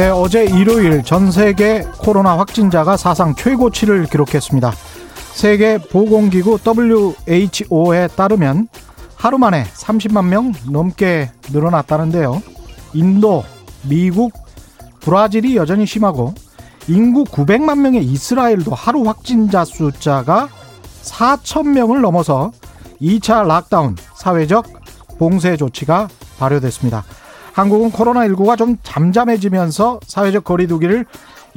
네, 0.00 0.08
어제 0.08 0.46
일요일 0.46 1.02
전 1.02 1.30
세계 1.30 1.82
코로나 1.98 2.38
확진자가 2.38 2.96
사상 2.96 3.34
최고치를 3.34 4.06
기록했습니다. 4.06 4.72
세계 5.34 5.76
보건기구 5.76 6.58
WHO에 6.66 8.08
따르면 8.16 8.68
하루 9.14 9.36
만에 9.36 9.64
30만 9.64 10.24
명 10.24 10.54
넘게 10.70 11.30
늘어났다는데요. 11.52 12.40
인도, 12.94 13.44
미국, 13.82 14.32
브라질이 15.00 15.56
여전히 15.56 15.84
심하고 15.84 16.32
인구 16.88 17.24
900만 17.24 17.80
명의 17.80 18.02
이스라엘도 18.02 18.74
하루 18.74 19.06
확진자 19.06 19.66
숫자가 19.66 20.48
4천 21.02 21.74
명을 21.74 22.00
넘어서 22.00 22.52
2차 23.02 23.46
락다운 23.46 23.96
사회적 24.14 24.64
봉쇄 25.18 25.58
조치가 25.58 26.08
발효됐습니다. 26.38 27.04
한국은 27.52 27.90
코로나19가 27.90 28.56
좀 28.56 28.76
잠잠해지면서 28.82 30.00
사회적 30.06 30.44
거리두기를 30.44 31.04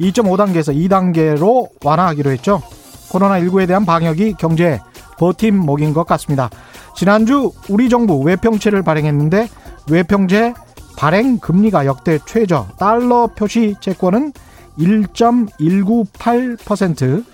2.5단계에서 0.00 0.74
2단계로 0.88 1.68
완화하기로 1.84 2.30
했죠. 2.30 2.62
코로나19에 3.10 3.66
대한 3.66 3.86
방역이 3.86 4.34
경제 4.38 4.80
버팀목인 5.18 5.94
것 5.94 6.06
같습니다. 6.06 6.50
지난주 6.96 7.52
우리 7.68 7.88
정부 7.88 8.20
외평채를 8.20 8.82
발행했는데 8.82 9.48
외평채 9.90 10.54
발행 10.96 11.38
금리가 11.38 11.86
역대 11.86 12.18
최저 12.26 12.66
달러 12.78 13.28
표시 13.28 13.76
채권은 13.80 14.32
1.198% 14.78 17.24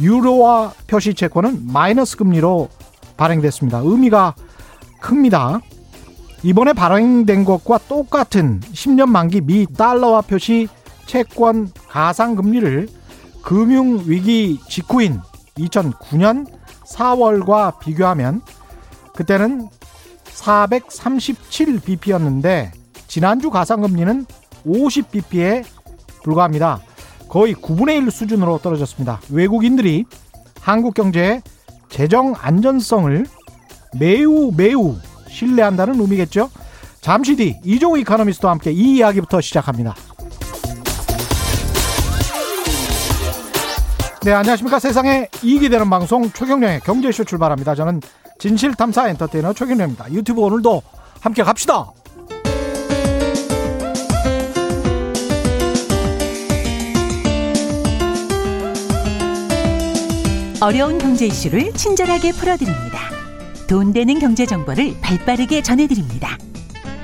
유로화 0.00 0.72
표시 0.86 1.12
채권은 1.14 1.66
마이너스 1.72 2.16
금리로 2.16 2.68
발행됐습니다. 3.16 3.80
의미가 3.84 4.34
큽니다. 5.00 5.60
이번에 6.44 6.72
발행된 6.72 7.44
것과 7.44 7.78
똑같은 7.88 8.60
10년 8.60 9.08
만기 9.08 9.42
미 9.42 9.66
달러화 9.66 10.22
표시 10.22 10.66
채권 11.06 11.70
가상금리를 11.88 12.88
금융위기 13.42 14.58
직후인 14.68 15.20
2009년 15.56 16.46
4월과 16.86 17.78
비교하면 17.78 18.42
그때는 19.14 19.68
437bp였는데 20.24 22.72
지난주 23.06 23.50
가상금리는 23.50 24.26
50bp에 24.66 25.64
불과합니다. 26.22 26.80
거의 27.28 27.54
9분의 27.54 28.02
1 28.02 28.10
수준으로 28.10 28.58
떨어졌습니다. 28.58 29.20
외국인들이 29.30 30.06
한국 30.60 30.94
경제의 30.94 31.42
재정 31.88 32.34
안전성을 32.36 33.24
매우 33.98 34.52
매우 34.56 34.96
신뢰한다는 35.32 36.00
의미겠죠. 36.00 36.50
잠시 37.00 37.34
뒤 37.34 37.58
이종우 37.64 37.98
이카노미스트와 37.98 38.52
함께 38.52 38.70
이 38.70 38.96
이야기부터 38.96 39.40
시작합니다. 39.40 39.94
네, 44.24 44.32
안녕하십니까. 44.32 44.78
세상에 44.78 45.26
이익이 45.42 45.68
되는 45.68 45.90
방송 45.90 46.30
최경령의 46.30 46.80
경제쇼 46.80 47.24
출발합니다. 47.24 47.74
저는 47.74 48.00
진실탐사 48.38 49.08
엔터테이너 49.08 49.52
최경령입니다. 49.52 50.12
유튜브 50.12 50.42
오늘도 50.42 50.82
함께 51.20 51.42
갑시다. 51.42 51.90
어려운 60.60 60.98
경제 60.98 61.26
이슈를 61.26 61.72
친절하게 61.72 62.30
풀어드립니다. 62.30 63.11
돈 63.68 63.92
되는 63.92 64.18
경제 64.18 64.46
정보를 64.46 64.94
발빠르게 65.00 65.62
전해드립니다. 65.62 66.36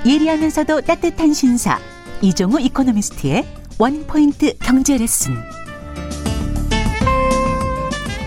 예리하면서도 0.06 0.82
따뜻한 0.82 1.32
신사 1.32 1.78
이종우 2.20 2.60
이코노미스트의 2.60 3.46
원포인트 3.78 4.58
경제 4.58 4.96
레슨. 4.96 5.34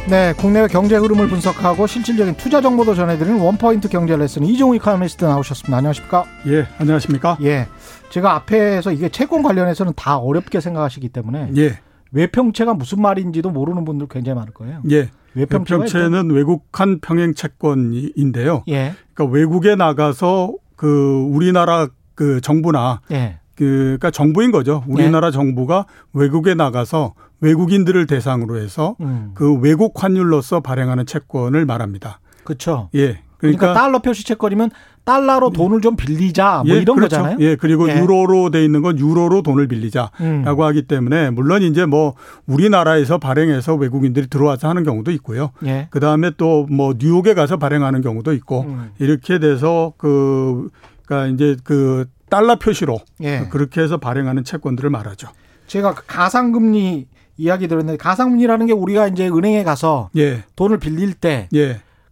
네, 0.10 0.34
국내외 0.34 0.68
경제 0.68 0.98
흐름을 0.98 1.30
분석하고 1.30 1.88
실질적인 1.88 2.36
투자 2.36 2.60
정보도 2.60 2.96
전해드리는 2.96 3.40
원포인트 3.40 3.88
경제 3.88 4.18
레슨 4.18 4.44
이종우 4.44 4.76
이코노미스트 4.76 5.24
나오셨습니다. 5.24 5.78
안녕하십니까? 5.78 6.26
예, 6.48 6.68
안녕하십니까? 6.78 7.38
예, 7.44 7.68
제가 8.10 8.36
앞에서 8.36 8.92
이게 8.92 9.10
채권 9.10 9.44
관련해서는 9.44 9.94
다 9.96 10.18
어렵게 10.18 10.60
생각하시기 10.60 11.10
때문에 11.10 11.52
예, 11.58 11.80
외평채가 12.12 12.74
무슨 12.74 13.02
말인지도 13.02 13.52
모르는 13.52 13.86
분들 13.86 14.08
굉장히 14.10 14.36
많을 14.36 14.54
거예요. 14.54 14.82
예. 14.92 15.10
외평채는 15.36 16.32
외국한 16.32 17.00
평행 17.00 17.34
채권인데요. 17.34 18.64
예, 18.68 18.94
그러니까 19.14 19.34
외국에 19.36 19.76
나가서 19.76 20.54
그 20.76 21.28
우리나라 21.30 21.88
그 22.16 22.42
정부나 22.42 23.02
예, 23.12 23.40
그 23.56 23.66
그러니까 23.66 24.12
정부인 24.12 24.52
거죠. 24.52 24.84
우리나라 24.88 25.32
정부가 25.32 25.86
외국에 26.14 26.54
나가서 26.54 27.14
외국인들을 27.42 28.08
대상으로 28.08 28.58
해서 28.58 28.96
음, 29.02 29.32
그 29.34 29.54
외국 29.60 30.02
환율로서 30.02 30.62
발행하는 30.62 31.06
채권을 31.06 31.66
말합니다. 31.66 32.20
그렇죠. 32.44 32.90
예. 32.96 33.22
그러니까, 33.38 33.60
그러니까, 33.60 33.74
달러 33.74 34.00
표시 34.00 34.24
채권이면 34.24 34.70
달러로 35.04 35.50
돈을 35.52 35.82
좀 35.82 35.96
빌리자 35.96 36.64
뭐 36.66 36.76
예, 36.76 36.82
이런 36.82 36.96
그렇죠. 36.96 37.18
거잖아요. 37.18 37.38
예, 37.40 37.56
그리고 37.56 37.90
예. 37.90 37.98
유로로 37.98 38.52
돼 38.52 38.64
있는 38.64 38.82
건 38.82 38.98
유로로 39.00 39.42
돈을 39.42 39.68
빌리자라고 39.68 40.12
음. 40.22 40.46
하기 40.46 40.84
때문에 40.84 41.32
물론 41.32 41.64
이제 41.64 41.86
뭐 41.86 42.14
우리나라에서 42.46 43.18
발행해서 43.18 43.76
외국인들이 43.76 44.28
들어와서 44.28 44.70
하는 44.70 44.84
경우도 44.84 45.12
있고요. 45.12 45.52
예. 45.66 45.88
그 45.90 46.00
다음에 46.00 46.32
또 46.38 46.62
뭐 46.70 46.94
뉴욕에 46.98 47.34
가서 47.34 47.58
발행하는 47.58 48.02
경우도 48.02 48.34
있고 48.34 48.62
음. 48.62 48.92
이렇게 49.00 49.40
돼서 49.40 49.94
그 49.98 50.70
그러니까 51.06 51.34
이제 51.34 51.58
그 51.64 52.06
달러 52.30 52.56
표시로 52.58 53.00
예. 53.22 53.48
그렇게 53.50 53.82
해서 53.82 53.98
발행하는 53.98 54.44
채권들을 54.44 54.90
말하죠. 54.90 55.28
제가 55.68 55.94
그 55.94 56.04
가상금리 56.08 57.08
이야기 57.38 57.68
들었는데 57.68 57.98
가상금리라는 57.98 58.68
게 58.68 58.74
우리가 58.74 59.08
이제 59.08 59.28
은행에 59.28 59.64
가서 59.64 60.10
예, 60.16 60.44
돈을 60.56 60.78
빌릴 60.78 61.14
때 61.14 61.50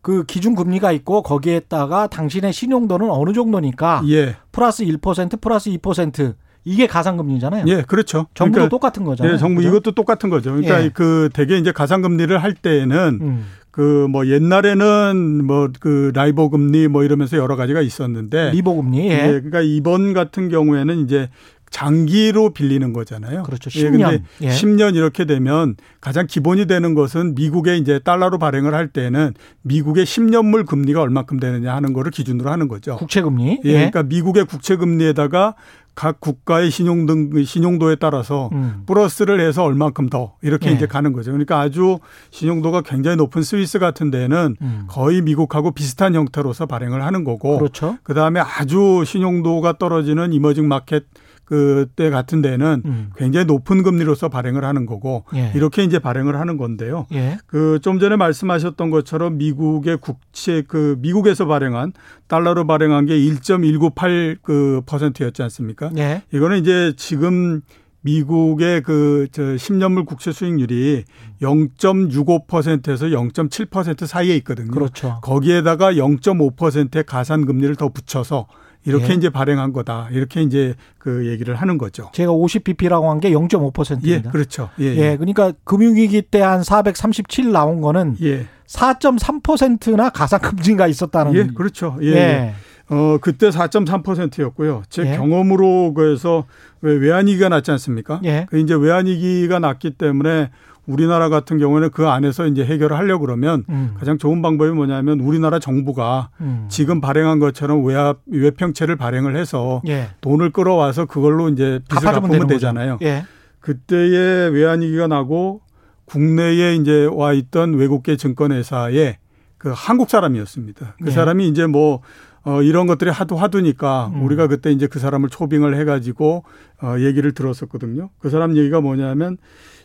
그 0.02 0.20
예, 0.20 0.24
기준 0.28 0.56
금리가 0.56 0.92
있고 0.94 1.22
거기에다가 1.24 2.08
당신의 2.08 2.54
신용도는 2.54 3.10
어느 3.10 3.34
정도니까 3.34 4.04
예, 4.10 4.36
플러스 4.52 4.84
1% 4.86 5.42
플러스 5.42 5.70
2% 5.72 6.36
이게 6.66 6.88
가상금리잖아요. 6.88 7.66
예, 7.68 7.84
그렇죠. 7.84 8.28
정부도 8.34 8.54
그러니까 8.54 8.70
똑같은 8.70 9.04
거잖아요. 9.04 9.34
예, 9.34 9.38
정부 9.38 9.58
그죠? 9.58 9.70
이것도 9.70 9.92
똑같은 9.92 10.30
거죠. 10.30 10.52
그러니까 10.52 10.84
예. 10.84 10.90
그 10.90 11.30
대개 11.34 11.58
이제 11.58 11.72
가상금리를 11.72 12.38
할 12.42 12.54
때에는 12.54 13.20
음. 13.22 13.46
그뭐 13.72 14.28
옛날에는 14.28 15.46
뭐 15.46 15.70
그 15.80 16.12
라이보 16.14 16.50
금리 16.50 16.88
뭐 16.88 17.04
이러면서 17.04 17.38
여러 17.38 17.56
가지가 17.56 17.82
있었는데 17.82 18.52
리보 18.52 18.76
금리. 18.76 19.10
예, 19.10 19.14
예. 19.14 19.28
그러니까 19.28 19.62
이번 19.62 20.14
같은 20.14 20.50
경우에는 20.50 21.00
이제 21.00 21.30
장기로 21.70 22.52
빌리는 22.52 22.94
거잖아요. 22.94 23.44
그렇죠. 23.44 23.70
예, 23.76 23.84
10년. 23.84 23.92
근데 23.92 24.24
예. 24.42 24.50
10년 24.50 24.96
이렇게 24.96 25.26
되면 25.26 25.76
가장 26.02 26.28
기본이 26.28 26.66
되는 26.66 26.94
것은 26.94 27.36
미국에 27.36 27.78
이제 27.78 28.00
달러로 28.00 28.38
발행을 28.40 28.74
할 28.74 28.88
때는 28.88 29.34
미국의 29.62 30.06
10년물 30.06 30.66
금리가 30.66 31.02
얼마큼 31.02 31.40
되느냐 31.40 31.76
하는 31.76 31.94
거를 31.94 32.12
기준으로 32.12 32.50
하는 32.50 32.68
거죠. 32.68 32.98
국채 32.98 33.22
금리. 33.22 33.60
예, 33.64 33.74
그러니까 33.74 34.04
미국의 34.04 34.46
국채 34.46 34.76
금리에다가 34.76 35.56
각 36.00 36.22
국가의 36.22 36.72
신용 36.72 37.06
등 37.06 37.44
신용도에 37.44 37.98
따라서 37.98 38.50
음. 38.54 38.84
플러스를 38.86 39.42
해서 39.42 39.66
얼마큼 39.66 40.08
더 40.08 40.36
이렇게 40.42 40.70
예. 40.70 40.74
이제 40.74 40.86
가는 40.88 41.12
거죠. 41.12 41.32
그러니까 41.32 41.60
아주 41.60 42.00
신용도가 42.32 42.84
굉장히 42.84 43.18
높은 43.18 43.44
스위스 43.44 43.80
같은 43.80 44.10
데는 44.10 44.56
음. 44.62 44.86
거의 44.88 45.22
미국하고 45.22 45.72
비슷한 45.72 46.16
형태로서 46.16 46.68
발행을 46.68 47.04
하는 47.04 47.26
거고 47.26 47.58
그렇죠. 47.58 47.98
그 48.04 48.14
다음에 48.14 48.40
아주 48.40 49.04
신용도가 49.06 49.78
떨어지는 49.78 50.32
이머징 50.32 50.70
마켓 50.70 51.04
그때 51.50 52.12
같은 52.12 52.44
데는 52.44 52.84
음. 52.86 53.10
굉장히 53.18 53.48
높은 53.48 53.82
금리로서 53.82 54.30
발행을 54.30 54.64
하는 54.64 54.86
거고 54.86 55.26
예. 55.34 55.52
이렇게 55.56 55.84
이제 55.84 55.98
발행을 55.98 56.40
하는 56.40 56.58
건데요. 56.58 57.08
예. 57.12 57.40
그좀 57.48 57.98
전에 57.98 58.18
말씀하셨던 58.18 58.92
것처럼 58.92 59.40
미국의 59.40 59.98
국채 59.98 60.62
그 60.68 60.98
미국에서 61.00 61.48
발행한 61.48 61.94
달러로 62.28 62.68
발행한 62.68 63.08
게 63.08 63.18
1.198그 63.18 64.86
퍼센트였지 64.86 65.42
않습니까? 65.42 65.90
예. 65.98 66.22
이거는 66.32 66.60
이제 66.60 66.94
지금 66.98 67.62
미국의 68.02 68.84
그 68.84 69.28
저 69.32 69.42
10년물 69.42 70.06
국채 70.06 70.32
수익률이 70.32 71.04
0.65%에서 71.42 73.08
0.7% 73.08 74.06
사이에 74.06 74.36
있거든요. 74.38 74.70
그렇죠. 74.70 75.18
거기에다가 75.24 75.94
0.5%의 75.94 77.04
가산 77.06 77.46
금리를 77.48 77.76
더 77.76 77.90
붙여서 77.90 78.48
이렇게 78.90 79.10
예. 79.10 79.14
이제 79.14 79.30
발행한 79.30 79.72
거다. 79.74 80.10
이렇게 80.12 80.42
이제 80.42 80.76
그 80.98 81.28
얘기를 81.28 81.56
하는 81.56 81.78
거죠. 81.78 82.10
제가 82.14 82.32
50bp라고 82.32 83.08
한게 83.08 83.30
예, 83.30 83.34
0.5%입니다. 83.34 84.32
그렇죠. 84.32 84.70
예, 84.80 84.86
예, 84.86 85.18
그러니까 85.18 85.54
금융위기 85.64 86.24
때 86.24 86.40
한 86.42 86.64
437 86.64 87.52
나온 87.52 87.80
거는 87.82 88.16
예. 88.22 88.46
4.3%나 88.68 90.10
가상금리가 90.10 90.88
있었다는. 90.88 91.34
예, 91.36 91.48
그렇죠. 91.48 91.98
예. 92.02 92.08
예. 92.08 92.14
예. 92.16 92.54
어, 92.90 93.18
그때 93.22 93.50
4.3%였고요. 93.50 94.84
제 94.90 95.04
예. 95.06 95.16
경험으로 95.16 95.94
그래서 95.94 96.46
왜 96.82 96.94
외환위기가 96.96 97.50
났지 97.50 97.70
않습니까? 97.72 98.20
예. 98.26 98.48
그 98.50 98.58
이제 98.58 98.74
외환위기가 98.74 99.60
났기 99.60 99.92
때문에 99.92 100.50
우리나라 100.90 101.30
같은 101.30 101.60
경우에는 101.60 101.92
그 101.92 102.08
안에서 102.08 102.48
이제 102.48 102.66
해결을 102.66 102.98
하려고 102.98 103.26
그러면 103.26 103.64
음. 103.70 103.94
가장 104.00 104.18
좋은 104.18 104.42
방법이 104.42 104.72
뭐냐면 104.72 105.20
우리나라 105.20 105.60
정부가 105.60 106.32
음. 106.42 106.66
지금 106.68 107.00
발행한 107.00 107.38
것처럼 107.40 107.86
외압 107.86 108.20
외평채를 108.26 108.96
발행을 108.96 109.36
해서 109.36 109.82
예. 109.88 110.10
돈을 110.22 110.50
끌어와서 110.50 111.06
그걸로 111.06 111.50
이제 111.50 111.80
빚을 111.90 112.12
갚으면. 112.14 112.48
되잖아요. 112.48 112.98
예. 113.04 113.24
그때에 113.60 114.48
외환 114.48 114.82
위기가 114.82 115.06
나고 115.08 115.62
국내에 116.06 116.76
이제 116.76 117.08
와 117.12 117.34
있던 117.34 117.76
외국계 117.76 118.18
증권회사의 118.18 119.18
그 119.60 119.72
한국 119.76 120.10
사람이었습니다. 120.10 120.96
그 120.98 121.06
네. 121.06 121.12
사람이 121.12 121.48
이제 121.48 121.68
뭐 121.68 122.02
어, 122.44 122.64
이런 122.64 122.88
것들이 122.88 123.12
하도 123.12 123.36
하두니까 123.36 124.12
음. 124.16 124.24
우리가 124.24 124.48
그때 124.48 124.72
이제 124.72 124.88
그 124.88 124.98
사람을 124.98 125.30
초빙을 125.30 125.78
해가지고 125.78 126.46
어, 126.82 126.96
얘기를 127.00 127.32
들었었거든요. 127.34 128.10
그 128.18 128.30
사람 128.30 128.58
얘기가 128.58 128.82
뭐냐면 128.82 129.38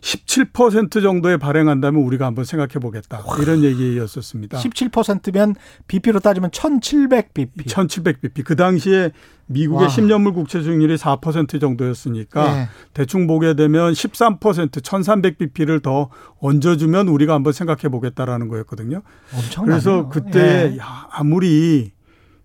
17% 0.05 1.03
정도에 1.03 1.39
발행한다면 1.39 2.03
우리가 2.03 2.27
한번 2.27 2.45
생각해 2.45 2.75
보겠다. 2.75 3.23
이런 3.41 3.65
얘기였었습니다. 3.65 4.59
17%면 4.59 5.55
BP로 5.89 6.21
따지면 6.21 6.51
1,700bp. 6.51 7.65
1700bp. 7.65 8.45
그 8.45 8.55
당시에 8.55 9.13
미국의 9.47 9.87
와. 9.87 9.89
10년물 9.89 10.35
국채 10.35 10.61
수익률이 10.61 10.97
4% 10.97 11.59
정도였으니까 11.59 12.59
예. 12.59 12.69
대충 12.93 13.27
보게 13.27 13.55
되면 13.55 13.93
13% 13.93 14.71
1300bp를 14.71 15.83
더 15.83 16.11
얹어주면 16.41 17.09
우리가 17.09 17.33
한번 17.33 17.55
생각해 17.55 17.89
보겠다라는 17.89 18.49
거였거든요. 18.49 19.01
엄청나요. 19.35 19.67
그래서 19.67 20.09
그때 20.11 20.73
예. 20.75 20.79
야, 20.79 21.09
아무리 21.11 21.93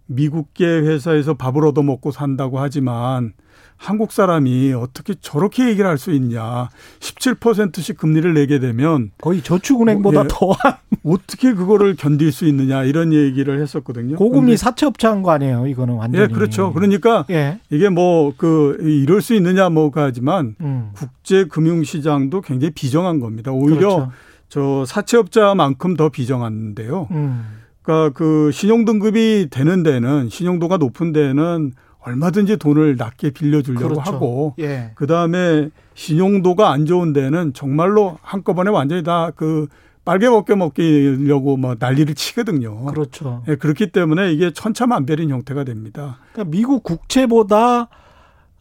미국계 0.05 0.65
회사에서 0.65 1.33
밥을 1.35 1.65
얻어먹고 1.65 2.11
산다고 2.11 2.59
하지만 2.59 3.33
한국 3.79 4.11
사람이 4.11 4.73
어떻게 4.73 5.15
저렇게 5.21 5.69
얘기를 5.69 5.89
할 5.89 5.97
수 5.97 6.11
있냐. 6.11 6.69
17%씩 6.99 7.97
금리를 7.97 8.33
내게 8.33 8.59
되면 8.59 9.11
거의 9.21 9.41
저축은행보다 9.41 10.23
예. 10.23 10.27
더한 10.29 10.75
어떻게 11.03 11.53
그거를 11.53 11.95
견딜 11.95 12.31
수 12.31 12.45
있느냐 12.45 12.83
이런 12.83 13.13
얘기를 13.13 13.61
했었거든요. 13.61 14.17
고금리 14.17 14.57
사채업자한 14.57 15.23
거 15.23 15.31
아니에요, 15.31 15.65
이거는 15.67 15.95
완전히. 15.95 16.23
예, 16.23 16.27
그렇죠. 16.27 16.73
그러니까 16.73 17.25
예. 17.29 17.59
이게 17.69 17.89
뭐 17.89 18.33
그 18.37 18.77
이럴 18.81 19.21
수 19.21 19.33
있느냐 19.33 19.69
뭐가 19.69 20.03
하지만 20.03 20.55
음. 20.61 20.91
국제 20.93 21.45
금융 21.45 21.83
시장도 21.83 22.41
굉장히 22.41 22.71
비정한 22.73 23.19
겁니다. 23.19 23.51
오히려 23.51 23.77
그렇죠. 23.79 24.11
저 24.49 24.83
사채업자만큼 24.85 25.95
더 25.95 26.09
비정한데요. 26.09 27.07
음. 27.11 27.45
그러니까 27.81 28.13
그 28.17 28.51
신용 28.53 28.85
등급이 28.85 29.47
되는 29.49 29.83
데는 29.83 30.29
신용도가 30.29 30.77
높은 30.77 31.11
데는 31.11 31.71
얼마든지 32.01 32.57
돈을 32.57 32.95
낮게 32.97 33.31
빌려주려고 33.31 33.89
그렇죠. 33.89 34.01
하고 34.01 34.53
예. 34.59 34.91
그 34.95 35.05
다음에 35.07 35.69
신용도가 35.95 36.71
안 36.71 36.85
좋은 36.85 37.13
데는 37.13 37.53
정말로 37.53 38.17
한꺼번에 38.21 38.69
완전히 38.71 39.03
다 39.03 39.31
그 39.35 39.67
빨개 40.09 40.27
벗겨 40.27 40.55
먹기려고 40.55 41.55
뭐 41.57 41.75
난리를 41.77 42.15
치거든요. 42.15 42.85
그렇죠. 42.85 43.43
예, 43.47 43.55
그렇기 43.55 43.91
때문에 43.91 44.31
이게 44.31 44.51
천차만별인 44.51 45.29
형태가 45.29 45.65
됩니다. 45.65 46.17
그러니까 46.33 46.49
미국 46.49 46.81
국채보다 46.81 47.89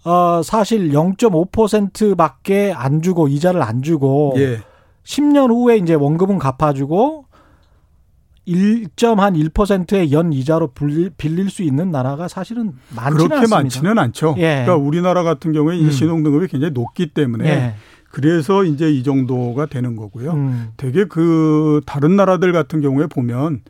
어 0.04 0.42
사실 0.44 0.90
0.5%밖에 0.90 2.74
안 2.76 3.00
주고 3.00 3.28
이자를 3.28 3.62
안 3.62 3.80
주고 3.80 4.34
예, 4.36 4.60
10년 5.04 5.50
후에 5.50 5.78
이제 5.78 5.94
원금은 5.94 6.38
갚아주고 6.38 7.24
1.1%의 8.48 10.12
연 10.12 10.32
이자로 10.32 10.72
빌릴, 11.16 11.50
수 11.50 11.62
있는 11.62 11.90
나라가 11.90 12.28
사실은 12.28 12.72
많지는 12.94 13.16
그렇게 13.16 13.34
않습니다. 13.34 13.56
많지는 13.56 13.98
않죠. 13.98 14.34
예. 14.38 14.64
그러니까 14.64 14.76
우리나라 14.76 15.22
같은 15.22 15.52
경우에 15.52 15.78
음. 15.78 15.90
신용 15.90 16.22
등급이 16.22 16.48
굉장히 16.48 16.72
높기 16.72 17.08
때문에 17.08 17.48
예. 17.48 17.74
그래서 18.10 18.64
이제 18.64 18.90
이 18.90 19.02
정도가 19.02 19.66
되는 19.66 19.96
거고요. 19.96 20.32
음. 20.32 20.68
되게 20.76 21.04
그 21.04 21.82
다른 21.86 22.16
나라들 22.16 22.52
같은 22.52 22.80
경우에 22.80 23.06
보면 23.06 23.60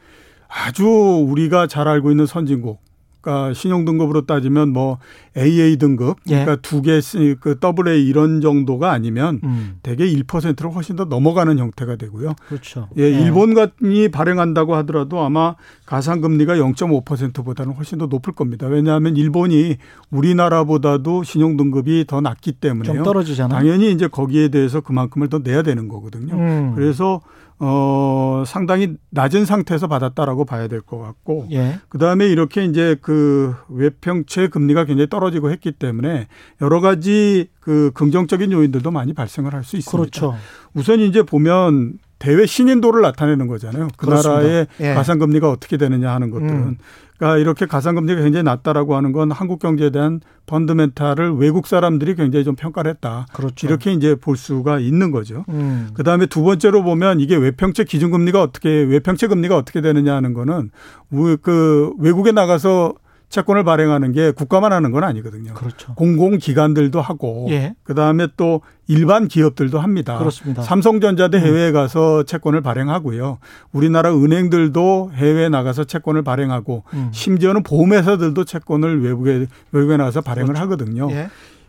아주 0.48 0.84
우리가 0.86 1.66
잘 1.66 1.88
알고 1.88 2.10
있는 2.10 2.26
선진국. 2.26 2.80
그러니까 3.20 3.52
신용 3.52 3.84
등급으로 3.84 4.26
따지면 4.26 4.72
뭐 4.72 4.98
AA 5.36 5.76
등급, 5.76 6.18
예. 6.28 6.44
그러니까 6.44 6.56
두개그 6.56 7.58
더블 7.60 7.88
A 7.88 8.06
이런 8.06 8.40
정도가 8.40 8.92
아니면 8.92 9.40
음. 9.44 9.78
대개 9.82 10.04
1%를 10.06 10.74
훨씬 10.74 10.96
더 10.96 11.04
넘어가는 11.04 11.58
형태가 11.58 11.96
되고요. 11.96 12.34
그렇죠. 12.48 12.88
예, 12.98 13.10
일본이 13.10 14.08
발행한다고 14.10 14.74
하더라도 14.76 15.20
아마 15.20 15.54
가상금리가 15.86 16.56
0.5%보다는 16.56 17.74
훨씬 17.74 17.98
더 17.98 18.06
높을 18.06 18.32
겁니다. 18.32 18.66
왜냐하면 18.66 19.16
일본이 19.16 19.76
우리나라보다도 20.10 21.22
신용등급이 21.22 22.04
더 22.06 22.20
낮기 22.20 22.52
좀 22.52 22.60
때문에요. 22.60 23.02
떨어지잖아요. 23.02 23.58
당연히 23.58 23.92
이제 23.92 24.08
거기에 24.08 24.48
대해서 24.48 24.80
그만큼을 24.80 25.28
더 25.28 25.38
내야 25.38 25.62
되는 25.62 25.88
거거든요. 25.88 26.34
음. 26.34 26.72
그래서 26.74 27.20
어 27.60 28.44
상당히 28.46 28.94
낮은 29.10 29.44
상태에서 29.44 29.88
받았다라고 29.88 30.44
봐야 30.44 30.68
될 30.68 30.80
것 30.82 30.98
같고 30.98 31.48
예. 31.50 31.80
그 31.88 31.98
다음에 31.98 32.26
이렇게 32.28 32.64
이제 32.64 32.96
그 33.02 33.54
외평채 33.68 34.48
금리가 34.48 34.84
굉장히 34.84 35.08
떨어지고 35.08 35.50
했기 35.50 35.72
때문에 35.72 36.28
여러 36.62 36.80
가지 36.80 37.48
그 37.60 37.90
긍정적인 37.94 38.52
요인들도 38.52 38.90
많이 38.90 39.12
발생을 39.12 39.52
할 39.54 39.64
수 39.64 39.76
있습니다. 39.76 39.90
그렇죠. 40.10 40.36
우선 40.74 41.00
이제 41.00 41.22
보면 41.22 41.98
대외 42.18 42.46
신인도를 42.46 43.00
나타내는 43.02 43.46
거잖아요. 43.46 43.88
그 43.96 44.06
그렇습니다. 44.06 44.42
나라의 44.42 44.66
예. 44.80 44.94
가상금리가 44.94 45.50
어떻게 45.50 45.76
되느냐 45.76 46.12
하는 46.12 46.30
것들은. 46.30 46.50
음. 46.52 46.76
그러니까 47.16 47.38
이렇게 47.38 47.66
가상금리가 47.66 48.22
굉장히 48.22 48.44
낮다라고 48.44 48.94
하는 48.96 49.10
건 49.12 49.32
한국 49.32 49.58
경제에 49.58 49.90
대한 49.90 50.20
펀드멘탈을 50.46 51.32
외국 51.36 51.66
사람들이 51.66 52.14
굉장히 52.14 52.44
좀 52.44 52.54
평가를 52.54 52.90
했다. 52.92 53.26
그렇죠. 53.32 53.66
이렇게 53.66 53.92
이제 53.92 54.14
볼 54.14 54.36
수가 54.36 54.78
있는 54.78 55.10
거죠. 55.10 55.44
음. 55.48 55.88
그 55.94 56.02
다음에 56.04 56.26
두 56.26 56.42
번째로 56.42 56.82
보면 56.84 57.18
이게 57.20 57.36
외평채 57.36 57.84
기준금리가 57.84 58.40
어떻게, 58.42 58.68
외평채 58.68 59.26
금리가 59.26 59.56
어떻게 59.56 59.80
되느냐 59.80 60.14
하는 60.14 60.32
거는 60.32 60.70
우- 61.10 61.36
그 61.42 61.92
외국에 61.98 62.30
나가서 62.32 62.94
채권을 63.28 63.62
발행하는 63.64 64.12
게 64.12 64.30
국가만 64.30 64.72
하는 64.72 64.90
건 64.90 65.04
아니거든요. 65.04 65.52
그렇죠. 65.54 65.94
공공기관들도 65.94 67.00
하고 67.00 67.46
예. 67.50 67.74
그 67.82 67.94
다음에 67.94 68.26
또 68.36 68.62
일반 68.86 69.28
기업들도 69.28 69.78
합니다. 69.78 70.18
그렇습니다. 70.18 70.62
음. 70.62 70.64
삼성전자도 70.64 71.38
해외에 71.38 71.72
가서 71.72 72.22
채권을 72.22 72.62
발행하고요. 72.62 73.38
우리나라 73.72 74.14
은행들도 74.14 75.10
해외에 75.14 75.50
나가서 75.50 75.84
채권을 75.84 76.22
발행하고 76.22 76.84
음. 76.94 77.10
심지어는 77.12 77.62
보험회사들도 77.64 78.44
채권을 78.44 79.02
외국에 79.04 79.46
외국에 79.72 79.96
나가서 79.98 80.22
발행을 80.22 80.56
하거든요. 80.56 81.10
예. 81.10 81.28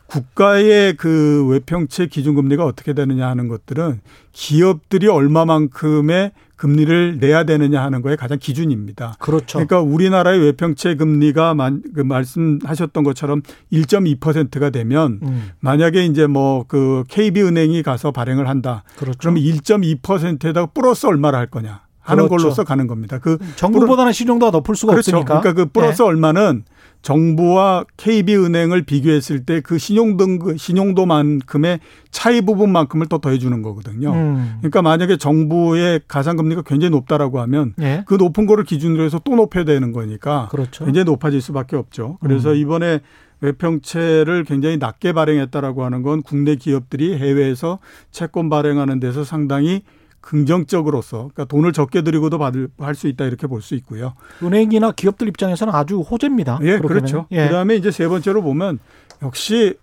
국가의 0.09 0.95
그 0.97 1.45
외평채 1.49 2.07
기준금리가 2.07 2.65
어떻게 2.65 2.93
되느냐 2.93 3.27
하는 3.27 3.47
것들은 3.47 4.01
기업들이 4.31 5.07
얼마만큼의 5.07 6.31
금리를 6.55 7.19
내야 7.19 7.45
되느냐 7.45 7.81
하는 7.81 8.01
거에 8.01 8.17
가장 8.17 8.37
기준입니다. 8.37 9.15
그렇죠. 9.19 9.59
그러니까 9.59 9.79
우리나라의 9.79 10.39
외평채 10.41 10.95
금리가 10.95 11.53
만, 11.53 11.81
그 11.95 12.01
말씀하셨던 12.01 13.05
것처럼 13.05 13.43
1.2%가 13.71 14.69
되면 14.69 15.19
음. 15.23 15.51
만약에 15.61 16.05
이제 16.05 16.27
뭐 16.27 16.65
그 16.67 17.03
KB은행이 17.07 17.83
가서 17.83 18.11
발행을 18.11 18.47
한다. 18.47 18.83
그렇죠. 18.97 19.17
그러면 19.19 19.43
1.2%에다가 19.43 20.67
플러스 20.67 21.05
얼마를 21.05 21.37
할 21.39 21.47
거냐 21.47 21.81
하는 21.99 22.27
그렇죠. 22.27 22.43
걸로서 22.43 22.63
가는 22.63 22.87
겁니다. 22.87 23.19
그 23.19 23.37
정부보다는 23.55 24.13
신용도가 24.13 24.51
높을 24.51 24.75
수가 24.75 24.93
그렇죠. 24.93 25.17
없으니까. 25.17 25.41
그러니까 25.41 25.53
그 25.53 25.69
플러스 25.71 26.01
얼마는 26.01 26.63
정부와 27.01 27.85
KB은행을 27.97 28.83
비교했을 28.83 29.45
때 29.45 29.59
그 29.61 29.77
신용등급 29.77 30.59
신용도만큼의 30.59 31.79
차이 32.11 32.41
부분만큼을 32.41 33.07
더 33.07 33.19
더해주는 33.19 33.61
거거든요. 33.61 34.11
음. 34.13 34.55
그러니까 34.59 34.81
만약에 34.81 35.17
정부의 35.17 36.01
가상금리가 36.07 36.63
굉장히 36.63 36.89
높다라고 36.91 37.39
하면 37.41 37.73
예. 37.81 38.03
그 38.07 38.15
높은 38.15 38.45
거를 38.45 38.63
기준으로 38.63 39.03
해서 39.03 39.19
또 39.23 39.35
높여야 39.35 39.63
되는 39.63 39.91
거니까 39.91 40.47
그렇죠. 40.51 40.85
굉장히 40.85 41.05
높아질 41.05 41.41
수밖에 41.41 41.75
없죠. 41.75 42.17
그래서 42.21 42.51
음. 42.51 42.55
이번에 42.55 43.01
외평채를 43.41 44.43
굉장히 44.43 44.77
낮게 44.77 45.13
발행했다라고 45.13 45.85
하는 45.85 46.01
건 46.01 46.21
국내 46.21 46.55
기업들이 46.55 47.17
해외에서 47.17 47.79
채권 48.11 48.49
발행하는 48.49 48.99
데서 48.99 49.23
상당히 49.23 49.83
긍정적으로서 50.29 51.17
그러니까 51.33 51.45
돈을 51.45 51.73
적게 51.73 52.03
들이고도 52.03 52.37
받을 52.37 52.69
할 52.77 52.93
수 52.95 53.07
있다 53.07 53.25
이렇게 53.25 53.47
볼 53.47 53.61
수 53.61 53.73
있고요. 53.75 54.13
은행이나 54.43 54.91
기업들 54.91 55.27
입장에서는 55.27 55.73
아주 55.73 55.99
호재입니다. 56.01 56.59
예, 56.61 56.77
그렇죠. 56.79 57.25
예. 57.31 57.47
그다음에 57.47 57.75
이제 57.75 57.89
세 57.91 58.07
번째로 58.07 58.41
보면 58.43 58.77
역시 59.23 59.75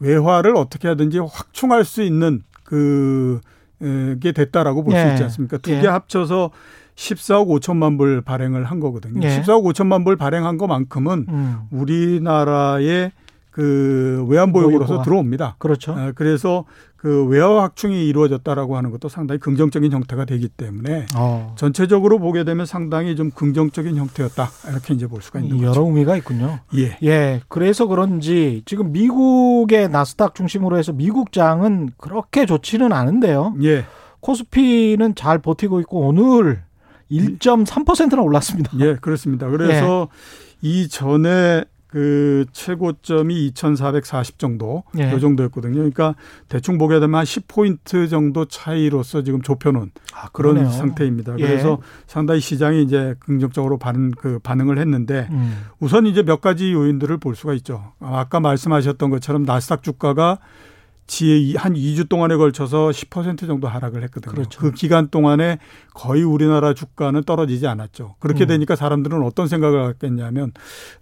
외화를 0.00 0.54
어떻게 0.56 0.88
하든지 0.88 1.18
확충할 1.20 1.84
수 1.84 2.02
있는 2.02 2.42
그게 2.64 4.32
됐다라고 4.32 4.84
볼수 4.84 4.98
예. 4.98 5.12
있지 5.12 5.22
않습니까? 5.24 5.56
두개 5.58 5.82
예. 5.82 5.86
합쳐서 5.86 6.50
14억 6.96 7.48
5천만 7.60 7.96
불 7.98 8.20
발행을 8.20 8.64
한 8.64 8.80
거거든요. 8.80 9.20
예. 9.26 9.40
14억 9.40 9.64
5천만 9.72 10.04
불 10.04 10.16
발행한 10.16 10.58
것만큼은 10.58 11.26
음. 11.28 11.58
우리나라의 11.70 13.12
그 13.50 14.26
외환보유고로서. 14.28 15.02
들어옵니다. 15.02 15.56
그렇죠. 15.58 15.94
아, 15.94 16.12
그래서 16.14 16.64
그 17.06 17.24
외화 17.26 17.62
확충이 17.62 18.08
이루어졌다라고 18.08 18.76
하는 18.76 18.90
것도 18.90 19.08
상당히 19.08 19.38
긍정적인 19.38 19.92
형태가 19.92 20.24
되기 20.24 20.48
때문에 20.48 21.06
어. 21.14 21.54
전체적으로 21.56 22.18
보게 22.18 22.42
되면 22.42 22.66
상당히 22.66 23.14
좀 23.14 23.30
긍정적인 23.30 23.96
형태였다 23.96 24.50
이렇게 24.70 24.92
이제 24.92 25.06
볼 25.06 25.22
수가 25.22 25.38
있는 25.38 25.58
여러 25.58 25.68
거죠. 25.68 25.86
의미가 25.86 26.16
있군요. 26.16 26.58
예. 26.76 26.98
예, 27.04 27.42
그래서 27.46 27.86
그런지 27.86 28.64
지금 28.66 28.90
미국의 28.90 29.88
나스닥 29.88 30.34
중심으로 30.34 30.78
해서 30.78 30.92
미국장은 30.92 31.90
그렇게 31.96 32.44
좋지는 32.44 32.92
않은데요. 32.92 33.54
예. 33.62 33.84
코스피는 34.18 35.14
잘 35.14 35.38
버티고 35.38 35.78
있고 35.82 36.08
오늘 36.08 36.64
1.3%나 37.12 38.20
올랐습니다. 38.20 38.72
예, 38.80 38.96
그렇습니다. 38.96 39.48
그래서 39.48 40.08
예. 40.64 40.68
이전에 40.68 41.62
그 41.96 42.44
최고점이 42.52 43.46
2,440 43.46 44.38
정도 44.38 44.84
예. 44.98 45.10
요 45.10 45.18
정도였거든요. 45.18 45.76
그러니까 45.76 46.14
대충 46.46 46.76
보게 46.76 47.00
되면 47.00 47.14
한 47.14 47.24
10포인트 47.24 48.10
정도 48.10 48.44
차이로서 48.44 49.22
지금 49.22 49.40
좁혀놓은 49.40 49.92
아, 50.12 50.28
그런 50.28 50.70
상태입니다. 50.70 51.36
예. 51.38 51.42
그래서 51.42 51.78
상당히 52.06 52.40
시장이 52.40 52.82
이제 52.82 53.14
긍정적으로 53.20 53.78
반응 53.78 54.10
그 54.10 54.38
반응을 54.40 54.76
했는데 54.76 55.26
음. 55.30 55.64
우선 55.80 56.04
이제 56.04 56.22
몇 56.22 56.42
가지 56.42 56.70
요인들을 56.70 57.16
볼 57.16 57.34
수가 57.34 57.54
있죠. 57.54 57.94
아까 57.98 58.40
말씀하셨던 58.40 59.08
것처럼 59.08 59.44
나스닥 59.44 59.82
주가가 59.82 60.38
지에 61.06 61.54
한 61.56 61.74
2주 61.74 62.08
동안에 62.08 62.36
걸쳐서 62.36 62.88
10% 62.88 63.46
정도 63.46 63.68
하락을 63.68 64.02
했거든요. 64.04 64.34
그렇죠. 64.34 64.60
그 64.60 64.72
기간 64.72 65.08
동안에 65.08 65.58
거의 65.94 66.22
우리나라 66.22 66.74
주가는 66.74 67.22
떨어지지 67.24 67.66
않았죠. 67.66 68.16
그렇게 68.18 68.44
음. 68.44 68.48
되니까 68.48 68.76
사람들은 68.76 69.22
어떤 69.22 69.46
생각을 69.46 69.82
갖겠냐면 69.84 70.52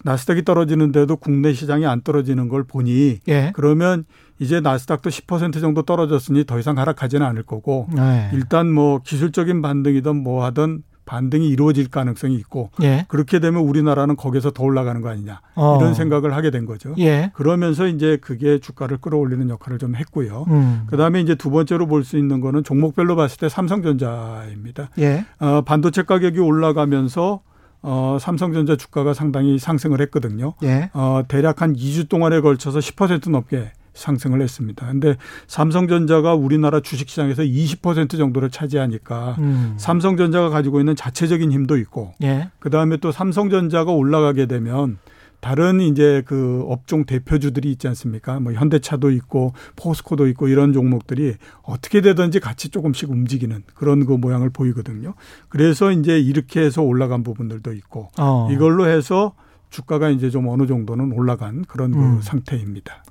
나스닥이 0.05 0.45
떨어지는데도 0.45 1.17
국내 1.17 1.53
시장이 1.53 1.87
안 1.87 2.03
떨어지는 2.03 2.49
걸 2.49 2.65
보니 2.65 3.21
예. 3.29 3.53
그러면 3.55 4.05
이제 4.39 4.61
나스닥도 4.61 5.11
10% 5.11 5.61
정도 5.61 5.83
떨어졌으니 5.83 6.45
더 6.45 6.59
이상 6.59 6.79
하락하지는 6.79 7.25
않을 7.27 7.45
거고 7.45 7.89
네. 7.95 8.31
일단 8.33 8.71
뭐 8.71 9.01
기술적인 9.01 9.63
반등이든 9.63 10.17
뭐 10.17 10.45
하든 10.45 10.83
반등이 11.07 11.49
이루어질 11.49 11.89
가능성이 11.89 12.35
있고 12.37 12.71
예. 12.83 13.05
그렇게 13.09 13.39
되면 13.39 13.63
우리나라는 13.63 14.17
거기서 14.17 14.51
더 14.53 14.63
올라가는 14.65 15.01
거 15.01 15.09
아니냐 15.11 15.41
어. 15.55 15.79
이런 15.81 15.95
생각을 15.95 16.35
하게 16.35 16.51
된 16.51 16.65
거죠. 16.67 16.95
예. 16.99 17.31
그러면서 17.35 17.87
이제 17.87 18.19
그게 18.21 18.59
주가를 18.59 18.99
끌어올리는 18.99 19.49
역할을 19.51 19.79
좀 19.79 19.95
했고요. 19.97 20.45
음. 20.49 20.83
그다음에 20.87 21.21
이제 21.21 21.35
두 21.35 21.51
번째로 21.51 21.87
볼 21.87 22.05
수 22.05 22.19
있는 22.19 22.41
거는 22.41 22.65
종목별로 22.65 23.17
봤을 23.17 23.39
때 23.39 23.49
삼성전자입니다. 23.49 24.91
예. 24.99 25.25
어, 25.41 25.63
반도체 25.63 26.03
가격이 26.03 26.39
올라가면서 26.41 27.41
어, 27.83 28.17
삼성전자 28.21 28.77
주가가 28.77 29.13
상당히 29.15 29.59
상승을 29.59 30.01
했거든요. 30.03 30.55
예. 30.63 30.91
어, 30.95 31.23
대략 31.29 31.61
한 31.63 31.75
2주 31.75 32.09
동안에 32.09 32.41
걸쳐서 32.41 32.79
10% 32.79 33.31
넘게 33.31 33.73
상승을 33.95 34.43
했습니다. 34.43 34.87
근데 34.87 35.17
삼성전자가 35.47 36.35
우리나라 36.35 36.81
주식시장에서 36.81 37.43
20% 37.43 38.19
정도를 38.19 38.51
차지하니까 38.51 39.37
음. 39.39 39.75
삼성전자가 39.79 40.51
가지고 40.51 40.81
있는 40.81 40.95
자체적인 40.97 41.51
힘도 41.53 41.77
있고 41.79 42.13
예. 42.23 42.51
그다음에 42.59 42.99
또 42.99 43.13
삼성전자가 43.13 43.93
올라가게 43.93 44.47
되면 44.47 44.99
다른 45.45 45.79
이제 45.83 46.23
그 46.25 46.65
업종 46.69 47.05
대표주들이 47.05 47.71
있지 47.73 47.87
않습니까? 47.89 48.41
뭐 48.41 48.55
현대차도 48.55 49.11
있고 49.11 49.53
포스코도 49.77 50.27
있고 50.29 50.49
이런 50.49 50.73
종목들이 50.73 51.35
어떻게 51.63 52.01
되든지 52.01 52.41
같이 52.41 52.71
조금씩 52.71 53.11
움직이는 53.11 53.63
그런 53.75 54.07
그 54.07 54.13
모양을 54.15 54.49
보이거든요. 54.49 55.13
그래서 55.51 55.93
이제 55.93 56.19
이렇게 56.19 56.63
해서 56.63 56.81
올라간 56.81 57.25
부분들도 57.25 57.75
있고 57.75 58.09
어. 58.19 58.49
이걸로 58.51 58.87
해서 58.87 59.35
주가가 59.71 60.09
이제 60.11 60.31
좀 60.31 60.49
어느 60.49 60.67
정도는 60.67 61.13
올라간 61.13 61.65
그런 61.67 61.93
그 61.93 61.99
음. 61.99 62.21
상태입니다. 62.23 63.03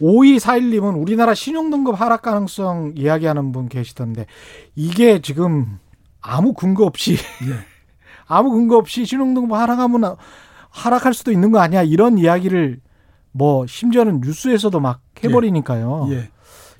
5241님은 0.00 1.00
우리나라 1.00 1.34
신용등급 1.34 2.00
하락 2.00 2.22
가능성 2.22 2.92
이야기하는 2.96 3.52
분 3.52 3.68
계시던데 3.68 4.26
이게 4.76 5.20
지금 5.20 5.78
아무 6.20 6.52
근거 6.52 6.84
없이 6.84 7.16
네. 7.16 7.54
아무 8.26 8.50
근거 8.50 8.76
없이 8.76 9.04
신용등급 9.04 9.52
하락하면 9.52 10.16
하락할 10.70 11.14
수도 11.14 11.32
있는 11.32 11.50
거 11.50 11.58
아니야 11.58 11.82
이런 11.82 12.18
이야기를 12.18 12.80
뭐 13.32 13.66
심지어는 13.66 14.20
뉴스에서도 14.20 14.78
막 14.80 15.00
해버리니까요. 15.22 16.08
예. 16.10 16.14
예. 16.14 16.30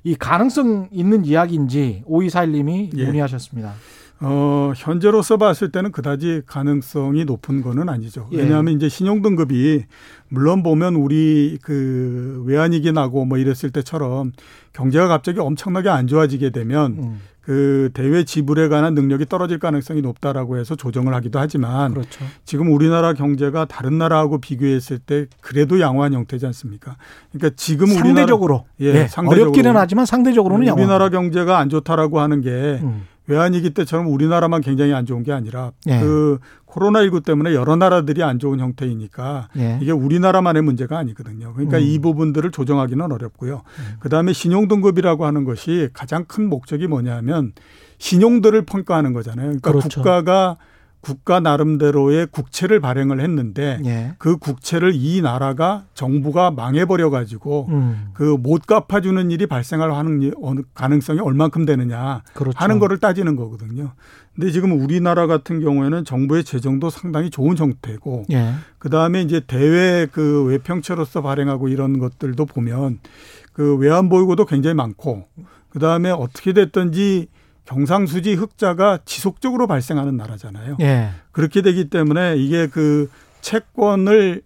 이 0.03 0.15
가능성 0.15 0.89
있는 0.91 1.25
이야기인지 1.25 2.03
5241님이 2.07 2.97
예. 2.97 3.05
문의하셨습니다. 3.05 3.73
어, 4.21 4.73
현재로서 4.75 5.37
봤을 5.37 5.71
때는 5.71 5.91
그다지 5.91 6.41
가능성이 6.45 7.25
높은 7.25 7.61
거는 7.61 7.87
아니죠. 7.87 8.27
예. 8.33 8.37
왜냐하면 8.39 8.73
이제 8.75 8.89
신용등급이 8.89 9.85
물론 10.27 10.61
보면 10.61 10.95
우리 10.95 11.57
그 11.61 12.43
외환위기 12.45 12.91
나고 12.91 13.25
뭐 13.25 13.37
이랬을 13.37 13.71
때처럼 13.71 14.33
경제가 14.73 15.07
갑자기 15.07 15.39
엄청나게 15.39 15.89
안 15.89 16.07
좋아지게 16.07 16.49
되면 16.49 16.97
음. 16.99 17.19
그 17.41 17.89
대외 17.95 18.25
지불에 18.25 18.67
관한 18.67 18.93
능력이 18.93 19.25
떨어질 19.25 19.57
가능성이 19.57 20.01
높다라고 20.01 20.57
해서 20.59 20.75
조정을 20.75 21.15
하기도 21.15 21.39
하지만 21.39 21.93
그렇죠. 21.93 22.23
지금 22.45 22.71
우리나라 22.71 23.13
경제가 23.13 23.65
다른 23.65 23.97
나라하고 23.97 24.39
비교했을 24.39 24.99
때 24.99 25.25
그래도 25.41 25.79
양호한 25.79 26.13
형태지 26.13 26.45
않습니까? 26.45 26.97
그러니까 27.31 27.55
지금 27.55 27.87
상대적으로 27.87 28.65
우리나라, 28.77 28.99
예, 28.99 29.03
예, 29.03 29.07
상대적으로 29.07 29.41
어렵기는 29.49 29.77
하지만 29.77 30.05
상대적으로는 30.05 30.67
우리나라 30.67 31.05
양호한. 31.05 31.11
경제가 31.11 31.57
안 31.57 31.69
좋다라고 31.69 32.19
하는 32.19 32.41
게 32.41 32.79
음. 32.83 33.07
외환위기 33.29 33.69
때처럼 33.75 34.07
우리나라만 34.07 34.61
굉장히 34.61 34.93
안 34.93 35.05
좋은 35.05 35.21
게 35.21 35.31
아니라 35.31 35.71
예. 35.87 35.99
그 35.99 36.39
코로나19 36.65 37.23
때문에 37.23 37.53
여러 37.53 37.75
나라들이 37.75 38.23
안 38.23 38.39
좋은 38.39 38.59
형태이니까 38.59 39.49
예. 39.57 39.77
이게 39.81 39.91
우리나라만의 39.91 40.63
문제가 40.63 40.97
아니거든요. 40.97 41.53
그러니까 41.53 41.77
음. 41.77 41.83
이 41.83 41.99
부분들을 41.99 42.49
조정하기는 42.49 43.11
어렵고요. 43.11 43.61
음. 43.65 43.95
그다음에 43.99 44.33
신용등급이라고 44.33 45.25
하는 45.25 45.43
것이 45.43 45.89
가장 45.93 46.25
큰 46.25 46.49
목적이 46.49 46.87
뭐냐면 46.87 47.53
신용들을 47.99 48.63
평가하는 48.63 49.13
거잖아요. 49.13 49.45
그러니까 49.45 49.71
그렇죠. 49.71 50.01
국가가 50.01 50.57
국가 51.01 51.39
나름대로의 51.39 52.27
국채를 52.27 52.81
발행을 52.81 53.21
했는데 53.21 53.79
예. 53.85 54.13
그 54.17 54.37
국채를 54.37 54.91
이 54.93 55.21
나라가 55.21 55.85
정부가 55.93 56.51
망해버려 56.51 57.09
가지고 57.09 57.67
음. 57.69 58.09
그못 58.13 58.65
갚아주는 58.65 59.31
일이 59.31 59.47
발생할 59.47 59.89
가능성이 60.73 61.19
얼만큼 61.19 61.65
되느냐 61.65 62.23
그렇죠. 62.33 62.57
하는 62.57 62.79
거를 62.79 62.97
따지는 62.97 63.37
거거든요. 63.37 63.93
근데 64.35 64.51
지금 64.51 64.79
우리나라 64.79 65.25
같은 65.25 65.61
경우에는 65.61 66.03
정부의 66.03 66.43
재정도 66.43 66.89
상당히 66.89 67.29
좋은 67.29 67.57
형태고 67.57 68.25
예. 68.31 68.53
그 68.77 68.89
다음에 68.89 69.21
이제 69.21 69.41
대외 69.45 70.05
그 70.11 70.43
외평채로서 70.45 71.21
발행하고 71.21 71.69
이런 71.69 71.99
것들도 71.99 72.45
보면 72.45 72.99
그 73.53 73.75
외환 73.77 74.09
보유고도 74.09 74.45
굉장히 74.45 74.73
많고 74.75 75.25
그 75.69 75.79
다음에 75.79 76.09
어떻게 76.11 76.53
됐든지 76.53 77.27
경상수지 77.69 78.33
흑자가 78.33 78.97
지속적으로 79.05 79.67
발생하는 79.67 80.17
나라잖아요. 80.17 80.77
예. 80.81 81.11
그렇게 81.31 81.61
되기 81.61 81.87
때문에 81.87 82.35
이게 82.35 82.65
그 82.65 83.11
채권을 83.41 84.41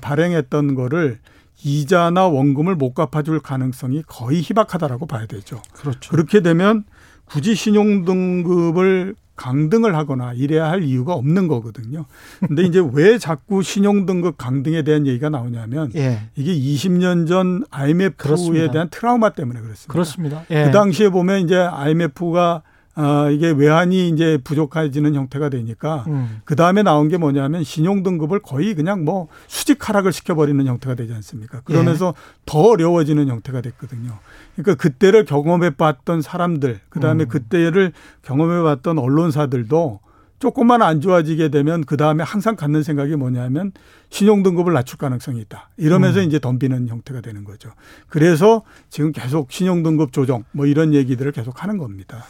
발행했던 0.00 0.74
거를 0.74 1.18
이자나 1.62 2.26
원금을 2.26 2.74
못 2.74 2.94
갚아줄 2.94 3.40
가능성이 3.40 4.02
거의 4.06 4.40
희박하다라고 4.40 5.06
봐야 5.06 5.26
되죠. 5.26 5.60
그렇죠. 5.74 6.10
그렇게 6.10 6.40
되면 6.40 6.84
굳이 7.26 7.54
신용 7.54 8.06
등급을 8.06 9.14
강등을 9.36 9.96
하거나 9.96 10.32
이래야 10.32 10.68
할 10.70 10.82
이유가 10.84 11.14
없는 11.14 11.48
거거든요. 11.48 12.04
근데 12.40 12.62
이제 12.62 12.80
왜 12.92 13.18
자꾸 13.18 13.62
신용등급 13.62 14.36
강등에 14.38 14.82
대한 14.82 15.06
얘기가 15.06 15.28
나오냐면 15.28 15.90
예. 15.96 16.28
이게 16.36 16.54
20년 16.54 17.26
전 17.26 17.64
IMF에 17.70 18.10
그렇습니다. 18.16 18.70
대한 18.70 18.88
트라우마 18.90 19.30
때문에 19.30 19.60
그렇습니다. 19.60 19.92
그렇습니다. 19.92 20.44
예. 20.50 20.64
그 20.64 20.70
당시에 20.70 21.08
보면 21.08 21.40
이제 21.40 21.56
IMF가 21.56 22.62
어, 22.96 23.28
이게 23.30 23.50
외환이 23.50 24.08
이제 24.08 24.38
부족해지는 24.44 25.14
형태가 25.14 25.48
되니까 25.48 26.04
음. 26.06 26.40
그 26.44 26.54
다음에 26.54 26.82
나온 26.82 27.08
게 27.08 27.16
뭐냐면 27.16 27.64
신용 27.64 28.02
등급을 28.04 28.38
거의 28.40 28.74
그냥 28.74 29.04
뭐 29.04 29.28
수직 29.48 29.88
하락을 29.88 30.12
시켜버리는 30.12 30.64
형태가 30.64 30.94
되지 30.94 31.12
않습니까? 31.14 31.60
그러면서 31.62 32.14
예. 32.16 32.40
더 32.46 32.60
어려워지는 32.60 33.28
형태가 33.28 33.62
됐거든요. 33.62 34.18
그러니까 34.54 34.74
그때를 34.76 35.24
경험해 35.24 35.70
봤던 35.70 36.22
사람들, 36.22 36.80
그 36.88 37.00
다음에 37.00 37.24
음. 37.24 37.28
그때를 37.28 37.92
경험해 38.22 38.62
봤던 38.62 38.98
언론사들도 38.98 40.00
조금만 40.38 40.82
안 40.82 41.00
좋아지게 41.00 41.48
되면 41.48 41.84
그 41.84 41.96
다음에 41.96 42.22
항상 42.22 42.54
갖는 42.54 42.82
생각이 42.82 43.16
뭐냐면 43.16 43.72
신용등급을 44.10 44.72
낮출 44.72 44.98
가능성이 44.98 45.40
있다. 45.40 45.70
이러면서 45.78 46.20
음. 46.20 46.26
이제 46.26 46.38
덤비는 46.38 46.88
형태가 46.88 47.22
되는 47.22 47.44
거죠. 47.44 47.70
그래서 48.08 48.62
지금 48.90 49.10
계속 49.10 49.50
신용등급 49.50 50.12
조정 50.12 50.44
뭐 50.52 50.66
이런 50.66 50.92
얘기들을 50.94 51.32
계속 51.32 51.62
하는 51.62 51.78
겁니다. 51.78 52.24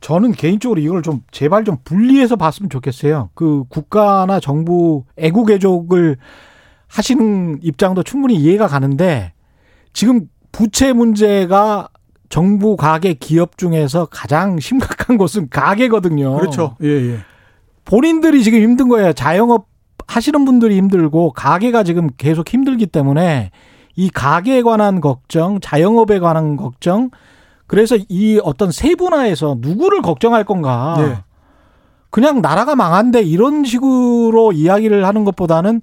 저는 0.00 0.32
개인적으로 0.32 0.80
이걸 0.80 1.02
좀 1.02 1.22
제발 1.30 1.64
좀 1.64 1.76
분리해서 1.84 2.36
봤으면 2.36 2.70
좋겠어요. 2.70 3.30
그 3.34 3.64
국가나 3.68 4.40
정부 4.40 5.04
애국애족을 5.16 6.16
하시는 6.86 7.58
입장도 7.62 8.02
충분히 8.02 8.36
이해가 8.36 8.66
가는데 8.66 9.32
지금 9.92 10.28
부채 10.52 10.92
문제가 10.92 11.88
정부 12.28 12.76
가계 12.76 13.14
기업 13.14 13.58
중에서 13.58 14.06
가장 14.06 14.58
심각한 14.60 15.16
곳은 15.16 15.48
가계거든요. 15.50 16.36
그렇죠. 16.36 16.76
예, 16.82 16.88
예. 16.88 17.18
본인들이 17.84 18.42
지금 18.42 18.60
힘든 18.60 18.88
거예요. 18.88 19.12
자영업 19.12 19.66
하시는 20.06 20.44
분들이 20.44 20.76
힘들고 20.76 21.32
가계가 21.32 21.82
지금 21.82 22.08
계속 22.16 22.48
힘들기 22.48 22.86
때문에 22.86 23.50
이 23.96 24.10
가계에 24.10 24.62
관한 24.62 25.00
걱정, 25.00 25.58
자영업에 25.60 26.18
관한 26.18 26.56
걱정, 26.56 27.10
그래서 27.68 27.96
이 28.08 28.40
어떤 28.42 28.72
세분화에서 28.72 29.58
누구를 29.60 30.02
걱정할 30.02 30.42
건가? 30.44 30.96
네. 30.98 31.18
그냥 32.10 32.40
나라가 32.42 32.74
망한데 32.74 33.22
이런 33.22 33.64
식으로 33.64 34.50
이야기를 34.52 35.06
하는 35.06 35.24
것보다는 35.24 35.80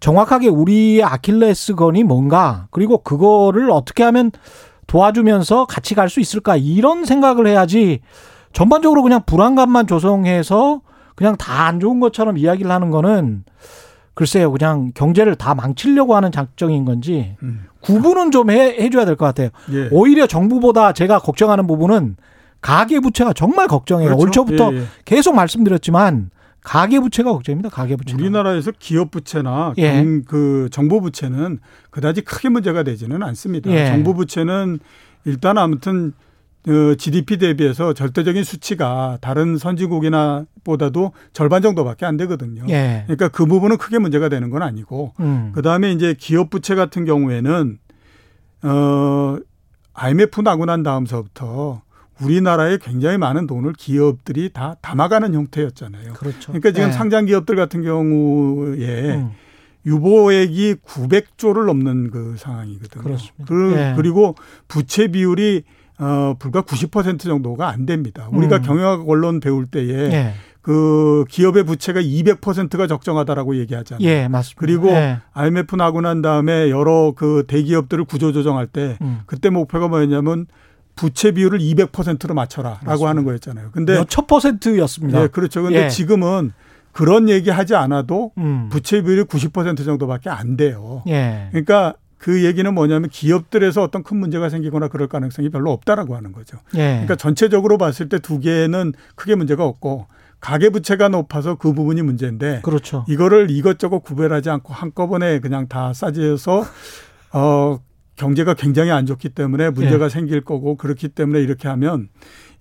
정확하게 0.00 0.48
우리의 0.48 1.02
아킬레스건이 1.02 2.04
뭔가 2.04 2.66
그리고 2.70 2.98
그거를 2.98 3.70
어떻게 3.70 4.02
하면 4.04 4.30
도와주면서 4.86 5.64
같이 5.66 5.94
갈 5.94 6.08
수 6.08 6.20
있을까 6.20 6.56
이런 6.56 7.04
생각을 7.04 7.46
해야지 7.46 8.00
전반적으로 8.52 9.02
그냥 9.02 9.22
불안감만 9.24 9.86
조성해서 9.86 10.82
그냥 11.14 11.36
다 11.36 11.66
안 11.66 11.80
좋은 11.80 12.00
것처럼 12.00 12.36
이야기를 12.36 12.70
하는 12.70 12.90
거는 12.90 13.44
글쎄요, 14.14 14.52
그냥 14.52 14.92
경제를 14.94 15.34
다 15.36 15.54
망치려고 15.54 16.14
하는 16.16 16.30
작정인 16.32 16.84
건지 16.84 17.36
음. 17.42 17.64
구분은 17.80 18.30
좀 18.30 18.50
해, 18.50 18.76
해줘야 18.78 19.04
될 19.04 19.16
것 19.16 19.24
같아요. 19.26 19.48
예. 19.72 19.88
오히려 19.90 20.26
정부보다 20.26 20.92
제가 20.92 21.18
걱정하는 21.18 21.66
부분은 21.66 22.16
가계부채가 22.60 23.32
정말 23.32 23.66
걱정해요. 23.66 24.08
그렇죠? 24.16 24.22
올 24.24 24.30
초부터 24.30 24.72
예, 24.74 24.78
예. 24.78 24.84
계속 25.04 25.34
말씀드렸지만 25.34 26.30
가계부채가 26.62 27.32
걱정입니다. 27.32 27.70
가계부채. 27.70 28.14
우리나라에서 28.14 28.70
기업 28.78 29.10
부채나 29.10 29.74
예. 29.78 29.94
경- 29.94 30.22
그 30.26 30.68
정부 30.70 31.00
부채는 31.00 31.58
그다지 31.90 32.20
크게 32.20 32.50
문제가 32.50 32.84
되지는 32.84 33.22
않습니다. 33.24 33.68
예. 33.70 33.86
정부 33.86 34.14
부채는 34.14 34.78
일단 35.24 35.58
아무튼 35.58 36.12
어, 36.68 36.94
GDP 36.94 37.38
대비해서 37.38 37.92
절대적인 37.92 38.44
수치가 38.44 39.18
다른 39.20 39.58
선진국이나 39.58 40.46
보다도 40.62 41.12
절반 41.32 41.60
정도밖에 41.60 42.06
안 42.06 42.16
되거든요. 42.16 42.64
예. 42.68 43.02
그러니까 43.06 43.28
그 43.28 43.46
부분은 43.46 43.78
크게 43.78 43.98
문제가 43.98 44.28
되는 44.28 44.48
건 44.50 44.62
아니고 44.62 45.14
음. 45.20 45.50
그다음에 45.54 45.90
이제 45.90 46.14
기업 46.16 46.50
부채 46.50 46.74
같은 46.74 47.04
경우에는 47.04 47.78
어 48.62 49.38
IMF 49.94 50.40
나고 50.42 50.64
난 50.66 50.84
다음서부터 50.84 51.82
우리나라에 52.20 52.78
굉장히 52.80 53.18
많은 53.18 53.48
돈을 53.48 53.72
기업들이 53.72 54.50
다 54.52 54.76
담아가는 54.80 55.34
형태였잖아요. 55.34 56.12
그렇죠. 56.12 56.52
그러니까 56.52 56.70
지금 56.70 56.88
예. 56.88 56.92
상장 56.92 57.24
기업들 57.24 57.56
같은 57.56 57.82
경우에 57.82 59.16
음. 59.16 59.30
유보액이 59.84 60.76
900조를 60.76 61.66
넘는 61.66 62.10
그 62.10 62.36
상황이거든요. 62.38 63.02
그렇습니다. 63.02 63.44
그, 63.46 63.74
예. 63.76 63.94
그리고 63.96 64.36
부채 64.68 65.08
비율이 65.08 65.64
어 65.98 66.34
불과 66.38 66.62
90% 66.62 67.20
정도가 67.20 67.68
안 67.68 67.86
됩니다. 67.86 68.28
우리가 68.32 68.56
음. 68.56 68.62
경영학 68.62 69.08
언론 69.08 69.40
배울 69.40 69.66
때에 69.66 70.12
예. 70.12 70.34
그 70.62 71.24
기업의 71.28 71.64
부채가 71.64 72.00
200%가 72.00 72.86
적정하다라고 72.86 73.56
얘기하잖아요. 73.56 74.08
예, 74.08 74.28
맞습니다. 74.28 74.60
그리고 74.60 74.88
예. 74.90 75.18
IMF 75.32 75.74
나고 75.76 76.00
난 76.00 76.22
다음에 76.22 76.70
여러 76.70 77.12
그 77.16 77.44
대기업들을 77.48 78.04
구조 78.04 78.32
조정할 78.32 78.68
때 78.68 78.96
음. 79.02 79.20
그때 79.26 79.50
목표가 79.50 79.88
뭐였냐면 79.88 80.46
부채 80.94 81.32
비율을 81.32 81.58
200%로 81.58 82.34
맞춰라라고 82.34 83.08
하는 83.08 83.24
거였잖아요. 83.24 83.70
근데 83.72 83.94
몇천 83.94 84.26
퍼센트였습니다. 84.26 85.22
예, 85.22 85.26
그렇죠. 85.26 85.62
근데 85.62 85.84
예. 85.84 85.88
지금은 85.88 86.52
그런 86.92 87.28
얘기 87.28 87.50
하지 87.50 87.74
않아도 87.74 88.32
음. 88.38 88.68
부채 88.70 89.02
비율이 89.02 89.24
90% 89.24 89.84
정도밖에 89.84 90.30
안 90.30 90.56
돼요. 90.56 91.02
예. 91.08 91.48
그러니까 91.50 91.94
그 92.22 92.44
얘기는 92.44 92.72
뭐냐면 92.72 93.10
기업들에서 93.10 93.82
어떤 93.82 94.04
큰 94.04 94.16
문제가 94.18 94.48
생기거나 94.48 94.86
그럴 94.86 95.08
가능성이 95.08 95.48
별로 95.50 95.72
없다라고 95.72 96.14
하는 96.14 96.30
거죠. 96.30 96.56
예. 96.74 96.78
그러니까 96.92 97.16
전체적으로 97.16 97.78
봤을 97.78 98.08
때 98.08 98.20
두 98.20 98.38
개는 98.38 98.92
크게 99.16 99.34
문제가 99.34 99.64
없고 99.64 100.06
가계 100.38 100.70
부채가 100.70 101.08
높아서 101.08 101.56
그 101.56 101.72
부분이 101.72 102.02
문제인데 102.02 102.60
그렇죠. 102.62 103.04
이거를 103.08 103.50
이것저것 103.50 104.00
구별하지 104.00 104.50
않고 104.50 104.72
한꺼번에 104.72 105.40
그냥 105.40 105.66
다 105.66 105.92
싸지어서 105.92 106.64
어 107.32 107.80
경제가 108.14 108.54
굉장히 108.54 108.92
안 108.92 109.04
좋기 109.06 109.30
때문에 109.30 109.70
문제가 109.70 110.08
생길 110.08 110.42
거고 110.42 110.76
그렇기 110.76 111.08
때문에 111.08 111.40
이렇게 111.40 111.66
하면 111.66 112.08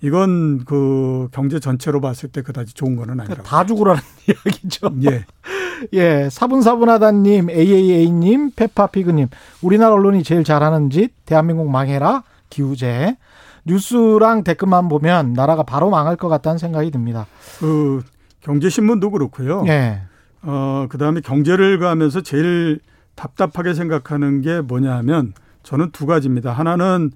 이건 0.01 0.65
그 0.65 1.27
경제 1.31 1.59
전체로 1.59 2.01
봤을 2.01 2.29
때 2.29 2.41
그다지 2.41 2.73
좋은 2.73 2.95
거는 2.95 3.13
그러니까 3.13 3.33
아니라고. 3.33 3.47
다 3.47 3.63
죽으라는 3.67 4.01
이야기죠. 4.27 4.89
예. 5.11 5.25
예, 5.93 6.29
사분사분하다님, 6.29 7.49
AAA님, 7.49 8.51
페파피그님, 8.55 9.27
우리나라 9.61 9.93
언론이 9.93 10.23
제일 10.23 10.43
잘하는 10.43 10.89
짓, 10.89 11.11
대한민국 11.25 11.69
망해라, 11.69 12.23
기우제. 12.49 13.17
뉴스랑 13.65 14.43
댓글만 14.43 14.89
보면 14.89 15.33
나라가 15.33 15.63
바로 15.63 15.89
망할 15.89 16.15
것 16.15 16.29
같다는 16.29 16.57
생각이 16.57 16.89
듭니다. 16.89 17.27
그 17.59 18.01
경제신문도 18.41 19.11
그렇고요. 19.11 19.63
예, 19.67 20.01
어, 20.41 20.87
그 20.89 20.97
다음에 20.97 21.21
경제를 21.21 21.77
가면서 21.79 22.21
제일 22.21 22.79
답답하게 23.15 23.73
생각하는 23.73 24.41
게 24.41 24.61
뭐냐 24.61 24.95
하면 24.97 25.33
저는 25.63 25.91
두 25.91 26.07
가지입니다. 26.07 26.51
하나는, 26.51 27.11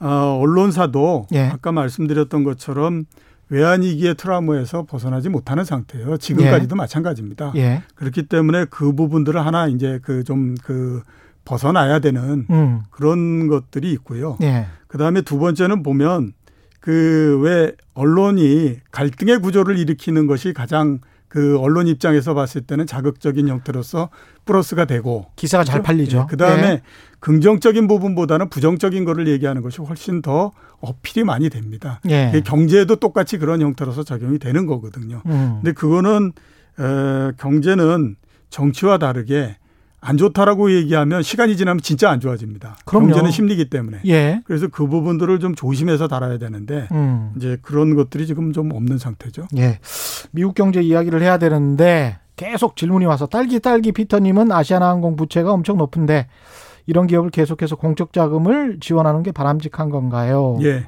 어, 0.00 0.38
언론사도 0.40 1.26
예. 1.32 1.46
아까 1.46 1.72
말씀드렸던 1.72 2.44
것처럼 2.44 3.04
외환위기의 3.50 4.14
트라우마에서 4.16 4.84
벗어나지 4.84 5.28
못하는 5.28 5.64
상태예요. 5.64 6.16
지금까지도 6.18 6.76
마찬가지입니다. 6.76 7.52
예, 7.56 7.82
그렇기 7.94 8.24
때문에 8.24 8.66
그 8.70 8.92
부분들을 8.92 9.44
하나 9.44 9.66
이제 9.68 9.98
그좀그 10.02 11.02
벗어나야 11.44 11.98
되는 12.00 12.46
음, 12.50 12.80
그런 12.90 13.48
것들이 13.48 13.90
있고요. 13.92 14.36
예, 14.42 14.66
그 14.86 14.98
다음에 14.98 15.22
두 15.22 15.38
번째는 15.38 15.82
보면 15.82 16.32
그 16.80 17.38
왜 17.42 17.72
언론이 17.94 18.78
갈등의 18.90 19.40
구조를 19.40 19.78
일으키는 19.78 20.26
것이 20.26 20.52
가장 20.52 21.00
그 21.28 21.58
언론 21.58 21.86
입장에서 21.88 22.32
봤을 22.34 22.62
때는 22.62 22.86
자극적인 22.86 23.48
형태로서 23.48 24.08
플러스가 24.46 24.86
되고 24.86 25.26
기사가 25.36 25.64
잘 25.64 25.82
팔리죠. 25.82 26.26
그 26.28 26.36
다음에 26.36 26.62
예, 26.68 26.82
긍정적인 27.20 27.88
부분보다는 27.88 28.48
부정적인 28.48 29.04
거를 29.04 29.26
얘기하는 29.28 29.62
것이 29.62 29.80
훨씬 29.82 30.22
더 30.22 30.52
어필이 30.80 31.24
많이 31.24 31.50
됩니다. 31.50 32.00
예, 32.08 32.40
경제도 32.44 32.96
똑같이 32.96 33.38
그런 33.38 33.60
형태로서 33.60 34.04
적용이 34.04 34.38
되는 34.38 34.66
거거든요. 34.66 35.22
음, 35.26 35.58
근데 35.62 35.72
그거는 35.72 36.32
에, 36.78 37.32
경제는 37.38 38.16
정치와 38.50 38.98
다르게 38.98 39.56
안 40.00 40.16
좋다라고 40.16 40.70
얘기하면 40.72 41.22
시간이 41.24 41.56
지나면 41.56 41.80
진짜 41.82 42.08
안 42.08 42.20
좋아집니다. 42.20 42.76
그럼요. 42.84 43.08
경제는 43.08 43.32
심리기 43.32 43.68
때문에. 43.68 43.98
예, 44.06 44.40
그래서 44.44 44.68
그 44.68 44.86
부분들을 44.86 45.40
좀 45.40 45.56
조심해서 45.56 46.06
달아야 46.06 46.38
되는데 46.38 46.86
음, 46.92 47.32
이제 47.36 47.58
그런 47.62 47.96
것들이 47.96 48.28
지금 48.28 48.52
좀 48.52 48.70
없는 48.72 48.98
상태죠. 48.98 49.48
예. 49.56 49.80
미국 50.30 50.54
경제 50.54 50.80
이야기를 50.80 51.20
해야 51.20 51.38
되는데 51.38 52.18
계속 52.36 52.76
질문이 52.76 53.06
와서 53.06 53.26
딸기 53.26 53.58
딸기 53.58 53.90
피터님은 53.90 54.52
아시아나항공 54.52 55.16
부채가 55.16 55.50
엄청 55.50 55.76
높은데 55.78 56.28
이런 56.88 57.06
기업을 57.06 57.28
계속해서 57.28 57.76
공적 57.76 58.14
자금을 58.14 58.78
지원하는 58.80 59.22
게 59.22 59.30
바람직한 59.30 59.90
건가요? 59.90 60.58
예. 60.62 60.86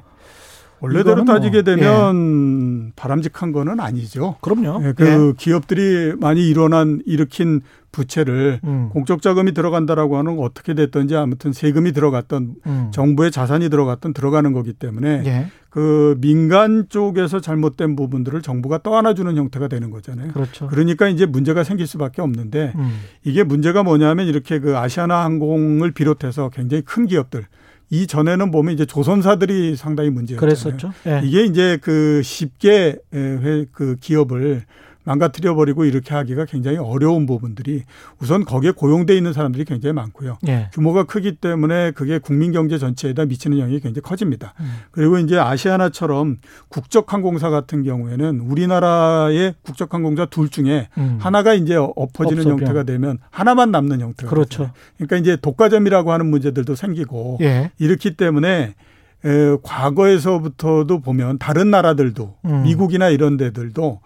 원래대로 0.79 1.21
이거는 1.21 1.25
따지게 1.25 1.57
뭐, 1.57 1.63
되면 1.63 2.80
바람직한 3.01 3.51
거는 3.51 3.79
아니죠. 3.79 4.35
그럼요. 4.41 4.79
예, 4.85 4.93
그 4.93 5.33
기업들이 5.35 6.13
많이 6.19 6.47
일어난 6.47 7.01
일으킨 7.07 7.61
부채를 7.91 8.59
음, 8.63 8.89
공적 8.93 9.23
자금이 9.23 9.53
들어간다라고 9.55 10.17
하는 10.17 10.35
건 10.35 10.45
어떻게 10.45 10.75
됐든지 10.75 11.15
아무튼 11.15 11.51
세금이 11.51 11.93
들어갔던 11.93 12.55
음. 12.67 12.91
정부의 12.93 13.31
자산이 13.31 13.69
들어갔던 13.69 14.13
들어가는 14.13 14.53
거기 14.53 14.73
때문에 14.73 15.23
예, 15.25 15.47
그 15.71 16.15
민간 16.21 16.85
쪽에서 16.89 17.41
잘못된 17.41 17.95
부분들을 17.95 18.43
정부가 18.43 18.83
떠안아주는 18.83 19.35
형태가 19.35 19.67
되는 19.67 19.89
거잖아요. 19.89 20.31
그렇죠. 20.33 20.67
그러니까 20.67 21.07
이제 21.07 21.25
문제가 21.25 21.63
생길 21.63 21.87
수밖에 21.87 22.21
없는데 22.21 22.73
음, 22.75 22.99
이게 23.23 23.43
문제가 23.43 23.81
뭐냐면 23.81 24.27
이렇게 24.27 24.59
그 24.59 24.77
아시아나 24.77 25.25
항공을 25.25 25.89
비롯해서 25.91 26.49
굉장히 26.49 26.83
큰 26.83 27.07
기업들 27.07 27.47
이 27.93 28.07
전에는 28.07 28.49
보면 28.51 28.73
이제 28.73 28.85
조선사들이 28.85 29.75
상당히 29.75 30.09
문제였잖아요. 30.09 30.39
그랬었죠. 30.39 30.93
예. 31.07 31.21
이게 31.23 31.43
이제 31.43 31.77
그 31.81 32.21
쉽게 32.23 32.97
회- 33.13 33.65
그 33.71 33.97
기업을 33.99 34.63
망가뜨려 35.03 35.55
버리고 35.55 35.85
이렇게 35.85 36.13
하기가 36.13 36.45
굉장히 36.45 36.77
어려운 36.77 37.25
부분들이 37.25 37.83
우선 38.19 38.45
거기에 38.45 38.71
고용돼 38.71 39.15
있는 39.17 39.33
사람들이 39.33 39.65
굉장히 39.65 39.93
많고요. 39.93 40.37
예. 40.47 40.69
규모가 40.73 41.03
크기 41.05 41.35
때문에 41.35 41.91
그게 41.91 42.19
국민 42.19 42.51
경제 42.51 42.77
전체에다 42.77 43.25
미치는 43.25 43.57
영향이 43.57 43.79
굉장히 43.79 44.01
커집니다. 44.01 44.53
음. 44.59 44.71
그리고 44.91 45.17
이제 45.17 45.37
아시아나처럼 45.37 46.37
국적 46.69 47.13
항공사 47.13 47.49
같은 47.49 47.83
경우에는 47.83 48.39
우리나라의 48.41 49.55
국적 49.63 49.93
항공사 49.93 50.25
둘 50.25 50.49
중에 50.49 50.89
음. 50.97 51.17
하나가 51.19 51.53
이제 51.53 51.75
엎어지는 51.75 52.43
없어져. 52.43 52.51
형태가 52.51 52.83
되면 52.83 53.17
하나만 53.31 53.71
남는 53.71 54.01
형태가 54.01 54.29
그렇죠. 54.29 54.49
되잖아요. 54.49 54.73
그러니까 54.97 55.17
이제 55.17 55.35
독과점이라고 55.35 56.11
하는 56.11 56.27
문제들도 56.27 56.75
생기고 56.75 57.39
예. 57.41 57.71
이렇기 57.79 58.15
때문에 58.15 58.75
에, 59.23 59.57
과거에서부터도 59.61 60.99
보면 61.01 61.37
다른 61.37 61.69
나라들도 61.71 62.35
음. 62.45 62.63
미국이나 62.63 63.09
이런 63.09 63.37
데들도 63.37 63.99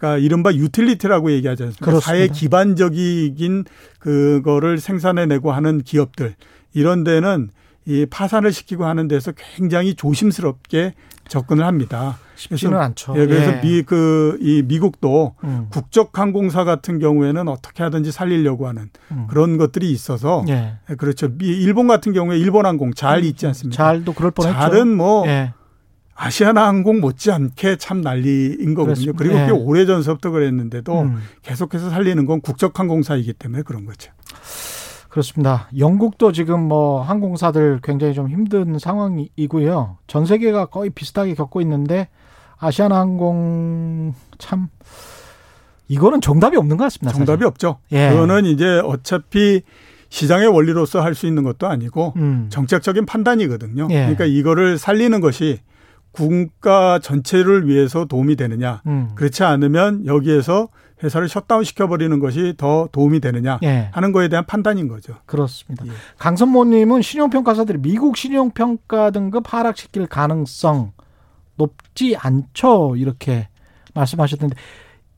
그러니까 0.00 0.18
이른바 0.18 0.52
유틸리티라고 0.54 1.30
얘기하지 1.32 1.62
않습니까? 1.64 1.84
그렇습니다. 1.84 2.06
사회 2.06 2.26
기반적인 2.28 3.64
그거를 3.98 4.78
생산해내고 4.78 5.52
하는 5.52 5.82
기업들 5.82 6.34
이런 6.72 7.04
데는 7.04 7.50
이 7.86 8.06
파산을 8.08 8.52
시키고 8.52 8.84
하는 8.86 9.08
데서 9.08 9.32
굉장히 9.56 9.94
조심스럽게 9.94 10.94
접근을 11.28 11.64
합니다. 11.64 12.18
쉽지는 12.34 12.78
않죠. 12.78 13.14
예, 13.16 13.26
그래서 13.26 13.52
예. 13.52 13.60
미 13.60 13.82
그 13.82 14.38
이 14.40 14.62
미국도 14.62 15.34
음. 15.44 15.66
국적 15.70 16.18
항공사 16.18 16.64
같은 16.64 16.98
경우에는 16.98 17.46
어떻게 17.48 17.82
하든지 17.82 18.10
살리려고 18.10 18.66
하는 18.66 18.88
음. 19.12 19.26
그런 19.28 19.56
것들이 19.58 19.90
있어서 19.92 20.44
예. 20.48 20.74
예, 20.88 20.94
그렇죠. 20.94 21.28
미- 21.36 21.46
일본 21.46 21.86
같은 21.86 22.12
경우에 22.12 22.38
일본 22.38 22.64
항공 22.66 22.94
잘 22.94 23.24
있지 23.24 23.46
않습니까? 23.46 23.76
잘도 23.76 24.14
그럴 24.14 24.30
뻔했죠. 24.30 24.58
잘은 24.58 24.96
뭐 24.96 25.26
예. 25.28 25.52
아시아나 26.22 26.66
항공 26.68 27.00
못지않게 27.00 27.76
참 27.76 28.02
난리인 28.02 28.74
거거든요. 28.74 29.12
그렇습니다. 29.14 29.16
그리고 29.16 29.38
예. 29.38 29.46
꽤 29.46 29.50
오래 29.52 29.86
전서부터 29.86 30.30
그랬는데도 30.30 31.00
음. 31.00 31.18
계속해서 31.40 31.88
살리는 31.88 32.26
건 32.26 32.42
국적 32.42 32.78
항공사이기 32.78 33.32
때문에 33.32 33.62
그런 33.62 33.86
거죠. 33.86 34.12
그렇습니다. 35.08 35.68
영국도 35.78 36.32
지금 36.32 36.60
뭐 36.60 37.00
항공사들 37.00 37.80
굉장히 37.82 38.12
좀 38.12 38.28
힘든 38.28 38.78
상황이고요. 38.78 39.96
전 40.06 40.26
세계가 40.26 40.66
거의 40.66 40.90
비슷하게 40.90 41.34
겪고 41.34 41.62
있는데 41.62 42.08
아시아나 42.58 42.98
항공 43.00 44.12
참 44.36 44.68
이거는 45.88 46.20
정답이 46.20 46.56
없는 46.58 46.76
것 46.76 46.84
같습니다. 46.84 47.16
정답이. 47.16 47.44
없죠. 47.46 47.78
예. 47.92 48.10
그거는 48.10 48.44
이제 48.44 48.80
어차피 48.84 49.62
시장의 50.10 50.48
원리로서 50.48 51.00
할 51.00 51.14
수 51.14 51.26
있는 51.26 51.44
것도 51.44 51.66
아니고 51.66 52.12
음. 52.16 52.46
정책적인 52.50 53.06
판단이거든요. 53.06 53.88
예. 53.90 54.00
그러니까 54.00 54.26
이거를 54.26 54.76
살리는 54.76 55.18
것이 55.20 55.60
국가 56.12 56.98
전체를 56.98 57.66
위해서 57.66 58.04
도움이 58.04 58.36
되느냐. 58.36 58.82
음. 58.86 59.10
그렇지 59.14 59.44
않으면 59.44 60.06
여기에서 60.06 60.68
회사를 61.02 61.28
셧다운 61.28 61.64
시켜버리는 61.64 62.18
것이 62.20 62.54
더 62.58 62.88
도움이 62.92 63.20
되느냐 63.20 63.58
예. 63.62 63.88
하는 63.92 64.12
거에 64.12 64.28
대한 64.28 64.44
판단인 64.44 64.86
거죠. 64.88 65.14
그렇습니다. 65.26 65.86
예. 65.86 65.90
강선모님은 66.18 67.02
신용평가사들이 67.02 67.78
미국 67.78 68.16
신용평가 68.16 69.10
등급 69.10 69.52
하락시킬 69.52 70.06
가능성 70.06 70.92
높지 71.56 72.16
않죠. 72.16 72.96
이렇게 72.96 73.48
말씀하셨는데 73.94 74.56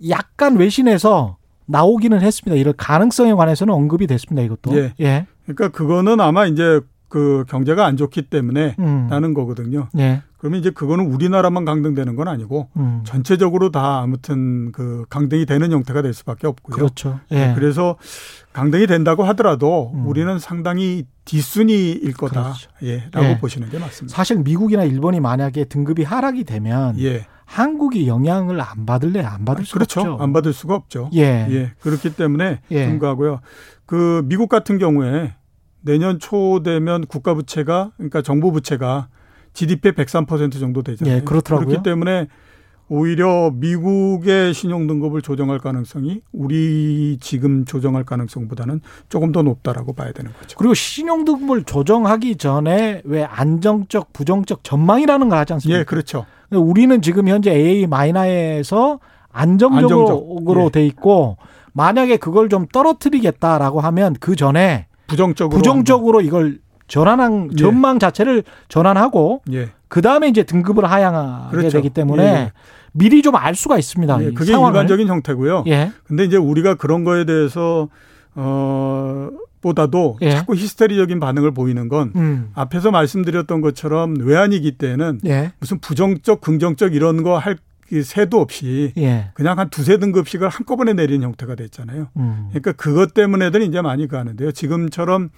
약간 0.09 0.57
외신에서 0.57 1.37
나오기는 1.67 2.21
했습니다. 2.21 2.57
이럴 2.57 2.75
가능성에 2.75 3.35
관해서는 3.35 3.73
언급이 3.75 4.07
됐습니다. 4.07 4.43
이것도. 4.43 4.77
예. 4.77 4.93
예. 5.01 5.27
그러니까 5.45 5.69
그거는 5.69 6.21
아마 6.21 6.47
이제 6.47 6.81
그 7.09 7.45
경제가 7.49 7.85
안 7.85 7.97
좋기 7.97 8.23
때문에 8.23 8.77
음. 8.79 9.07
나는 9.11 9.35
거거든요. 9.35 9.89
예. 9.99 10.23
그러면 10.43 10.59
이제 10.59 10.71
그거는 10.71 11.07
우리나라만 11.07 11.65
강등되는 11.65 12.17
건 12.17 12.27
아니고 12.27 12.69
음. 12.77 13.03
전체적으로 13.05 13.71
다 13.71 14.01
아무튼 14.01 14.73
그 14.73 15.05
강등이 15.09 15.47
되는 15.47 15.71
형태가 15.71 16.03
될 16.03 16.13
수밖에 16.13 16.49
없고요. 16.49 16.75
그렇죠. 16.75 17.21
예. 17.31 17.53
그래서 17.55 17.97
강등이 18.53 18.89
된다고 18.89 19.23
하더라도 19.23 19.93
음. 19.95 20.05
우리는 20.05 20.37
상당히 20.41 21.07
뒷순위일 21.27 22.13
거다. 22.15 22.43
그렇죠. 22.43 22.71
예, 22.83 23.09
라고 23.13 23.29
예. 23.29 23.39
보시는 23.39 23.71
게 23.71 23.79
맞습니다. 23.79 24.17
사실 24.17 24.39
미국이나 24.39 24.83
일본이 24.83 25.21
만약에 25.21 25.67
등급이 25.67 26.03
하락이 26.03 26.43
되면 26.43 26.99
예. 26.99 27.25
한국이 27.45 28.09
영향을 28.09 28.61
안 28.61 28.85
받을래 28.85 29.21
안 29.21 29.45
받을 29.45 29.65
수가 29.65 29.79
그렇죠. 29.79 30.01
없죠. 30.01 30.25
안 30.25 30.33
받을 30.33 30.53
수가 30.53 30.75
없죠. 30.75 31.09
예. 31.15 31.47
예. 31.51 31.71
그렇기 31.79 32.17
때문에 32.17 32.63
예. 32.73 32.89
불구하고요. 32.89 33.43
그 33.87 34.23
미국 34.25 34.49
같은 34.49 34.79
경우에 34.79 35.35
내년 35.83 36.19
초 36.19 36.65
되면 36.65 37.07
국가 37.07 37.33
부채가 37.35 37.93
그러니까 37.97 38.23
정부 38.23 38.51
부채가 38.51 39.07
GDP의 39.55 39.93
103% 39.93 40.59
정도 40.61 40.83
되잖아요. 40.83 41.17
예, 41.17 41.21
그렇더라고요. 41.21 41.67
그렇기 41.67 41.83
때문에 41.83 42.29
오히려 42.89 43.51
미국의 43.55 44.53
신용 44.53 44.87
등급을 44.87 45.23
조정할 45.23 45.59
가능성이 45.59 46.21
우리 46.31 47.17
지금 47.21 47.65
조정할 47.65 48.05
가능성보다는 48.05 48.81
조금 49.09 49.33
더 49.33 49.43
높다라고 49.43 49.95
봐야 49.95 50.13
되는 50.13 50.31
거죠. 50.39 50.59
그리고 50.59 50.75
신용등급을 50.75 51.65
조정하기 51.65 52.37
전에 52.37 53.01
왜 53.05 53.25
안정적 53.25 54.13
부정적 54.13 54.63
전망이라는 54.63 55.29
걸 55.31 55.39
하지 55.39 55.55
않습니까? 55.55 55.81
예, 55.81 55.85
그렇죠. 55.85 56.27
우리는 56.51 57.01
지금 57.01 57.29
현재 57.29 57.51
AA 57.51 57.87
마이너에서 57.87 59.01
안정적으로 59.31 60.37
안정적. 60.45 60.65
예. 60.67 60.71
돼 60.71 60.87
있고 60.87 61.39
만약에 61.73 62.19
그걸 62.19 62.51
좀 62.51 62.67
떨어뜨리겠다라고 62.67 63.81
하면 63.81 64.15
그 64.21 64.37
전에 64.37 64.87
부정적으로 65.07 65.57
부정적으로 65.57 66.21
이걸 66.21 66.59
전환한 66.93 67.49
예. 67.53 67.57
전망 67.57 67.99
자체를 67.99 68.45
전환하고. 68.69 69.43
예. 69.53 69.71
그 69.89 70.03
다음에 70.03 70.29
이제 70.29 70.43
등급을 70.43 70.85
하향하게 70.91 71.51
그렇죠. 71.57 71.79
되기 71.79 71.91
때문에 71.91 72.23
예, 72.23 72.29
예. 72.29 72.53
미리 72.93 73.23
좀 73.23 73.35
알 73.35 73.55
수가 73.55 73.79
있습니다. 73.79 74.23
예, 74.25 74.29
이 74.29 74.35
그게 74.35 74.53
상황을. 74.53 74.75
일반적인 74.77 75.09
형태고요. 75.09 75.65
예. 75.69 75.91
근데 76.05 76.25
이제 76.25 76.37
우리가 76.37 76.75
그런 76.75 77.05
거에 77.05 77.25
대해서 77.25 77.89
어 78.35 79.29
보다도 79.61 80.19
예. 80.23 80.31
자꾸 80.33 80.55
히스테리적인 80.55 81.21
반응을 81.21 81.53
보이는 81.53 81.89
건 81.89 82.13
음. 82.17 82.51
앞에서 82.55 82.91
말씀드렸던 82.91 83.61
것처럼 83.61 84.17
외환위기 84.19 84.73
때는 84.79 85.21
예. 85.27 85.53
무슨 85.61 85.79
부정적, 85.79 86.41
긍정적 86.41 86.95
이런 86.95 87.23
거할 87.23 87.57
새도 88.03 88.41
없이 88.41 88.93
예. 88.97 89.31
그냥 89.35 89.59
한 89.59 89.69
두세 89.71 89.99
등급씩을 89.99 90.49
한꺼번에 90.49 90.95
내리는 90.95 91.25
형태가 91.25 91.55
됐잖아요. 91.55 92.09
음. 92.17 92.47
그러니까 92.51 92.73
그것 92.73 93.13
때문에들 93.15 93.63
이제 93.63 93.81
많이 93.83 94.09
가는데요. 94.09 94.51
지금처럼 94.53 95.29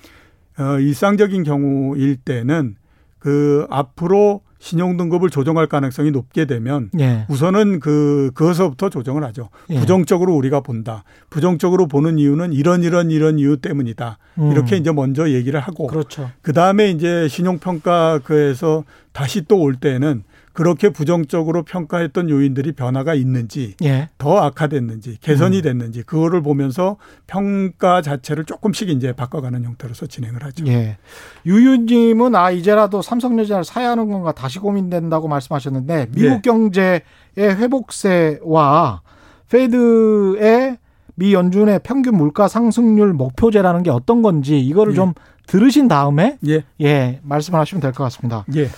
어, 0.59 0.79
일상적인 0.79 1.43
경우일 1.45 2.17
때는 2.17 2.77
그 3.19 3.67
앞으로 3.71 4.43
신용 4.59 4.97
등급을 4.97 5.29
조정할 5.29 5.67
가능성이 5.67 6.11
높게 6.11 6.47
되면 6.47 6.91
예. 6.99 7.27
우선은 7.29 7.81
그 7.81 8.31
그것서부터 8.35 8.89
조정을 8.89 9.23
하죠. 9.25 9.51
예. 9.71 9.79
부정적으로 9.79 10.35
우리가 10.35 10.61
본다. 10.61 11.05
부정적으로 11.29 11.87
보는 11.87 12.19
이유는 12.19 12.53
이런 12.55 12.83
이런 12.83 13.11
이런 13.11 13.39
이유 13.39 13.59
때문이다. 13.59 14.17
음. 14.39 14.53
이렇게 14.53 14.77
이제 14.77 14.91
먼저 14.91 15.29
얘기를 15.31 15.61
하고 15.61 15.87
그렇죠. 15.87 16.31
그 16.41 16.55
다음에 16.55 16.91
이제 16.91 17.29
신용 17.29 17.59
평가 17.59 18.21
그에서 18.25 18.85
다시 19.13 19.43
또 19.43 19.59
올 19.59 19.75
때는 19.77 20.23
그렇게 20.55 20.89
부정적으로 20.89 21.65
평가했던 21.65 22.31
요인들이 22.31 22.73
변화가 22.73 23.15
있는지 23.15 23.75
예. 23.83 24.09
더 24.19 24.39
악화됐는지 24.39 25.19
개선이 25.21 25.61
됐는지 25.63 26.03
그거를 26.05 26.43
보면서 26.43 26.97
평가 27.27 28.01
자체를 28.01 28.45
조금씩 28.45 28.89
이제 28.89 29.13
바꿔가는 29.13 29.65
형태로서 29.65 30.07
진행을 30.07 30.45
하죠. 30.45 30.65
예. 30.69 30.97
유유님은 31.45 32.37
아 32.37 32.51
이제라도 32.53 33.03
삼성전자를 33.03 33.65
사야 33.65 33.91
하는 33.91 34.09
건가 34.09 34.31
다시 34.33 34.61
고민된다고 34.61 35.27
말씀하셨는데 35.29 36.07
미국 36.15 36.37
예. 36.37 36.41
경제의 36.43 37.03
회복세와 37.37 39.03
페드의 39.51 40.79
미 41.17 41.33
연준의 41.35 41.81
평균 41.85 42.17
물가 42.17 42.49
상승률 42.49 43.13
목표제라는 43.13 43.83
게 43.83 43.91
어떤 43.91 44.23
건지 44.23 44.61
이거를 44.61 44.93
예. 44.93 44.97
좀 44.97 45.15
들으신 45.47 45.89
다음에 45.89 46.39
예, 46.47 46.65
예 46.81 47.21
말씀을 47.23 47.59
하시면 47.61 47.81
될 47.83 47.93
것 47.93 48.05
같습니다. 48.05 48.45
예, 48.57 48.69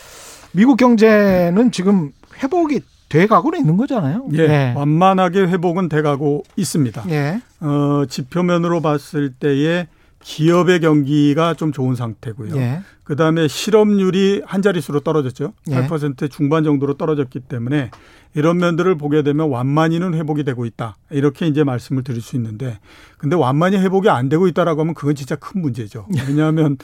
미국 0.57 0.79
경제는 0.79 1.71
지금 1.71 2.13
회복이 2.43 2.81
돼 3.11 3.27
가고는 3.27 3.61
있는 3.61 3.77
거잖아요. 3.77 4.27
예. 4.33 4.39
예. 4.39 4.73
완만하게 4.75 5.41
회복은 5.41 5.91
돼가고 5.91 6.45
있습니다. 6.57 7.05
예. 7.11 7.41
어, 7.61 8.05
지표면으로 8.09 8.81
봤을 8.81 9.33
때에 9.35 9.87
기업의 10.21 10.81
경기가 10.81 11.53
좀 11.53 11.73
좋은 11.73 11.95
상태고요. 11.95 12.57
예. 12.57 12.81
그 13.05 13.17
다음에 13.17 13.47
실업률이 13.49 14.43
한 14.47 14.63
자릿수로 14.63 15.01
떨어졌죠. 15.01 15.53
예. 15.71 15.87
8% 15.87 16.31
중반 16.31 16.65
정도로 16.65 16.95
떨어졌기 16.95 17.41
때문에 17.41 17.91
이런 18.35 18.57
면들을 18.57 18.97
보게 18.97 19.23
되면 19.23 19.51
완만히는 19.51 20.15
회복이 20.15 20.43
되고 20.43 20.65
있다. 20.65 20.97
이렇게 21.11 21.47
이제 21.47 21.65
말씀을 21.65 22.03
드릴 22.03 22.23
수 22.23 22.35
있는데 22.35 22.79
근데 23.19 23.37
완만히 23.37 23.77
회복이 23.77 24.09
안 24.09 24.31
되고 24.31 24.49
있다라고 24.49 24.81
하면 24.81 24.95
그건 24.95 25.15
진짜 25.15 25.37
큰 25.37 25.61
문제죠. 25.61 26.07
왜냐하면 26.29 26.79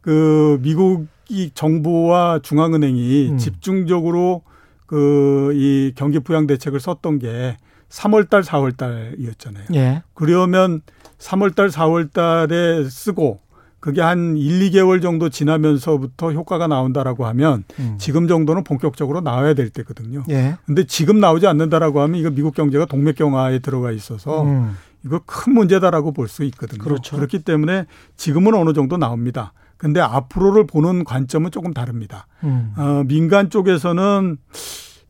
그 0.00 0.60
미국 0.62 1.08
이 1.28 1.50
정부와 1.54 2.40
중앙은행이 2.42 3.30
음. 3.32 3.38
집중적으로 3.38 4.42
그 4.86 5.52
이 5.54 5.92
경기 5.96 6.20
부양 6.20 6.46
대책을 6.46 6.78
썼던 6.80 7.18
게 7.18 7.56
3월 7.88 8.28
달, 8.28 8.42
4월 8.42 8.76
달이었잖아요. 8.76 9.64
예. 9.74 10.02
그러면 10.14 10.80
3월 11.18 11.54
달, 11.54 11.68
4월 11.68 12.12
달에 12.12 12.84
쓰고 12.88 13.40
그게 13.80 14.00
한 14.00 14.36
1, 14.36 14.70
2개월 14.70 15.00
정도 15.00 15.28
지나면서부터 15.28 16.32
효과가 16.32 16.66
나온다라고 16.66 17.26
하면 17.26 17.64
음. 17.78 17.96
지금 17.98 18.26
정도는 18.28 18.64
본격적으로 18.64 19.20
나와야 19.20 19.54
될 19.54 19.70
때거든요. 19.70 20.24
예. 20.30 20.56
근데 20.66 20.84
지금 20.84 21.20
나오지 21.20 21.46
않는다라고 21.46 22.00
하면 22.00 22.18
이거 22.18 22.30
미국 22.30 22.54
경제가 22.54 22.86
동맥경화에 22.86 23.60
들어가 23.60 23.92
있어서 23.92 24.42
음. 24.44 24.76
이거 25.04 25.20
큰 25.24 25.54
문제다라고 25.54 26.12
볼 26.12 26.28
수 26.28 26.42
있거든요. 26.44 26.82
그렇죠. 26.82 27.16
그렇기 27.16 27.40
때문에 27.40 27.86
지금은 28.16 28.54
어느 28.54 28.72
정도 28.72 28.96
나옵니다. 28.96 29.52
근데 29.76 30.00
앞으로를 30.00 30.66
보는 30.66 31.04
관점은 31.04 31.50
조금 31.50 31.72
다릅니다. 31.74 32.26
음. 32.44 32.72
어, 32.76 33.02
민간 33.06 33.50
쪽에서는 33.50 34.38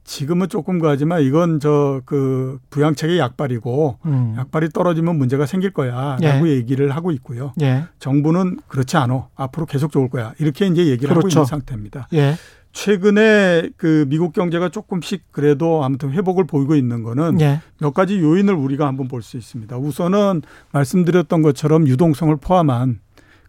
지금은 0.05 0.49
조금 0.49 0.79
가지만 0.79 1.23
이건 1.23 1.59
저 1.61 2.01
그 2.05 2.59
부양책의 2.71 3.19
약발이고 3.19 3.99
음. 4.07 4.35
약발이 4.39 4.69
떨어지면 4.71 5.17
문제가 5.19 5.47
생길 5.47 5.73
거야라고 5.73 6.49
얘기를 6.49 6.91
하고 6.95 7.11
있고요. 7.11 7.53
예. 7.61 7.85
정부는 7.99 8.59
그렇지 8.69 8.97
않아. 8.97 9.29
앞으로 9.35 9.67
계속 9.67 9.91
좋을 9.91 10.09
거야. 10.09 10.33
이렇게 10.39 10.67
이제 10.67 10.87
얘기를 10.87 11.11
하고 11.11 11.23
그렇죠. 11.23 11.41
있는 11.41 11.47
상태입니다. 11.47 12.07
예. 12.13 12.37
최근에 12.73 13.71
그 13.77 14.05
미국 14.09 14.33
경제가 14.35 14.69
조금씩 14.69 15.25
그래도 15.33 15.83
아무튼 15.83 16.13
회복을 16.13 16.45
보이고 16.47 16.77
있는 16.77 17.03
거는 17.03 17.41
예. 17.41 17.61
몇 17.81 17.93
가지 17.95 18.21
요인을 18.21 18.55
우리가 18.55 18.87
한번 18.87 19.09
볼 19.09 19.23
수 19.23 19.37
있습니다. 19.39 19.77
우선은 19.77 20.43
말씀드렸던 20.73 21.43
것처럼 21.43 21.89
유동성을 21.89 22.37
포함한 22.37 23.01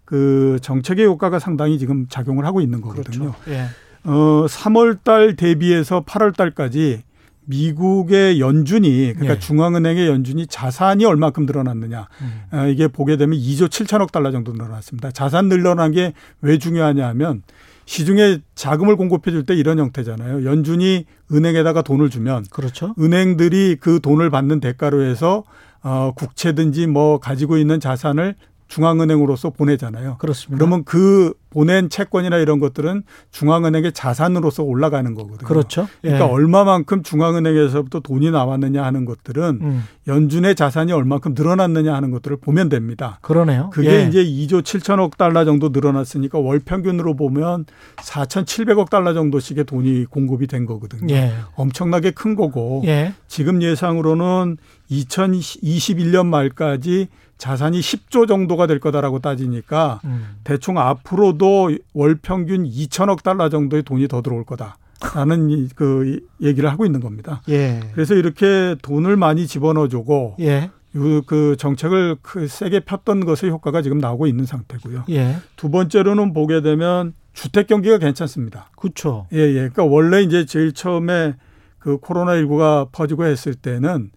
그 0.07 0.57
정책의 0.61 1.05
효과가 1.05 1.37
상당히 1.37 1.77
지금 1.77 2.07
작용을 2.07 2.45
하고 2.45 2.61
있는 2.61 2.79
거거든요. 2.79 3.33
그렇죠. 3.33 3.35
예. 3.49 3.65
어, 4.09 4.45
3월 4.47 5.03
달 5.03 5.35
대비해서 5.35 6.01
8월 6.05 6.33
달까지 6.33 7.03
미국의 7.49 8.39
연준이 8.39 9.11
그러니까 9.13 9.35
예. 9.35 9.39
중앙은행의 9.39 10.07
연준이 10.07 10.47
자산이 10.47 11.03
얼마큼 11.05 11.45
늘어났느냐. 11.45 12.07
음. 12.21 12.41
어, 12.57 12.67
이게 12.67 12.87
보게 12.87 13.17
되면 13.17 13.37
2조 13.37 13.67
7천억 13.67 14.11
달러 14.13 14.31
정도 14.31 14.53
늘어났습니다. 14.53 15.11
자산 15.11 15.49
늘어난 15.49 15.91
게 15.91 16.13
왜 16.41 16.57
중요하냐 16.57 17.05
하면 17.09 17.43
시중에 17.85 18.39
자금을 18.55 18.95
공급해 18.95 19.31
줄 19.31 19.45
때 19.45 19.55
이런 19.55 19.77
형태잖아요. 19.79 20.45
연준이 20.45 21.05
은행에다가 21.33 21.81
돈을 21.81 22.09
주면 22.09 22.45
그렇죠. 22.49 22.93
은행들이 22.99 23.77
그 23.79 23.99
돈을 24.01 24.29
받는 24.29 24.61
대가로 24.61 25.03
해서 25.03 25.43
어, 25.83 26.11
국채든지 26.15 26.87
뭐 26.87 27.19
가지고 27.19 27.57
있는 27.57 27.79
자산을 27.81 28.35
중앙은행으로서 28.67 29.51
보내잖아요. 29.51 30.17
그렇습니다. 30.17 30.57
그러면 30.57 30.83
그 30.83 31.33
보낸 31.49 31.89
채권이나 31.89 32.37
이런 32.37 32.59
것들은 32.59 33.03
중앙은행의 33.31 33.93
자산으로서 33.93 34.63
올라가는 34.63 35.11
거거든요. 35.13 35.47
그렇죠. 35.47 35.87
그러니까 36.01 36.27
예. 36.27 36.29
얼마만큼 36.29 37.03
중앙은행에서부터 37.03 38.01
돈이 38.01 38.31
나왔느냐 38.31 38.83
하는 38.83 39.05
것들은 39.05 39.59
음, 39.61 39.83
연준의 40.07 40.55
자산이 40.55 40.91
얼마큼 40.91 41.33
늘어났느냐 41.35 41.93
하는 41.93 42.11
것들을 42.11 42.37
보면 42.37 42.69
됩니다. 42.69 43.19
그러네요. 43.21 43.69
그게 43.71 43.89
예. 43.89 44.07
이제 44.07 44.23
2조 44.23 44.61
7천억 44.61 45.17
달러 45.17 45.45
정도 45.45 45.69
늘어났으니까 45.69 46.37
월 46.39 46.59
평균으로 46.59 47.15
보면 47.15 47.65
4,700억 47.95 48.89
달러 48.89 49.13
정도씩의 49.13 49.63
돈이 49.63 50.05
공급이 50.05 50.47
된 50.47 50.65
거거든요. 50.65 51.13
예. 51.13 51.33
엄청나게 51.55 52.11
큰 52.11 52.35
거고 52.35 52.83
예. 52.85 53.13
지금 53.27 53.63
예상으로는 53.63 54.57
2021년 54.91 56.27
말까지 56.27 57.07
자산이 57.37 57.79
10조 57.79 58.27
정도가 58.27 58.67
될 58.67 58.79
거다라고 58.79 59.19
따지니까 59.19 59.99
음. 60.05 60.37
대충 60.43 60.77
앞으로도 60.79 61.69
월 61.93 62.15
평균 62.21 62.63
2천억 62.65 63.23
달러 63.23 63.49
정도의 63.49 63.83
돈이 63.83 64.07
더 64.07 64.21
들어올 64.21 64.43
거다 64.43 64.77
라는 65.13 65.49
이- 65.51 65.67
그 65.75 66.19
얘기를 66.41 66.69
하고 66.71 66.85
있는 66.85 66.99
겁니다. 66.99 67.41
예. 67.49 67.79
그래서 67.93 68.15
이렇게 68.15 68.75
돈을 68.81 69.15
많이 69.17 69.45
집어넣어 69.45 69.87
주고 69.87 70.35
예. 70.39 70.71
요- 70.95 71.21
그 71.27 71.55
정책을 71.59 72.17
그 72.23 72.47
세게 72.47 72.79
폈던 72.81 73.23
것의 73.25 73.51
효과가 73.51 73.83
지금 73.83 73.99
나오고 73.99 74.25
있는 74.25 74.45
상태고요. 74.45 75.03
예. 75.11 75.35
두 75.55 75.69
번째로는 75.69 76.33
보게 76.33 76.61
되면 76.61 77.13
주택 77.33 77.67
경기가 77.67 77.99
괜찮습니다. 77.99 78.71
그렇죠. 78.75 79.27
예, 79.33 79.37
예. 79.37 79.53
그러니까 79.53 79.83
원래 79.83 80.23
이제 80.23 80.45
제일 80.45 80.73
처음에 80.73 81.35
그 81.77 81.99
코로나19가 81.99 82.91
퍼지고 82.91 83.25
했을 83.25 83.53
때는 83.53 84.09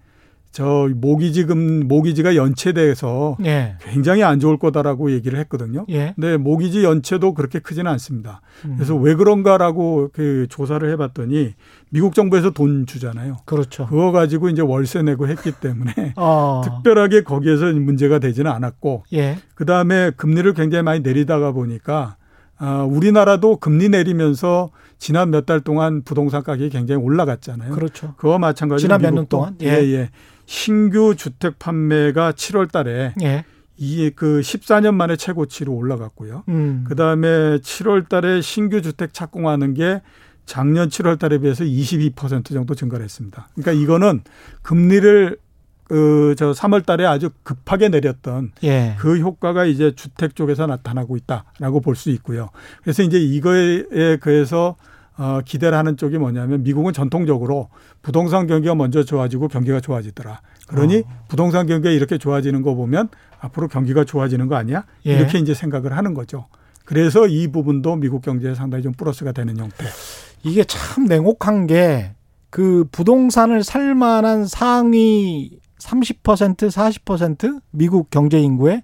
저 0.53 0.89
모기 0.97 1.33
지금 1.33 1.87
모기지가 1.87 2.35
연체돼서 2.35 3.37
예. 3.45 3.77
굉장히 3.83 4.25
안 4.25 4.41
좋을 4.41 4.59
거다라고 4.59 5.13
얘기를 5.13 5.39
했거든요. 5.41 5.87
예. 5.91 6.13
근데 6.17 6.37
모기지 6.37 6.83
연체도 6.83 7.35
그렇게 7.35 7.61
크지는 7.61 7.91
않습니다. 7.93 8.41
음. 8.65 8.75
그래서 8.77 8.97
왜 8.97 9.15
그런가라고 9.15 10.11
그 10.13 10.47
조사를 10.51 10.89
해봤더니 10.91 11.55
미국 11.91 12.15
정부에서 12.15 12.51
돈 12.51 12.85
주잖아요. 12.87 13.37
그렇죠. 13.45 13.87
그거 13.87 14.11
가지고 14.11 14.49
이제 14.49 14.61
월세 14.61 15.03
내고 15.03 15.29
했기 15.29 15.53
때문에 15.53 16.15
어. 16.17 16.63
특별하게 16.67 17.23
거기에서 17.23 17.67
문제가 17.73 18.19
되지는 18.19 18.51
않았고 18.51 19.05
예. 19.13 19.39
그 19.55 19.65
다음에 19.65 20.11
금리를 20.17 20.53
굉장히 20.55 20.83
많이 20.83 21.01
내리다가 21.01 21.53
보니까 21.53 22.17
아, 22.59 22.83
우리나라도 22.83 23.57
금리 23.57 23.89
내리면서 23.89 24.71
지난 24.99 25.31
몇 25.31 25.47
달 25.47 25.61
동안 25.61 26.03
부동산 26.05 26.43
가격이 26.43 26.69
굉장히 26.69 27.03
올라갔잖아요. 27.03 27.73
그렇죠. 27.73 28.15
그와 28.19 28.39
마찬가지로 28.39 28.87
지난 28.87 29.01
몇년 29.01 29.15
미국도 29.15 29.37
동안? 29.37 29.57
예, 29.63 29.69
예. 29.95 30.11
예. 30.51 30.53
신규 30.53 31.15
주택 31.17 31.59
판매가 31.59 32.33
7월 32.33 32.71
달에 32.71 33.15
예. 33.23 33.45
이그 33.79 34.41
14년 34.41 34.95
만에 34.95 35.17
최고치로 35.17 35.73
올라갔고요. 35.73 36.45
음. 36.49 36.85
그다음에 36.89 37.29
7월 37.59 38.09
달에 38.09 38.41
신규 38.43 38.83
주택 38.83 39.15
착공하는 39.15 39.75
게 39.75 40.03
작년 40.45 40.89
7월 40.89 41.19
달에 41.19 41.39
비해서 41.39 41.65
22% 41.65 42.53
정도 42.53 42.75
증가를 42.75 43.05
했습니다. 43.05 43.49
그러니까 43.55 43.73
이거는 43.73 44.23
금리를 44.63 45.39
그저 45.85 46.53
3월 46.53 46.85
달에 46.87 47.05
아주 47.05 47.31
급하게 47.43 47.89
내렸던 47.89 48.53
예. 48.65 48.97
그 48.99 49.19
효과가 49.19 49.65
이제 49.65 49.93
주택 49.95 50.37
쪽에서 50.37 50.67
나타나고 50.67 51.17
있다라고 51.17 51.81
볼 51.81 51.97
수 51.97 52.11
있고요. 52.11 52.51
그래서 52.83 53.03
이제 53.03 53.19
이거에 53.19 54.19
그래서 54.21 54.77
어, 55.21 55.41
기대를 55.45 55.77
하는 55.77 55.97
쪽이 55.97 56.19
뭐냐면 56.19 56.63
미국은 56.63 56.93
전통적으로 56.93 57.69
부동산 58.03 58.47
경기가 58.47 58.75
먼저 58.75 59.05
좋아지고 59.05 59.49
경기가 59.49 59.81
좋아지더라. 59.81 60.41
그러니 60.67 61.05
어. 61.07 61.25
부동산 61.29 61.67
경기가 61.67 61.91
이렇게 61.91 62.17
좋아지는 62.17 62.63
거 62.63 62.75
보면 62.75 63.09
앞으로 63.39 63.69
경기가 63.69 64.05
좋아지는 64.05 64.49
거 64.49 64.57
아니야? 64.57 64.85
예. 65.07 65.13
이렇게 65.15 65.39
이제 65.39 65.55
생각을 65.55 65.97
하는 65.97 66.15
거죠. 66.15 66.47
그래서 66.85 67.27
이 67.27 67.49
부분도 67.49 67.97
미국 67.97 68.23
경제에 68.23 68.55
상당히 68.55 68.83
좀 68.83 68.93
플러스가 68.93 69.33
되는 69.33 69.57
형태. 69.57 69.85
이게 70.43 70.65
참 70.65 71.05
냉혹한 71.05 71.67
게 71.67 72.15
그 72.51 72.85
부동산을 72.91 73.63
살 73.63 73.95
만한 73.95 74.45
상위 74.45 75.61
30% 75.79 76.69
40% 76.69 77.63
미국 77.71 78.11
경제 78.11 78.39
인구에 78.39 78.83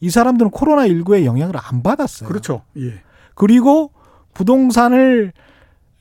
이 0.00 0.10
사람들은 0.10 0.50
코로나 0.50 0.86
19의 0.86 1.24
영향을 1.24 1.54
안 1.56 1.82
받았어요. 1.82 2.28
그렇죠. 2.28 2.62
예. 2.76 3.02
그리고 3.34 3.92
부동산을 4.34 5.32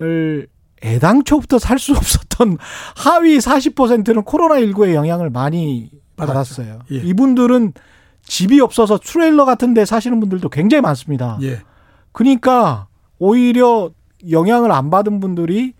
을 0.01 0.47
애당초부터 0.83 1.59
살 1.59 1.77
수 1.77 1.91
없었던 1.93 2.57
하위 2.95 3.37
40%는 3.37 4.23
코로나19의 4.23 4.93
영향을 4.93 5.29
많이 5.29 5.91
받았죠. 6.15 6.33
받았어요. 6.33 6.79
예. 6.91 6.95
이분들은 6.97 7.73
집이 8.23 8.61
없어서 8.61 8.97
트레일러 8.97 9.43
같은 9.45 9.73
데 9.73 9.83
사시는 9.85 10.19
분들도 10.19 10.47
굉장히 10.49 10.81
많습니다. 10.81 11.37
예. 11.41 11.59
그러니까 12.11 12.87
오히려 13.17 13.91
영향을 14.29 14.71
안 14.71 14.89
받은 14.89 15.19
분들이 15.19 15.73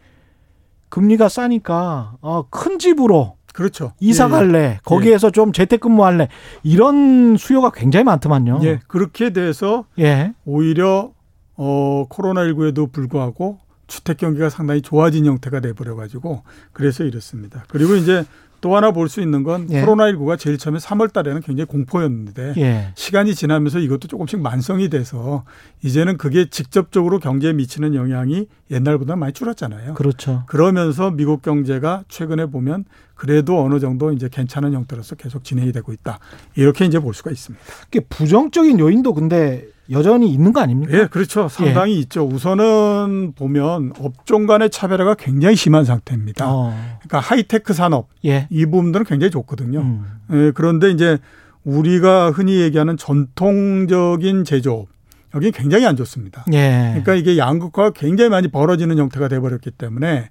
금리가 0.90 1.30
싸니까 1.30 2.16
어, 2.22 2.44
큰 2.50 2.80
집으로 2.80 3.36
그렇죠. 3.54 3.94
이사 4.00 4.26
예, 4.26 4.28
예. 4.28 4.32
갈래. 4.32 4.80
거기에서 4.84 5.32
좀 5.32 5.52
재택근무 5.54 6.04
할래. 6.06 6.28
이런 6.64 7.36
수요가 7.38 7.72
굉장히 7.72 8.04
많더만요. 8.06 8.60
예. 8.64 8.80
그렇게 8.88 9.32
돼서 9.32 9.86
예. 9.98 10.34
오히려 10.46 11.12
어 11.56 12.06
코로나19에도 12.10 12.92
불구하고 12.92 13.60
주택 13.90 14.18
경기가 14.18 14.50
상당히 14.50 14.82
좋아진 14.82 15.26
형태가 15.26 15.60
돼버려 15.60 15.96
가지고 15.96 16.44
그래서 16.72 17.04
이렇습니다. 17.04 17.66
그리고 17.68 17.96
이제 17.96 18.24
또 18.62 18.76
하나 18.76 18.92
볼 18.92 19.10
수 19.10 19.22
있는 19.22 19.44
건 19.44 19.68
예. 19.72 19.84
코로나19가 19.84 20.38
제일 20.38 20.58
처음에 20.58 20.80
3월 20.80 21.12
달에는 21.12 21.42
굉장히 21.42 21.66
공포였는데 21.66 22.54
예. 22.58 22.92
시간이 22.96 23.34
지나면서 23.34 23.80
이것도 23.80 24.08
조금씩 24.08 24.40
만성이 24.42 24.90
돼서 24.90 25.46
이제는 25.82 26.18
그게 26.18 26.50
직접적으로 26.50 27.20
경제에 27.20 27.54
미치는 27.54 27.96
영향이 27.96 28.48
옛날보다 28.70 29.16
많이 29.16 29.34
줄었잖아요. 29.34 29.96
그렇죠. 29.96 30.44
그러면서 30.48 31.10
미국 31.10 31.42
경제가 31.42 32.04
최근에 32.10 32.48
보면 32.48 32.86
그래도 33.16 33.64
어느 33.64 33.80
정도 33.80 34.12
이제 34.12 34.30
괜찮은 34.30 34.74
형태로서 34.74 35.16
계속 35.16 35.44
진행이 35.44 35.72
되고 35.72 35.92
있다. 35.92 36.20
이렇게 36.56 36.86
이제 36.86 37.00
볼 37.00 37.14
수가 37.14 37.32
있습니다. 37.32 37.66
부정적인 38.10 38.80
요인도 38.80 39.14
근데 39.14 39.68
여전히 39.92 40.32
있는 40.32 40.54
거 40.54 40.62
아닙니까? 40.62 40.98
예, 40.98 41.08
그렇죠. 41.08 41.48
상당히 41.48 42.00
있죠. 42.00 42.26
우선은 42.26 43.34
보면 43.36 43.94
업종 44.00 44.46
간의 44.46 44.70
차별화가 44.70 45.16
굉장히 45.16 45.56
심한 45.56 45.86
상태입니다. 45.86 46.46
어. 46.48 46.74
그러니까 47.00 47.20
하이테크 47.20 47.74
산업 47.74 48.08
예. 48.26 48.48
이 48.50 48.66
부분들은 48.66 49.06
굉장히 49.06 49.32
좋거든요. 49.32 49.80
음. 49.80 50.06
예, 50.32 50.52
그런데 50.54 50.92
이제 50.92 51.18
우리가 51.64 52.32
흔히 52.32 52.62
얘기하는 52.62 52.98
전통적인 52.98 54.44
제조업 54.44 54.88
여기 55.36 55.52
굉장히 55.52 55.86
안 55.86 55.96
좋습니다. 55.96 56.46
예. 56.54 56.88
그러니까 56.90 57.16
이게 57.16 57.38
양극화가 57.38 57.92
굉장히 57.92 58.30
많이 58.30 58.48
벌어지는 58.48 58.98
형태가 58.98 59.28
돼버렸기 59.28 59.72
때문에 59.72 60.30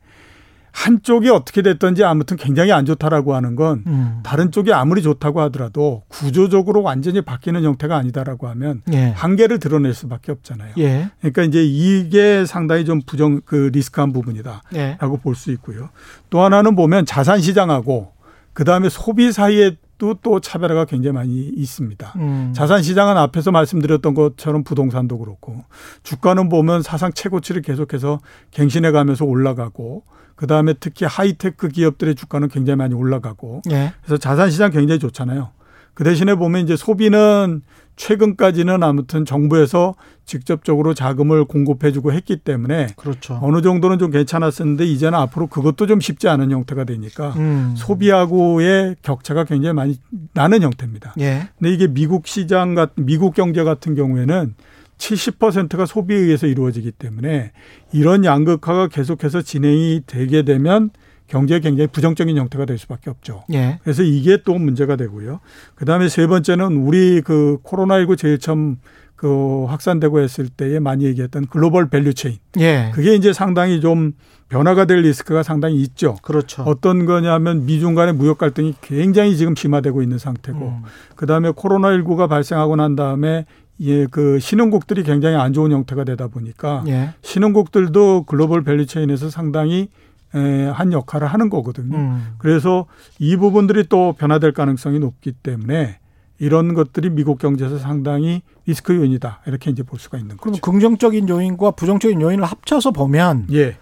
한쪽이 0.79 1.29
어떻게 1.29 1.61
됐든지 1.61 2.05
아무튼 2.05 2.37
굉장히 2.37 2.71
안 2.71 2.87
좋다라고 2.87 3.35
하는 3.35 3.57
건 3.57 3.83
음. 3.89 4.21
다른 4.23 4.53
쪽이 4.53 4.73
아무리 4.73 5.03
좋다고 5.03 5.41
하더라도 5.43 6.05
구조적으로 6.07 6.83
완전히 6.83 7.21
바뀌는 7.21 7.65
형태가 7.65 7.97
아니다라고 7.97 8.47
하면 8.49 8.83
예. 8.93 9.09
한계를 9.09 9.59
드러낼 9.59 9.93
수밖에 9.93 10.31
없잖아요. 10.31 10.75
예. 10.79 11.11
그러니까 11.19 11.43
이제 11.43 11.65
이게 11.65 12.45
상당히 12.47 12.85
좀 12.85 13.01
부정 13.05 13.41
그 13.45 13.71
리스크한 13.73 14.13
부분이다라고 14.13 14.63
예. 14.77 14.97
볼수 15.21 15.51
있고요. 15.51 15.89
또 16.31 16.43
하나는 16.43 16.77
보면 16.77 17.07
자산 17.07 17.41
시장하고 17.41 18.13
그 18.53 18.63
다음에 18.63 18.89
소비 18.89 19.33
사이에도 19.33 19.77
또 19.99 20.41
차별화가 20.41 20.85
굉장히 20.85 21.15
많이 21.15 21.51
있습니다. 21.55 22.13
음. 22.17 22.53
자산 22.55 22.83
시장은 22.83 23.17
앞에서 23.17 23.51
말씀드렸던 23.51 24.15
것처럼 24.15 24.65
부동산도 24.65 25.19
그렇고 25.19 25.65
주가는 26.03 26.49
보면 26.49 26.83
사상 26.83 27.13
최고치를 27.13 27.63
계속해서 27.63 28.21
갱신해 28.53 28.93
가면서 28.93 29.25
올라가고 29.25 30.05
그 30.37 30.47
다음에 30.47 30.73
특히 30.79 31.05
하이테크 31.05 31.69
기업들의 31.69 32.15
주가는 32.15 32.49
굉장히 32.49 32.77
많이 32.77 32.95
올라가고 32.95 33.63
예. 33.71 33.93
그래서 34.03 34.17
자산 34.19 34.51
시장 34.51 34.71
굉장히 34.71 35.01
좋잖아요. 35.01 35.51
그 35.95 36.05
대신에 36.05 36.37
보면 36.37 36.63
이제 36.63 36.77
소비는 36.77 37.63
최근까지는 37.99 38.83
아무튼 38.83 39.25
정부에서 39.25 39.95
직접적으로 40.25 40.95
자금을 40.95 41.45
공급해주고 41.45 42.13
했기 42.13 42.37
때문에 42.37 42.89
그렇죠. 42.97 43.39
어느 43.43 43.61
정도는 43.61 43.99
좀 43.99 44.11
괜찮았었는데 44.11 44.87
이제는 44.87 45.19
앞으로 45.19 45.49
그것도 45.49 45.87
좀 45.87 46.01
쉽지 46.01 46.29
않은 46.29 46.51
형태가 46.51 46.85
되니까 46.85 47.31
음. 47.37 47.75
소비하고의 47.77 48.97
격차가 49.03 49.45
굉장히 49.45 49.75
많이 49.75 49.99
나는 50.33 50.63
형태입니다. 50.63 51.15
예. 51.21 51.49
근데 51.59 51.73
이게 51.75 51.89
미국 51.89 52.27
시장 52.27 52.75
같은 52.75 53.05
미국 53.05 53.35
경제 53.35 53.65
같은 53.65 53.95
경우에는 53.95 54.55
70%가 54.99 55.87
소비에 55.87 56.17
의해서 56.17 56.47
이루어지기 56.47 56.93
때문에 56.93 57.53
이런 57.93 58.25
양극화가 58.25 58.89
계속해서 58.89 59.43
진행이 59.43 60.03
되게 60.07 60.43
되면 60.43 60.91
경제에 61.29 61.61
굉장히 61.61 61.87
부정적인 61.87 62.37
형태가 62.37 62.65
될 62.65 62.79
수밖에 62.79 63.11
없죠. 63.11 63.45
예. 63.53 63.79
그래서 63.83 64.03
이게 64.03 64.39
또 64.45 64.55
문제가 64.55 64.97
되고요. 64.97 65.41
그 65.75 65.85
다음에 65.85 66.09
세 66.09 66.27
번째는 66.27 66.79
우리 66.79 67.21
그 67.21 67.59
코로나19 67.63 68.19
제일 68.19 68.39
처음 68.39 68.79
그 69.15 69.65
확산되고 69.67 70.21
했을 70.21 70.49
때에 70.49 70.79
많이 70.79 71.05
얘기했던 71.05 71.47
global 71.47 71.89
value 71.91 72.15
chain. 72.15 72.37
예. 72.61 72.91
그게 72.95 73.15
이제 73.15 73.33
상당히 73.33 73.81
좀 73.81 74.13
변화가 74.49 74.87
될 74.87 75.01
리스크가 75.03 75.43
상당히 75.43 75.77
있죠. 75.83 76.17
그렇죠. 76.23 76.63
어떤 76.63 77.05
거냐면 77.05 77.67
미중 77.67 77.95
간의 77.95 78.15
무역 78.15 78.39
갈등이 78.39 78.75
굉장히 78.81 79.37
지금 79.37 79.55
심화되고 79.55 80.03
있는 80.03 80.19
상태고 80.19 80.59
음. 80.59 80.83
그다음에 81.17 81.51
코로나19가 81.51 82.29
발생하고 82.29 82.77
난 82.77 82.97
다음에 82.97 83.45
예, 83.81 84.07
그 84.07 84.39
신흥국들이 84.39 85.03
굉장히 85.03 85.37
안 85.37 85.53
좋은 85.53 85.71
형태가 85.71 86.05
되다 86.05 86.29
보니까 86.29 86.85
예. 86.89 87.11
신흥국들도 87.23 88.25
global 88.27 88.63
value 88.63 88.87
chain에서 88.87 89.31
상당히 89.31 89.81
에, 89.81 89.89
한 90.33 90.93
역할을 90.93 91.27
하는 91.27 91.49
거거든요. 91.51 91.97
음. 91.97 92.35
그래서 92.39 92.87
이 93.19 93.37
부분들이 93.37 93.87
또 93.89 94.13
변화될 94.13 94.53
가능성이 94.53 94.99
높기 94.99 95.33
때문에 95.33 95.99
이런 96.39 96.75
것들이 96.75 97.11
미국 97.11 97.39
경제에서 97.39 97.79
상당히 97.79 98.43
리스크 98.67 98.95
요인이다. 98.95 99.41
이렇게 99.47 99.71
이제 99.71 99.83
볼 99.83 99.99
수가 99.99 100.19
있는 100.19 100.37
그럼 100.37 100.53
거죠. 100.53 100.63
긍정적인 100.63 101.29
요인과 101.29 101.73
부정적인 101.73 102.21
요인을 102.21 102.45
합쳐서 102.45 102.93
보면 102.93 103.47
예. 103.53 103.77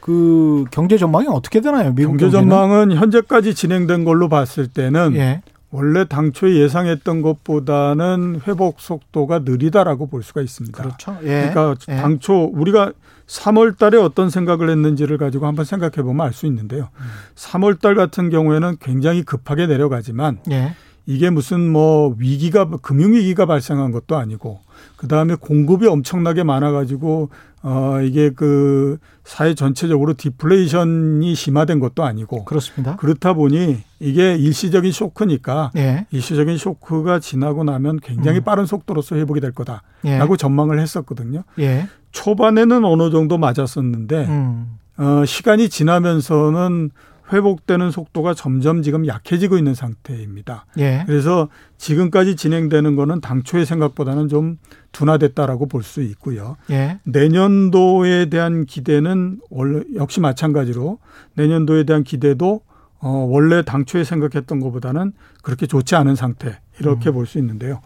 그 0.00 0.64
경제 0.70 0.96
전망이 0.96 1.26
어떻게 1.28 1.60
되나요? 1.60 1.94
미국 1.94 2.12
경제 2.12 2.24
경제는? 2.36 2.48
전망은 2.48 2.92
현재까지 2.96 3.54
진행된 3.54 4.04
걸로 4.04 4.28
봤을 4.28 4.66
때는 4.66 5.14
예. 5.16 5.42
원래 5.70 6.04
당초에 6.04 6.56
예상했던 6.56 7.22
것보다는 7.22 8.40
회복 8.46 8.80
속도가 8.80 9.40
느리다라고 9.40 10.08
볼 10.08 10.22
수가 10.22 10.40
있습니다. 10.42 10.82
그렇죠. 10.82 11.16
예. 11.22 11.50
그러니까 11.52 11.74
예. 11.88 11.96
당초 11.96 12.50
우리가 12.52 12.92
3월 13.26 13.78
달에 13.78 13.96
어떤 13.96 14.30
생각을 14.30 14.68
했는지를 14.70 15.16
가지고 15.16 15.46
한번 15.46 15.64
생각해 15.64 16.02
보면 16.02 16.26
알 16.26 16.32
수 16.32 16.46
있는데요. 16.46 16.88
음. 16.96 17.04
3월 17.36 17.80
달 17.80 17.94
같은 17.94 18.30
경우에는 18.30 18.78
굉장히 18.80 19.22
급하게 19.22 19.66
내려가지만 19.68 20.38
예. 20.50 20.74
이게 21.06 21.30
무슨 21.30 21.70
뭐 21.70 22.14
위기가 22.18 22.68
금융 22.82 23.14
위기가 23.14 23.46
발생한 23.46 23.90
것도 23.92 24.16
아니고 24.16 24.60
그다음에 24.96 25.34
공급이 25.34 25.86
엄청나게 25.86 26.42
많아 26.44 26.72
가지고 26.72 27.30
어 27.62 28.00
이게 28.02 28.30
그 28.30 28.98
사회 29.24 29.54
전체적으로 29.54 30.14
디플레이션이 30.14 31.34
심화된 31.34 31.78
것도 31.78 32.04
아니고 32.04 32.44
그렇습니다. 32.44 32.96
그렇다 32.96 33.34
보니 33.34 33.82
이게 33.98 34.34
일시적인 34.34 34.92
쇼크니까 34.92 35.72
예. 35.76 36.06
일시적인 36.10 36.56
쇼크가 36.56 37.18
지나고 37.18 37.64
나면 37.64 38.00
굉장히 38.00 38.38
음. 38.38 38.44
빠른 38.44 38.64
속도로서 38.64 39.16
회복이 39.16 39.40
될 39.40 39.52
거다라고 39.52 39.82
예. 40.06 40.36
전망을 40.38 40.80
했었거든요. 40.80 41.44
예. 41.58 41.86
초반에는 42.12 42.84
어느 42.84 43.10
정도 43.10 43.36
맞았었는데 43.36 44.26
음. 44.26 44.78
어 44.96 45.24
시간이 45.26 45.68
지나면서는 45.68 46.90
회복되는 47.32 47.90
속도가 47.90 48.34
점점 48.34 48.82
지금 48.82 49.06
약해지고 49.06 49.56
있는 49.58 49.74
상태입니다. 49.74 50.66
예. 50.78 51.04
그래서 51.06 51.48
지금까지 51.78 52.36
진행되는 52.36 52.96
거는 52.96 53.20
당초의 53.20 53.66
생각보다는 53.66 54.28
좀 54.28 54.58
둔화됐다라고 54.92 55.66
볼 55.66 55.82
수 55.82 56.02
있고요. 56.02 56.56
예. 56.70 56.98
내년도에 57.04 58.26
대한 58.26 58.66
기대는 58.66 59.40
원래 59.50 59.82
역시 59.94 60.20
마찬가지로 60.20 60.98
내년도에 61.34 61.84
대한 61.84 62.04
기대도 62.04 62.60
어 63.02 63.08
원래 63.08 63.62
당초에 63.62 64.04
생각했던 64.04 64.60
것보다는 64.60 65.12
그렇게 65.42 65.66
좋지 65.66 65.96
않은 65.96 66.16
상태 66.16 66.60
이렇게 66.80 67.10
볼수 67.10 67.38
있는데요. 67.38 67.80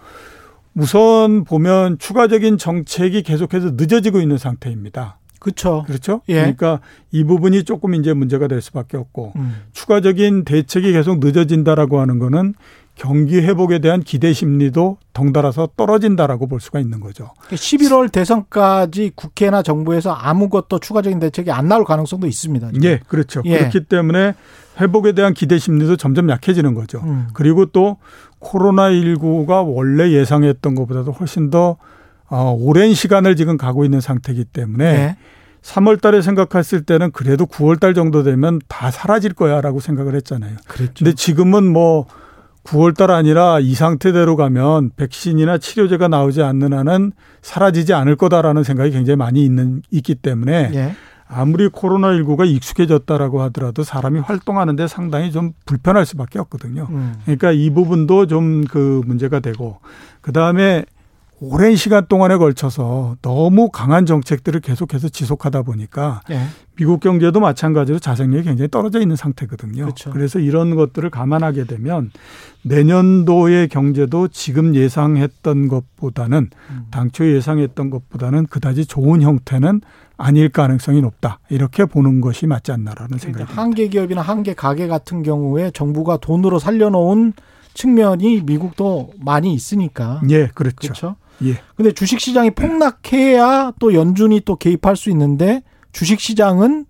우선 0.75 1.45
보면 1.45 1.99
추가적인 1.99 2.59
정책이 2.59 3.23
계속해서 3.23 3.73
늦어지고 3.75 4.21
있는 4.21 4.39
상태입니다. 4.39 5.19
그렇죠. 5.45 5.85
그렇죠? 5.87 6.23
예. 6.29 6.37
그러니까 6.37 6.81
이 7.13 7.23
부분이 7.23 7.65
조금 7.65 7.95
이제 7.95 8.15
문제가 8.15 8.49
될 8.49 8.63
수밖에 8.63 8.97
없고 8.97 9.35
음. 9.37 9.57
추가적인 9.73 10.45
대책이 10.45 10.93
계속 10.93 11.19
늦어진다라고 11.19 12.01
하는 12.01 12.19
거는 12.19 12.55
경기 12.95 13.41
회복에 13.41 13.81
대한 13.81 14.03
기대 14.03 14.33
심리도 14.33 14.97
덩달아서 15.13 15.71
떨어진다라고 15.77 16.47
볼 16.47 16.61
수가 16.61 16.81
있는 16.81 17.01
거죠. 17.01 17.31
11월 17.51 18.11
대선까지 18.11 19.13
국회나 19.15 19.63
정부에서 19.63 20.13
아무것도 20.13 20.79
추가적인 20.79 21.19
대책이 21.19 21.51
안 21.51 21.69
나올 21.69 21.85
가능성도 21.85 22.27
있습니다. 22.27 22.73
지금. 22.73 22.85
예, 22.85 23.01
그렇죠. 23.07 23.43
예. 23.45 23.59
그렇기 23.59 23.85
때문에 23.85 24.35
회복에 24.81 25.13
대한 25.13 25.35
기대 25.35 25.59
심리도 25.59 25.97
점점 25.97 26.31
약해지는 26.31 26.75
거죠. 26.75 27.01
음. 27.05 27.29
그리고 27.35 27.67
또 27.67 27.99
코로나19가 28.41 29.63
원래 29.67 30.11
예상했던 30.11 30.75
것보다도 30.75 31.13
훨씬 31.13 31.51
더 31.51 31.77
어, 32.29 32.57
오랜 32.59 32.95
시간을 32.95 33.37
지금 33.37 33.57
가고 33.57 33.85
있는 33.85 34.01
상태이기 34.01 34.45
때문에 34.45 34.85
예. 34.85 35.17
3월 35.63 36.01
달에 36.01 36.21
생각했을 36.21 36.83
때는 36.83 37.11
그래도 37.13 37.47
9월 37.47 37.81
달 37.81 37.95
정도 37.95 38.23
되면 38.23 38.61
다 38.69 38.91
사라질 38.91 39.33
거야라고 39.33 39.81
생각을 39.81 40.15
했잖아요. 40.17 40.57
그렇죠. 40.69 40.93
근데 40.97 41.15
지금은 41.15 41.65
뭐 41.73 42.07
9월 42.65 42.97
달 42.97 43.11
아니라 43.11 43.61
이 43.61 43.75
상태대로 43.75 44.37
가면 44.37 44.91
백신이나 44.97 45.59
치료제가 45.59 46.09
나오지 46.09 46.43
않는 46.43 46.73
한은 46.73 47.13
사라지지 47.43 47.95
않을 47.95 48.17
거다라는 48.17 48.63
생각이 48.63 48.91
굉장히 48.91 49.17
많이 49.17 49.45
있는 49.45 49.83
있기 49.91 50.17
때문에 50.17 50.71
예. 50.75 50.95
아무리 51.27 51.69
코로나19가 51.69 52.47
익숙해졌다라고 52.47 53.43
하더라도 53.43 53.83
사람이 53.83 54.21
활동하는데 54.21 54.87
상당히 54.87 55.33
좀 55.33 55.53
불편할 55.65 56.05
수밖에 56.05 56.39
없거든요. 56.39 56.87
음. 56.91 57.15
그러니까 57.25 57.53
이 57.53 57.71
부분도 57.71 58.27
좀 58.27 58.65
그 58.71 59.03
문제가 59.07 59.41
되고 59.41 59.81
그 60.21 60.33
다음에 60.33 60.85
오랜 61.51 61.77
시간 61.77 62.07
동안에 62.07 62.37
걸쳐서 62.37 63.17
너무 63.23 63.71
강한 63.71 64.07
정책들을 64.07 64.61
계속해서 64.61 65.09
지속하다 65.09 65.63
보니까 65.63 66.21
예. 66.31 66.41
미국 66.77 67.01
경제도 67.01 67.39
마찬가지로 67.41 67.99
자생력이 67.99 68.45
굉장히 68.45 68.69
떨어져 68.69 69.01
있는 69.01 69.17
상태거든요. 69.17 69.85
그렇죠. 69.85 70.11
그래서 70.11 70.39
이런 70.39 70.75
것들을 70.75 71.09
감안하게 71.11 71.65
되면 71.65 72.11
내년도의 72.63 73.69
경제도 73.69 74.29
지금 74.29 74.75
예상했던 74.75 75.69
것보다는 75.69 76.51
음. 76.71 76.87
당초 76.91 77.31
예상했던 77.31 77.91
것보다는 77.91 78.47
그다지 78.47 78.87
좋은 78.87 79.23
형태는 79.23 79.83
아닐 80.17 80.49
가능성이 80.49 81.01
높다. 81.01 81.41
이렇게 81.49 81.85
보는 81.85 82.21
것이 82.21 82.47
맞지 82.47 82.73
않나라는 82.73 83.19
생각이 83.19 83.33
그러니까 83.33 83.47
듭니다. 83.47 83.63
한계 83.63 83.89
기업이나 83.89 84.23
한계 84.23 84.55
가게 84.55 84.87
같은 84.87 85.23
경우에 85.23 85.71
정부가 85.73 86.17
돈으로 86.19 86.59
살려놓은 86.59 87.33
측면이 87.75 88.43
미국도 88.43 89.11
많이 89.19 89.53
있으니까. 89.53 90.21
예, 90.31 90.47
그렇죠. 90.55 90.77
그렇죠. 90.81 91.17
예. 91.43 91.55
근데 91.77 91.93
주식 91.93 92.21
시장이 92.21 92.53
폭락해야 92.53 93.73
또 93.79 93.95
연준이 93.95 94.41
또 94.45 94.57
개입할 94.57 94.97
수 94.97 95.11
있는데 95.11 95.63
주식 95.93 96.21
시장은 96.21 96.87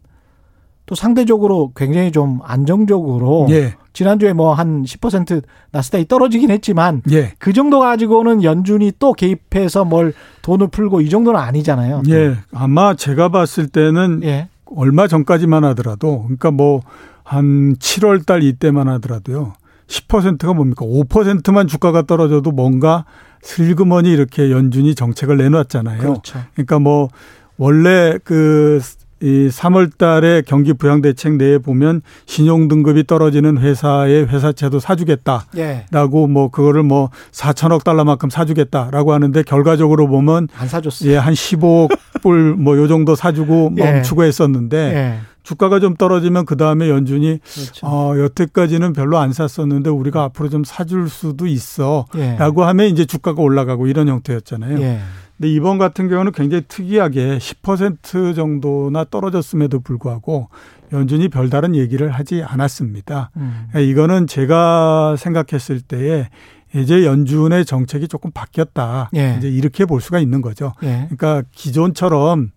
또 0.86 0.94
상대적으로 0.94 1.72
굉장히 1.74 2.12
좀 2.12 2.40
안정적으로 2.42 3.46
예. 3.50 3.74
지난주에 3.94 4.32
뭐 4.32 4.54
한 4.54 4.82
10% 4.82 5.42
나스닥이 5.70 6.08
떨어지긴 6.08 6.50
했지만 6.50 7.02
예. 7.10 7.32
그 7.38 7.52
정도 7.52 7.80
가지고는 7.80 8.42
연준이 8.42 8.92
또 8.98 9.12
개입해서 9.12 9.84
뭘 9.84 10.12
돈을 10.42 10.68
풀고 10.68 11.00
이 11.00 11.08
정도는 11.08 11.40
아니잖아요. 11.40 12.02
또. 12.04 12.10
예. 12.10 12.36
아마 12.52 12.94
제가 12.94 13.30
봤을 13.30 13.68
때는 13.68 14.20
예. 14.24 14.48
얼마 14.76 15.06
전까지만 15.08 15.64
하더라도 15.64 16.22
그러니까 16.22 16.50
뭐 16.50 16.82
한 17.24 17.74
7월 17.76 18.24
달 18.24 18.42
이때만 18.42 18.86
하더라도요. 18.88 19.54
10%가 19.86 20.52
뭡니까? 20.54 20.84
5%만 20.84 21.66
주가가 21.66 22.02
떨어져도 22.02 22.52
뭔가 22.52 23.04
슬그머니 23.44 24.10
이렇게 24.12 24.50
연준이 24.50 24.94
정책을 24.94 25.36
내놨잖아요. 25.36 25.98
그렇죠. 25.98 26.40
그러니까 26.54 26.78
뭐 26.78 27.08
원래 27.56 28.18
그 28.24 28.80
이 29.22 29.48
3월 29.48 29.96
달에 29.96 30.42
경기 30.44 30.74
부양 30.74 31.00
대책 31.00 31.36
내에 31.36 31.56
보면 31.56 32.02
신용 32.26 32.68
등급이 32.68 33.06
떨어지는 33.06 33.56
회사의 33.56 34.26
회사채도 34.28 34.80
사주겠다. 34.80 35.46
예. 35.56 35.86
라고 35.90 36.26
뭐 36.26 36.50
그거를 36.50 36.82
뭐 36.82 37.08
4천억 37.32 37.84
달러만큼 37.84 38.28
사주겠다라고 38.28 39.14
하는데 39.14 39.42
결과적으로 39.44 40.08
보면 40.08 40.48
안 40.54 40.68
사줬어요. 40.68 41.10
예, 41.10 41.16
한 41.16 41.32
15억 41.32 41.96
불 42.22 42.54
뭐 42.58 42.76
요 42.76 42.86
정도 42.86 43.14
사주고 43.14 43.72
예. 43.78 43.92
멈추고 43.92 44.24
했었는데 44.24 44.76
예. 44.94 45.20
주가가 45.44 45.78
좀 45.78 45.94
떨어지면 45.94 46.46
그 46.46 46.56
다음에 46.56 46.88
연준이 46.88 47.38
그렇죠. 47.38 47.86
어, 47.86 48.18
여태까지는 48.18 48.94
별로 48.94 49.18
안 49.18 49.32
샀었는데 49.32 49.90
우리가 49.90 50.24
앞으로 50.24 50.48
좀 50.48 50.64
사줄 50.64 51.08
수도 51.08 51.46
있어. 51.46 52.06
예. 52.16 52.36
라고 52.36 52.64
하면 52.64 52.86
이제 52.88 53.04
주가가 53.04 53.40
올라가고 53.40 53.86
이런 53.86 54.08
형태였잖아요. 54.08 54.80
예. 54.80 55.00
근데 55.36 55.48
이번 55.52 55.78
같은 55.78 56.08
경우는 56.08 56.32
굉장히 56.32 56.64
특이하게 56.66 57.38
10% 57.38 58.34
정도나 58.34 59.04
떨어졌음에도 59.04 59.80
불구하고 59.80 60.48
연준이 60.92 61.28
별다른 61.28 61.74
얘기를 61.74 62.10
하지 62.10 62.42
않았습니다. 62.42 63.30
음. 63.36 63.66
그러니까 63.68 63.80
이거는 63.80 64.26
제가 64.26 65.16
생각했을 65.18 65.80
때에 65.80 66.28
이제 66.74 67.04
연준의 67.04 67.66
정책이 67.66 68.08
조금 68.08 68.30
바뀌었다. 68.32 69.10
예. 69.14 69.36
이제 69.38 69.48
이렇게 69.48 69.84
볼 69.84 70.00
수가 70.00 70.20
있는 70.20 70.40
거죠. 70.40 70.72
예. 70.82 71.06
그러니까 71.10 71.42
기존처럼 71.52 72.50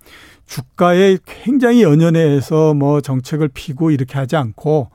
주가에 0.47 1.17
굉장히 1.25 1.83
연연해서 1.83 2.73
뭐 2.73 3.01
정책을 3.01 3.49
피고 3.49 3.91
이렇게 3.91 4.17
하지 4.17 4.35
않고 4.35 4.89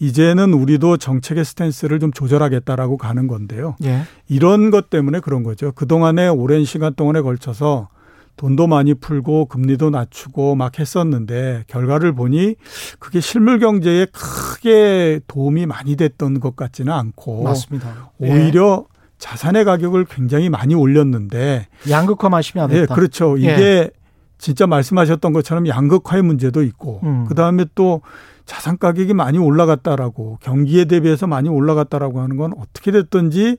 이제는 0.00 0.54
우리도 0.54 0.96
정책의 0.96 1.44
스탠스를 1.44 2.00
좀 2.00 2.12
조절하겠다라고 2.12 2.96
가는 2.96 3.26
건데요. 3.26 3.76
예. 3.84 4.02
이런 4.28 4.70
것 4.70 4.90
때문에 4.90 5.20
그런 5.20 5.42
거죠. 5.42 5.72
그동안에 5.72 6.28
오랜 6.28 6.64
시간 6.64 6.94
동안에 6.94 7.20
걸쳐서 7.20 7.88
돈도 8.36 8.66
많이 8.66 8.94
풀고 8.94 9.46
금리도 9.46 9.90
낮추고 9.90 10.56
막 10.56 10.78
했었는데 10.78 11.64
결과를 11.68 12.12
보니 12.12 12.56
그게 12.98 13.20
실물 13.20 13.60
경제에 13.60 14.06
크게 14.06 15.20
도움이 15.28 15.66
많이 15.66 15.94
됐던 15.96 16.40
것 16.40 16.56
같지는 16.56 16.92
않고 16.92 17.44
맞습니다. 17.44 18.10
예. 18.22 18.30
오히려 18.30 18.86
자산의 19.18 19.64
가격을 19.64 20.06
굉장히 20.06 20.50
많이 20.50 20.74
올렸는데 20.74 21.68
양극화만 21.88 22.42
심화됐다. 22.42 22.82
예, 22.82 22.86
그렇죠. 22.94 23.36
이게 23.36 23.48
예. 23.48 23.90
진짜 24.38 24.66
말씀하셨던 24.66 25.32
것처럼 25.32 25.68
양극화의 25.68 26.22
문제도 26.22 26.62
있고 26.62 27.00
음. 27.04 27.24
그다음에 27.26 27.66
또 27.74 28.02
자산 28.46 28.76
가격이 28.76 29.14
많이 29.14 29.38
올라갔다라고 29.38 30.38
경기에 30.42 30.84
대비해서 30.84 31.26
많이 31.26 31.48
올라갔다라고 31.48 32.20
하는 32.20 32.36
건 32.36 32.52
어떻게 32.58 32.90
됐든지 32.90 33.56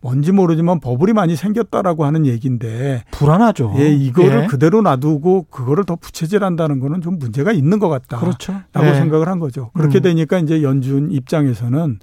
뭔지 0.00 0.32
모르지만 0.32 0.80
버블이 0.80 1.12
많이 1.12 1.36
생겼다라고 1.36 2.04
하는 2.04 2.26
얘기인데 2.26 3.04
불안하죠. 3.12 3.74
예, 3.78 3.90
이거를 3.90 4.42
예. 4.42 4.46
그대로 4.46 4.82
놔두고 4.82 5.46
그거를 5.50 5.84
더 5.84 5.94
부채질한다는 5.94 6.80
거는 6.80 7.00
좀 7.00 7.18
문제가 7.18 7.52
있는 7.52 7.78
것 7.78 7.88
같다. 7.88 8.18
그렇죠. 8.18 8.60
라고 8.72 8.88
예. 8.88 8.94
생각을 8.94 9.28
한 9.28 9.38
거죠. 9.38 9.70
그렇게 9.74 10.00
음. 10.00 10.02
되니까 10.02 10.38
이제 10.40 10.62
연준 10.62 11.12
입장에서는 11.12 12.00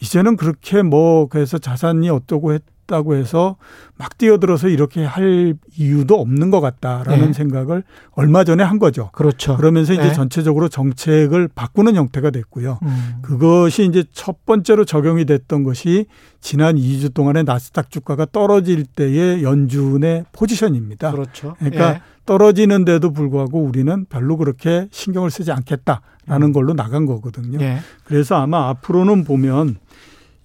이제는 0.00 0.36
그렇게 0.36 0.82
뭐 0.82 1.26
그래서 1.28 1.58
자산이 1.58 2.08
어쩌고 2.08 2.54
했 2.54 2.62
있다고 2.88 3.14
해서 3.14 3.56
막 3.96 4.18
뛰어들어서 4.18 4.68
이렇게 4.68 5.04
할 5.04 5.54
이유도 5.76 6.18
없는 6.20 6.50
것 6.50 6.60
같다라는 6.60 7.26
네. 7.26 7.32
생각을 7.32 7.84
얼마 8.12 8.42
전에 8.42 8.64
한 8.64 8.78
거죠. 8.78 9.10
그렇죠. 9.12 9.56
그러면서 9.56 9.92
이제 9.92 10.02
네. 10.02 10.12
전체적으로 10.12 10.68
정책을 10.68 11.48
바꾸는 11.54 11.94
형태가 11.94 12.30
됐고요. 12.30 12.80
음. 12.82 13.14
그것이 13.22 13.84
이제 13.84 14.04
첫 14.12 14.44
번째로 14.46 14.84
적용이 14.84 15.26
됐던 15.26 15.62
것이 15.62 16.06
지난 16.40 16.76
2주 16.76 17.14
동안의 17.14 17.44
나스닥 17.44 17.90
주가가 17.90 18.26
떨어질 18.32 18.84
때의 18.84 19.42
연준의 19.42 20.24
포지션입니다. 20.32 21.12
그렇죠. 21.12 21.54
그러니까 21.58 21.94
예. 21.94 22.00
떨어지는데도 22.26 23.12
불구하고 23.12 23.62
우리는 23.62 24.04
별로 24.08 24.36
그렇게 24.36 24.88
신경을 24.90 25.30
쓰지 25.30 25.50
않겠다라는 25.50 26.48
음. 26.48 26.52
걸로 26.52 26.74
나간 26.74 27.06
거거든요. 27.06 27.58
예. 27.60 27.78
그래서 28.04 28.36
아마 28.36 28.68
앞으로는 28.68 29.24
보면 29.24 29.76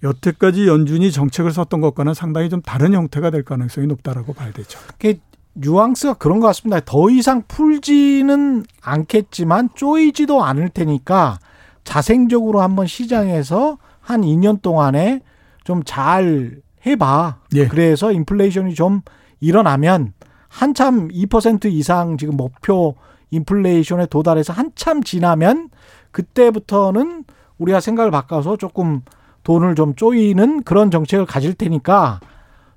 여태까지 0.04 0.68
연준이 0.68 1.10
정책을 1.10 1.50
썼던 1.50 1.80
것과는 1.80 2.14
상당히 2.14 2.48
좀 2.48 2.62
다른 2.62 2.94
형태가 2.94 3.30
될 3.30 3.42
가능성이 3.42 3.88
높다라고 3.88 4.32
봐야 4.34 4.52
되죠. 4.52 4.78
그 5.00 5.14
뉘앙스가 5.54 6.14
그런 6.14 6.40
것 6.40 6.46
같습니다. 6.48 6.80
더 6.84 7.10
이상 7.10 7.42
풀지는 7.48 8.64
않겠지만 8.82 9.70
쪼이지도 9.74 10.44
않을 10.44 10.68
테니까 10.68 11.38
자생적으로 11.84 12.60
한번 12.60 12.86
시장에서 12.86 13.78
한 14.00 14.20
2년 14.22 14.62
동안에 14.62 15.20
좀 15.64 15.82
잘 15.84 16.62
해봐. 16.86 17.38
예. 17.54 17.66
그래서 17.66 18.12
인플레이션이 18.12 18.74
좀 18.74 19.00
일어나면 19.40 20.12
한참 20.48 21.08
2% 21.08 21.66
이상 21.72 22.16
지금 22.16 22.36
목표 22.36 22.94
인플레이션에 23.30 24.06
도달해서 24.06 24.52
한참 24.52 25.02
지나면 25.02 25.70
그때부터는 26.10 27.24
우리가 27.58 27.80
생각을 27.80 28.10
바꿔서 28.10 28.56
조금 28.56 29.02
돈을 29.44 29.74
좀 29.74 29.94
쪼이는 29.94 30.64
그런 30.64 30.90
정책을 30.90 31.26
가질 31.26 31.54
테니까 31.54 32.20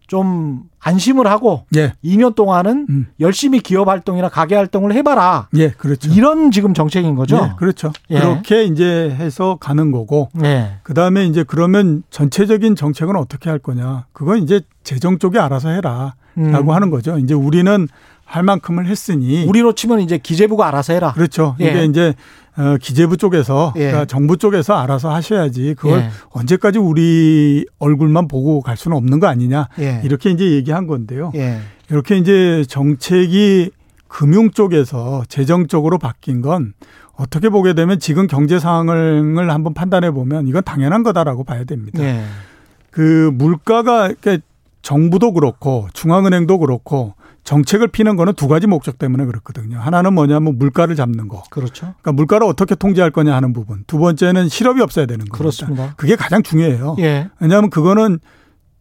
좀 0.07 0.63
안심을 0.79 1.27
하고 1.27 1.65
예. 1.75 1.93
2년 2.03 2.33
동안은 2.33 2.87
음. 2.89 3.07
열심히 3.19 3.59
기업 3.59 3.89
활동이나 3.89 4.29
가게 4.29 4.55
활동을 4.55 4.93
해봐라. 4.93 5.49
예, 5.57 5.69
그렇죠. 5.69 6.09
이런 6.13 6.49
지금 6.49 6.73
정책인 6.73 7.15
거죠. 7.15 7.35
예, 7.35 7.55
그렇죠. 7.57 7.91
예. 8.09 8.19
그렇게 8.19 8.63
이제 8.63 9.13
해서 9.19 9.57
가는 9.59 9.91
거고. 9.91 10.29
예. 10.43 10.77
그 10.83 10.93
다음에 10.93 11.25
이제 11.25 11.43
그러면 11.43 12.03
전체적인 12.09 12.75
정책은 12.75 13.17
어떻게 13.17 13.49
할 13.49 13.59
거냐? 13.59 14.05
그건 14.13 14.43
이제 14.43 14.61
재정 14.83 15.19
쪽에 15.19 15.39
알아서 15.39 15.69
해라라고 15.69 16.05
음. 16.37 16.69
하는 16.69 16.89
거죠. 16.89 17.17
이제 17.17 17.33
우리는 17.33 17.87
할 18.23 18.43
만큼을 18.43 18.87
했으니 18.87 19.45
우리로 19.45 19.73
치면 19.73 19.99
이제 20.01 20.17
기재부가 20.17 20.67
알아서 20.67 20.93
해라. 20.93 21.11
그렇죠. 21.13 21.55
이게 21.59 21.79
예. 21.79 21.85
이제 21.85 22.13
어, 22.57 22.77
기재부 22.81 23.17
쪽에서 23.17 23.73
예. 23.75 23.87
그러니까 23.87 24.05
정부 24.05 24.37
쪽에서 24.37 24.75
알아서 24.75 25.13
하셔야지 25.13 25.75
그걸 25.77 25.99
예. 25.99 26.09
언제까지 26.31 26.79
우리 26.79 27.65
얼굴만 27.77 28.27
보고 28.27 28.61
갈 28.61 28.75
수는 28.75 28.97
없는 28.97 29.19
거 29.19 29.27
아니냐 29.27 29.69
예. 29.79 30.01
이렇게 30.03 30.31
이제 30.31 30.51
얘기한 30.51 30.87
건데요. 30.87 31.31
예. 31.35 31.59
이렇게 31.89 32.17
이제 32.17 32.65
정책이 32.67 33.71
금융 34.07 34.51
쪽에서 34.51 35.23
재정 35.29 35.67
쪽으로 35.67 35.99
바뀐 35.99 36.41
건 36.41 36.73
어떻게 37.13 37.49
보게 37.49 37.73
되면 37.73 37.99
지금 37.99 38.27
경제 38.27 38.59
상황을 38.59 39.51
한번 39.51 39.73
판단해 39.73 40.11
보면 40.11 40.47
이건 40.47 40.63
당연한 40.63 41.03
거다라고 41.03 41.43
봐야 41.43 41.63
됩니다. 41.63 42.03
예. 42.03 42.23
그 42.89 43.29
물가가 43.33 44.11
그러니까 44.19 44.37
정부도 44.81 45.33
그렇고 45.33 45.87
중앙은행도 45.93 46.57
그렇고 46.59 47.13
정책을 47.47 47.87
피는 47.87 48.17
거는 48.17 48.33
두 48.33 48.49
가지 48.49 48.67
목적 48.67 48.99
때문에 48.99 49.23
그렇거든요. 49.23 49.79
하나는 49.79 50.13
뭐냐면 50.13 50.57
물가를 50.57 50.97
잡는 50.97 51.29
거. 51.29 51.43
그렇죠. 51.49 51.93
그러니까 52.01 52.11
물가를 52.11 52.45
어떻게 52.45 52.75
통제할 52.75 53.09
거냐 53.09 53.33
하는 53.33 53.53
부분. 53.53 53.85
두 53.87 53.97
번째는 53.99 54.49
실업이 54.49 54.81
없어야 54.81 55.05
되는 55.05 55.25
거. 55.25 55.37
그렇습니다. 55.37 55.93
그게 55.95 56.17
가장 56.17 56.43
중요해요. 56.43 56.97
예. 56.99 57.29
왜냐하면 57.39 57.69
그거는 57.69 58.19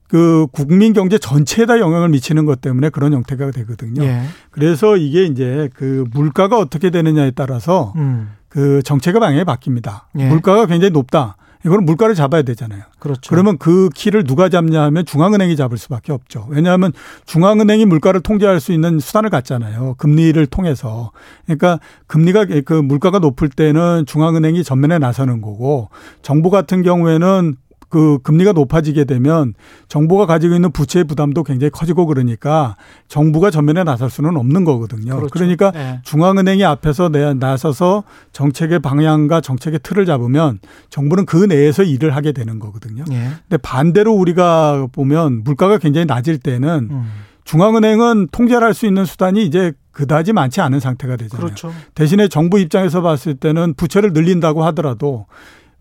그 0.08 0.48
국민 0.50 0.94
경제 0.94 1.16
전체에다 1.16 1.78
영향을 1.78 2.08
미치는 2.08 2.44
것 2.44 2.60
때문에 2.60 2.88
그런 2.90 3.12
형태가 3.12 3.52
되거든요. 3.52 4.02
예. 4.02 4.22
그래서 4.50 4.96
이게 4.96 5.26
이제 5.26 5.70
그 5.72 6.04
물가가 6.12 6.58
어떻게 6.58 6.90
되느냐에 6.90 7.30
따라서 7.36 7.92
음. 7.94 8.32
그 8.48 8.82
정책의 8.82 9.20
방향이 9.20 9.44
바뀝니다. 9.44 10.06
예. 10.18 10.28
물가가 10.28 10.66
굉장히 10.66 10.90
높다. 10.90 11.36
이거는 11.64 11.84
물가를 11.84 12.14
잡아야 12.14 12.42
되잖아요. 12.42 12.82
그렇죠. 12.98 13.28
그러면 13.28 13.58
그 13.58 13.88
키를 13.94 14.24
누가 14.24 14.48
잡냐 14.48 14.82
하면 14.84 15.04
중앙은행이 15.04 15.56
잡을 15.56 15.78
수밖에 15.78 16.12
없죠. 16.12 16.46
왜냐하면 16.48 16.92
중앙은행이 17.24 17.86
물가를 17.86 18.20
통제할 18.20 18.60
수 18.60 18.72
있는 18.72 18.98
수단을 18.98 19.30
갖잖아요. 19.30 19.94
금리를 19.98 20.44
통해서. 20.46 21.10
그러니까 21.44 21.80
금리가 22.06 22.46
그 22.64 22.74
물가가 22.74 23.18
높을 23.18 23.48
때는 23.48 24.04
중앙은행이 24.06 24.64
전면에 24.64 24.98
나서는 24.98 25.40
거고 25.40 25.88
정부 26.22 26.50
같은 26.50 26.82
경우에는 26.82 27.56
그 27.88 28.18
금리가 28.22 28.52
높아지게 28.52 29.04
되면 29.04 29.54
정부가 29.88 30.26
가지고 30.26 30.54
있는 30.54 30.72
부채 30.72 31.04
부담도 31.04 31.44
굉장히 31.44 31.70
커지고 31.70 32.06
그러니까 32.06 32.76
정부가 33.08 33.50
전면에 33.50 33.84
나설 33.84 34.10
수는 34.10 34.36
없는 34.36 34.64
거거든요. 34.64 35.16
그렇죠. 35.16 35.28
그러니까 35.32 35.70
네. 35.70 36.00
중앙은행이 36.02 36.64
앞에서 36.64 37.08
내 37.08 37.34
나서서 37.34 38.04
정책의 38.32 38.80
방향과 38.80 39.40
정책의 39.40 39.80
틀을 39.82 40.06
잡으면 40.06 40.58
정부는 40.90 41.26
그 41.26 41.36
내에서 41.36 41.82
일을 41.82 42.16
하게 42.16 42.32
되는 42.32 42.58
거거든요. 42.58 43.04
네. 43.08 43.30
근데 43.48 43.56
반대로 43.58 44.12
우리가 44.14 44.88
보면 44.90 45.44
물가가 45.44 45.78
굉장히 45.78 46.06
낮을 46.06 46.38
때는 46.38 46.88
음. 46.90 47.06
중앙은행은 47.44 48.28
통제할 48.32 48.74
수 48.74 48.86
있는 48.86 49.04
수단이 49.04 49.44
이제 49.44 49.72
그다지 49.92 50.32
많지 50.32 50.60
않은 50.60 50.80
상태가 50.80 51.16
되잖아요. 51.16 51.46
그렇죠. 51.46 51.72
대신에 51.94 52.28
정부 52.28 52.58
입장에서 52.58 53.00
봤을 53.00 53.34
때는 53.36 53.74
부채를 53.74 54.12
늘린다고 54.12 54.64
하더라도 54.64 55.26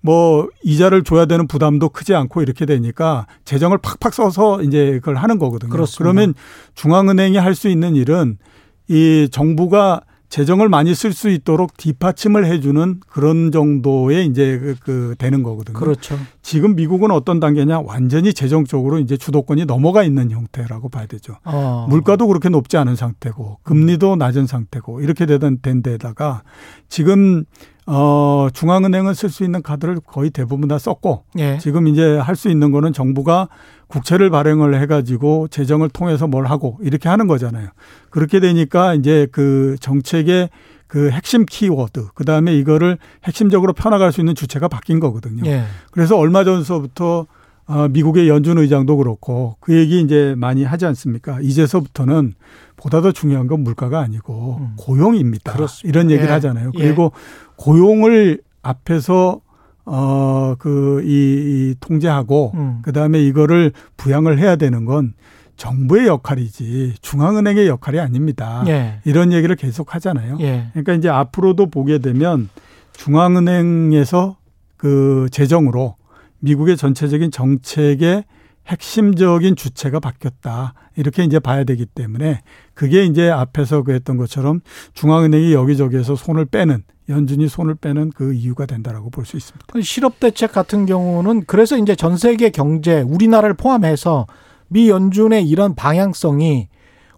뭐 0.05 0.47
이자를 0.63 1.03
줘야 1.03 1.25
되는 1.25 1.47
부담도 1.47 1.89
크지 1.89 2.13
않고 2.13 2.43
이렇게 2.43 2.67
되니까 2.67 3.25
재정을 3.43 3.79
팍팍 3.79 4.13
써서 4.13 4.61
이제 4.61 4.99
그걸 4.99 5.15
하는 5.15 5.39
거거든요. 5.39 5.71
그렇습니다. 5.71 5.97
그러면 5.97 6.33
중앙은행이 6.75 7.37
할 7.37 7.55
수 7.55 7.69
있는 7.69 7.95
일은 7.95 8.37
이 8.89 9.29
정부가 9.31 10.01
재정을 10.27 10.67
많이 10.67 10.93
쓸 10.93 11.13
수 11.13 11.29
있도록 11.29 11.77
뒷받침을 11.77 12.45
해주는 12.45 12.99
그런 13.07 13.51
정도의 13.53 14.25
이제 14.25 14.59
그, 14.59 14.75
그 14.81 15.15
되는 15.17 15.41
거거든요. 15.41 15.79
그렇죠. 15.79 16.19
지금 16.41 16.75
미국은 16.75 17.11
어떤 17.11 17.39
단계냐 17.39 17.79
완전히 17.79 18.33
재정적으로 18.33 18.99
이제 18.99 19.15
주도권이 19.15 19.63
넘어가 19.65 20.03
있는 20.03 20.31
형태라고 20.31 20.89
봐야 20.89 21.05
되죠. 21.05 21.37
어. 21.45 21.87
물가도 21.89 22.27
그렇게 22.27 22.49
높지 22.49 22.75
않은 22.75 22.97
상태고 22.97 23.59
금리도 23.63 24.17
낮은 24.17 24.45
상태고 24.45 24.99
이렇게 24.99 25.25
되던 25.25 25.59
된 25.61 25.81
데다가 25.81 26.43
지금 26.89 27.45
어, 27.87 28.47
중앙은행은 28.53 29.13
쓸 29.13 29.29
수 29.29 29.43
있는 29.43 29.61
카드를 29.61 29.99
거의 30.05 30.31
대부분 30.31 30.67
다 30.67 30.77
썼고 30.79 31.23
예. 31.37 31.57
지금 31.59 31.87
이제 31.87 32.17
할 32.17 32.35
수 32.35 32.49
있는 32.49 32.71
거는 32.71 32.93
정부가 32.93 33.47
국채를 33.87 34.29
발행을 34.29 34.79
해가지고 34.81 35.47
재정을 35.49 35.89
통해서 35.89 36.27
뭘 36.27 36.45
하고 36.47 36.77
이렇게 36.81 37.07
하는 37.07 37.27
거잖아요. 37.27 37.69
그렇게 38.09 38.39
되니까 38.39 38.93
이제 38.95 39.27
그 39.31 39.75
정책의 39.79 40.49
그 40.87 41.09
핵심 41.11 41.45
키워드, 41.45 42.07
그 42.13 42.25
다음에 42.25 42.55
이거를 42.55 42.97
핵심적으로 43.23 43.73
펴나갈 43.73 44.11
수 44.11 44.21
있는 44.21 44.35
주체가 44.35 44.67
바뀐 44.67 44.99
거거든요. 44.99 45.43
예. 45.45 45.63
그래서 45.91 46.17
얼마 46.17 46.43
전서부터 46.43 47.27
어, 47.67 47.87
미국의 47.89 48.29
연준 48.29 48.59
의장도 48.59 48.97
그렇고 48.97 49.55
그 49.59 49.75
얘기 49.75 49.99
이제 49.99 50.35
많이 50.37 50.63
하지 50.63 50.85
않습니까? 50.85 51.39
이제서부터는 51.41 52.35
보다 52.77 53.01
더 53.01 53.11
중요한 53.11 53.47
건 53.47 53.61
물가가 53.61 54.01
아니고 54.01 54.57
음. 54.61 54.73
고용입니다. 54.77 55.53
그렇습니다. 55.53 55.89
이런 55.89 56.11
얘기를 56.11 56.29
예. 56.29 56.33
하잖아요. 56.33 56.71
예. 56.75 56.79
그리고 56.79 57.11
예. 57.15 57.44
고용을 57.57 58.41
앞에서 58.61 59.41
어 59.85 60.55
그 60.57 61.01
이, 61.03 61.71
이 61.71 61.75
통제하고 61.79 62.51
음. 62.55 62.79
그 62.81 62.91
다음에 62.91 63.21
이거를 63.21 63.71
부양을 63.97 64.39
해야 64.39 64.55
되는 64.55 64.85
건 64.85 65.13
정부의 65.57 66.07
역할이지 66.07 66.95
중앙은행의 67.01 67.67
역할이 67.67 67.99
아닙니다. 67.99 68.63
예. 68.67 68.99
이런 69.05 69.31
얘기를 69.31 69.55
계속 69.55 69.95
하잖아요. 69.95 70.37
예. 70.41 70.67
그러니까 70.71 70.93
이제 70.93 71.07
앞으로도 71.09 71.67
보게 71.69 71.99
되면 71.99 72.49
중앙은행에서 72.93 74.37
그 74.77 75.27
재정으로 75.31 75.95
미국의 76.39 76.77
전체적인 76.77 77.31
정책의 77.31 78.25
핵심적인 78.67 79.55
주체가 79.55 79.99
바뀌었다. 79.99 80.73
이렇게 80.95 81.23
이제 81.23 81.39
봐야 81.39 81.63
되기 81.63 81.85
때문에 81.85 82.41
그게 82.73 83.05
이제 83.05 83.29
앞에서 83.29 83.83
그 83.83 83.93
했던 83.93 84.17
것처럼 84.17 84.61
중앙은행이 84.93 85.53
여기저기에서 85.53 86.15
손을 86.15 86.45
빼는 86.45 86.83
연준이 87.09 87.47
손을 87.47 87.75
빼는 87.75 88.11
그 88.15 88.33
이유가 88.33 88.65
된다라고 88.65 89.09
볼 89.09 89.25
수 89.25 89.37
있습니다. 89.37 89.65
실업 89.81 90.19
대책 90.19 90.51
같은 90.51 90.85
경우는 90.85 91.43
그래서 91.45 91.77
이제 91.77 91.95
전 91.95 92.17
세계 92.17 92.49
경제 92.49 93.01
우리나라를 93.01 93.55
포함해서 93.55 94.27
미 94.67 94.89
연준의 94.89 95.47
이런 95.47 95.75
방향성이 95.75 96.67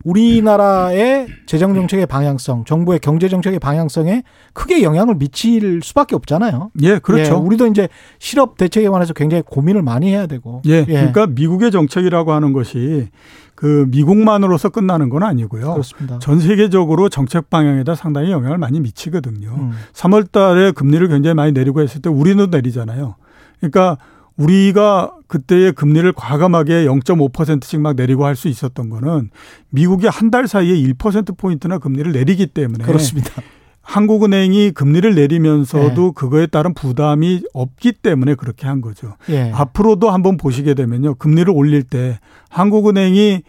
우리나라의 0.03 1.27
재정 1.47 1.73
정책의 1.73 2.05
방향성, 2.05 2.63
정부의 2.65 2.99
경제 2.99 3.27
정책의 3.27 3.59
방향성에 3.59 4.23
크게 4.53 4.83
영향을 4.83 5.15
미칠 5.15 5.81
수밖에 5.83 6.15
없잖아요. 6.15 6.71
예, 6.81 6.99
그렇죠. 6.99 7.33
예, 7.33 7.37
우리도 7.37 7.67
이제 7.67 7.89
실업 8.19 8.57
대책에 8.57 8.87
관해서 8.89 9.13
굉장히 9.13 9.43
고민을 9.45 9.81
많이 9.81 10.09
해야 10.09 10.27
되고. 10.27 10.61
예, 10.67 10.79
예. 10.79 10.85
그러니까 10.85 11.27
미국의 11.27 11.71
정책이라고 11.71 12.31
하는 12.31 12.53
것이 12.53 13.09
그 13.57 13.87
미국만으로서 13.89 14.69
끝나는 14.69 15.09
건 15.09 15.23
아니고요. 15.23 15.71
그렇습니다. 15.73 16.19
전 16.19 16.39
세계적으로 16.39 17.09
정책 17.09 17.49
방향에다 17.49 17.95
상당히 17.95 18.29
영향을 18.31 18.59
많이 18.59 18.79
미치거든요. 18.79 19.49
음. 19.49 19.71
3월 19.93 20.31
달에 20.31 20.71
금리를 20.71 21.07
굉장히 21.07 21.33
많이 21.33 21.51
내리고 21.53 21.81
했을 21.81 21.99
때 22.01 22.07
우리는 22.09 22.47
내리잖아요. 22.51 23.15
그러니까 23.59 23.97
우리가 24.37 25.15
그때의 25.25 25.73
금리를 25.73 26.13
과감하게 26.13 26.85
0.5%씩 26.85 27.81
막 27.81 27.95
내리고 27.95 28.25
할 28.25 28.35
수 28.35 28.47
있었던 28.47 28.89
거는 28.89 29.31
미국이 29.71 30.05
한 30.05 30.29
달 30.29 30.47
사이에 30.47 30.75
1%포인트나 30.93 31.79
금리를 31.79 32.11
내리기 32.11 32.45
때문에 32.47 32.83
그렇습니다. 32.85 33.41
한국은행이 33.87 34.71
금리를 34.71 35.15
내리면서도 35.15 36.01
네. 36.07 36.11
그거에 36.13 36.45
따른 36.45 36.73
부담이 36.73 37.43
없기 37.53 37.93
때문에 37.93 38.35
그렇게 38.35 38.67
한 38.67 38.81
거죠. 38.81 39.15
네. 39.27 39.49
앞으로도 39.53 40.09
한번 40.09 40.35
보시게 40.35 40.73
되면요. 40.73 41.15
금리를 41.15 41.51
올릴 41.55 41.83
때 41.83 42.19
한국은행이 42.49 43.43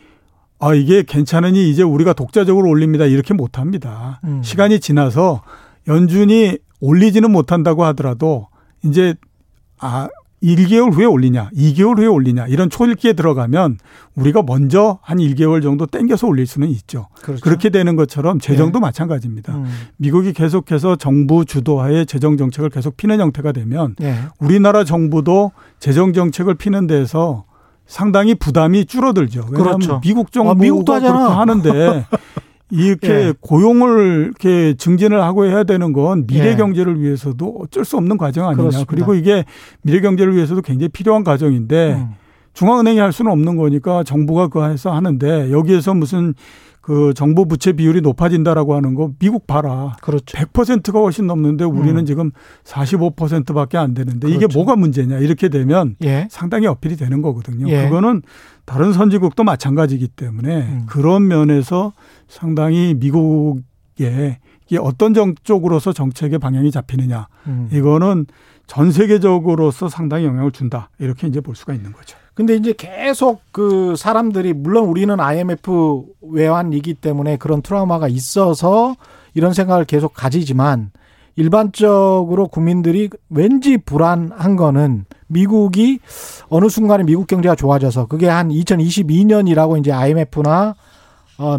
아, 0.60 0.74
이게 0.74 1.02
괜찮으니 1.02 1.68
이제 1.68 1.82
우리가 1.82 2.12
독자적으로 2.12 2.68
올립니다. 2.68 3.04
이렇게 3.04 3.34
못 3.34 3.58
합니다. 3.58 4.20
음. 4.22 4.40
시간이 4.44 4.78
지나서 4.78 5.42
연준이 5.88 6.56
올리지는 6.80 7.32
못한다고 7.32 7.84
하더라도 7.86 8.46
이제 8.84 9.16
아, 9.80 10.08
1개월 10.42 10.92
후에 10.92 11.04
올리냐, 11.04 11.50
2개월 11.54 11.98
후에 11.98 12.06
올리냐 12.06 12.46
이런 12.46 12.70
초읽기에 12.70 13.14
들어가면 13.14 13.78
우리가 14.14 14.42
먼저 14.42 14.98
한 15.02 15.18
1개월 15.18 15.62
정도 15.62 15.86
땡겨서 15.86 16.26
올릴 16.26 16.46
수는 16.46 16.68
있죠. 16.68 17.08
그렇죠. 17.22 17.42
그렇게 17.42 17.70
되는 17.70 17.96
것처럼 17.96 18.38
재정도 18.38 18.78
네. 18.78 18.82
마찬가지입니다. 18.86 19.56
음. 19.56 19.66
미국이 19.96 20.32
계속해서 20.32 20.96
정부 20.96 21.44
주도하에 21.44 22.04
재정 22.04 22.36
정책을 22.36 22.70
계속 22.70 22.96
피는 22.96 23.20
형태가 23.20 23.52
되면 23.52 23.94
네. 23.98 24.18
우리나라 24.38 24.84
정부도 24.84 25.52
재정 25.80 26.12
정책을 26.12 26.54
피는 26.54 26.86
데서 26.86 27.44
상당히 27.86 28.34
부담이 28.34 28.84
줄어들죠. 28.84 29.46
왜냐하면 29.50 29.78
그렇죠. 29.78 30.00
미국 30.02 30.30
정부가 30.30 30.52
아, 30.52 30.54
미국도 30.54 30.92
하잖아. 30.94 31.18
그렇게 31.18 31.34
하는데 31.34 32.06
이렇게 32.70 33.08
예. 33.08 33.32
고용을 33.40 34.26
이렇게 34.26 34.74
증진을 34.74 35.22
하고 35.22 35.46
해야 35.46 35.64
되는 35.64 35.92
건 35.92 36.26
미래 36.26 36.50
예. 36.50 36.56
경제를 36.56 37.00
위해서도 37.00 37.60
어쩔 37.60 37.84
수 37.84 37.96
없는 37.96 38.18
과정 38.18 38.46
아니냐. 38.46 38.56
그렇습니다. 38.56 38.90
그리고 38.90 39.14
이게 39.14 39.44
미래 39.82 40.00
경제를 40.00 40.34
위해서도 40.34 40.62
굉장히 40.62 40.88
필요한 40.88 41.24
과정인데 41.24 41.94
음. 41.94 42.14
중앙은행이 42.52 42.98
할 42.98 43.12
수는 43.12 43.30
없는 43.30 43.56
거니까 43.56 44.02
정부가 44.02 44.48
그 44.48 44.64
해서 44.64 44.92
하는데 44.92 45.50
여기에서 45.52 45.94
무슨 45.94 46.34
그 46.88 47.12
정부 47.12 47.44
부채 47.44 47.72
비율이 47.72 48.00
높아진다라고 48.00 48.74
하는 48.74 48.94
거 48.94 49.10
미국 49.18 49.46
봐라. 49.46 49.94
그렇죠. 50.00 50.38
100%가 50.38 51.00
훨씬 51.00 51.26
넘는데 51.26 51.64
우리는 51.64 51.98
음. 51.98 52.06
지금 52.06 52.30
45%밖에 52.64 53.76
안 53.76 53.92
되는데 53.92 54.26
그렇죠. 54.26 54.34
이게 54.34 54.46
뭐가 54.50 54.74
문제냐 54.74 55.18
이렇게 55.18 55.50
되면 55.50 55.96
예. 56.02 56.28
상당히 56.30 56.66
어필이 56.66 56.96
되는 56.96 57.20
거거든요. 57.20 57.68
예. 57.68 57.84
그거는 57.84 58.22
다른 58.64 58.94
선진국도 58.94 59.44
마찬가지이기 59.44 60.08
때문에 60.08 60.62
음. 60.62 60.86
그런 60.86 61.28
면에서 61.28 61.92
상당히 62.26 62.94
미국의 62.94 64.38
이게 64.68 64.78
어떤 64.78 65.14
정 65.14 65.34
쪽으로서 65.42 65.92
정책의 65.92 66.38
방향이 66.38 66.70
잡히느냐 66.70 67.28
음. 67.46 67.68
이거는 67.72 68.26
전 68.66 68.92
세계적으로서 68.92 69.88
상당히 69.88 70.26
영향을 70.26 70.52
준다 70.52 70.90
이렇게 70.98 71.26
이제 71.26 71.40
볼 71.40 71.56
수가 71.56 71.74
있는 71.74 71.92
거죠. 71.92 72.16
근데 72.34 72.54
이제 72.54 72.72
계속 72.76 73.40
그 73.50 73.96
사람들이 73.96 74.52
물론 74.52 74.84
우리는 74.84 75.18
IMF 75.18 76.04
외환이기 76.20 76.94
때문에 76.94 77.36
그런 77.36 77.62
트라우마가 77.62 78.06
있어서 78.08 78.94
이런 79.34 79.54
생각을 79.54 79.84
계속 79.84 80.14
가지지만 80.14 80.92
일반적으로 81.34 82.48
국민들이 82.48 83.08
왠지 83.30 83.78
불안한 83.78 84.56
거는 84.56 85.06
미국이 85.28 86.00
어느 86.48 86.68
순간에 86.68 87.04
미국 87.04 87.26
경제가 87.26 87.54
좋아져서 87.54 88.06
그게 88.06 88.28
한 88.28 88.48
2022년이라고 88.50 89.78
이제 89.78 89.92
IMF나 89.92 90.70
어 90.70 90.74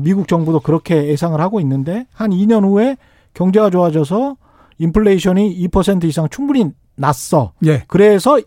미국 0.01 0.27
정부도 0.27 0.59
그렇게 0.59 1.07
예상을 1.07 1.39
하고 1.39 1.59
있는데 1.61 2.05
한 2.13 2.31
2년 2.31 2.63
후에 2.63 2.97
경제가 3.33 3.69
좋아져서 3.69 4.37
인플레이션이 4.77 5.67
2% 5.67 6.03
이상 6.05 6.27
충분히 6.29 6.71
났어. 6.95 7.53
예. 7.65 7.83
그래서 7.87 8.39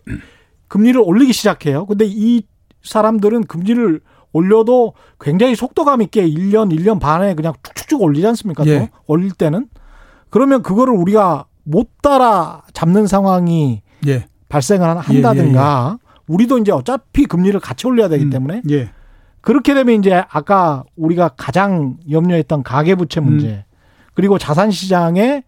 금리를 0.67 0.99
올리기 1.03 1.33
시작해요. 1.33 1.85
근데 1.85 2.05
이 2.07 2.43
사람들은 2.83 3.45
금리를 3.45 4.01
올려도 4.31 4.93
굉장히 5.19 5.55
속도감 5.55 6.01
있게 6.03 6.27
1년, 6.27 6.75
1년 6.75 6.99
반에 6.99 7.35
그냥 7.35 7.53
쭉쭉쭉 7.63 8.01
올리지 8.01 8.25
않습니까? 8.27 8.65
예. 8.65 8.79
또 8.79 8.87
올릴 9.05 9.31
때는. 9.31 9.67
그러면 10.29 10.63
그거를 10.63 10.93
우리가 10.95 11.45
못 11.63 11.89
따라 12.01 12.63
잡는 12.73 13.07
상황이 13.07 13.81
예. 14.07 14.25
발생을 14.49 14.97
한다든가 14.97 15.35
예, 15.35 15.91
예, 15.91 15.93
예. 15.93 16.13
우리도 16.27 16.57
이제 16.57 16.71
어차피 16.71 17.25
금리를 17.25 17.59
같이 17.59 17.87
올려야 17.87 18.09
되기 18.09 18.25
음. 18.25 18.29
때문에 18.29 18.61
음, 18.65 18.89
그렇게 19.43 19.73
되면 19.73 19.99
이제 19.99 20.23
아까 20.29 20.85
우리가 20.95 21.31
가장 21.35 21.97
염려했던 22.09 22.63
가계부채 22.63 23.19
문제 23.19 23.47
음. 23.47 23.63
그리고 24.13 24.37
자산시장의 24.37 25.43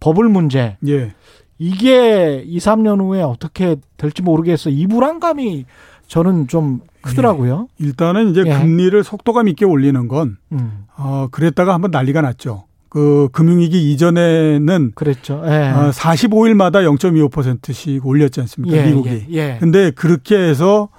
버블 0.00 0.28
문제 0.28 0.76
예. 0.86 1.14
이게 1.58 2.44
2, 2.46 2.58
3년 2.58 3.00
후에 3.00 3.22
어떻게 3.22 3.76
될지 3.96 4.22
모르겠어. 4.22 4.68
이 4.68 4.86
불안감이 4.86 5.64
저는 6.06 6.46
좀 6.48 6.80
크더라고요. 7.00 7.68
예. 7.80 7.84
일단은 7.84 8.30
이제 8.30 8.44
예. 8.46 8.52
금리를 8.52 9.02
속도감 9.02 9.48
있게 9.48 9.64
올리는 9.64 10.08
건, 10.08 10.36
음. 10.52 10.84
어, 10.96 11.28
그랬다가 11.30 11.72
한번 11.72 11.90
난리가 11.90 12.20
났죠. 12.20 12.64
그 12.90 13.28
금융위기 13.32 13.92
이전에는 13.92 14.92
그랬죠. 14.94 15.42
예. 15.46 15.70
어, 15.70 15.90
45일마다 15.90 16.84
0.25%씩 16.84 18.06
올렸지 18.06 18.40
않습니까? 18.42 18.76
예, 18.76 18.86
미국이. 18.86 19.08
예, 19.08 19.24
예. 19.32 19.56
근데 19.58 19.90
그렇게 19.90 20.36
해서 20.36 20.90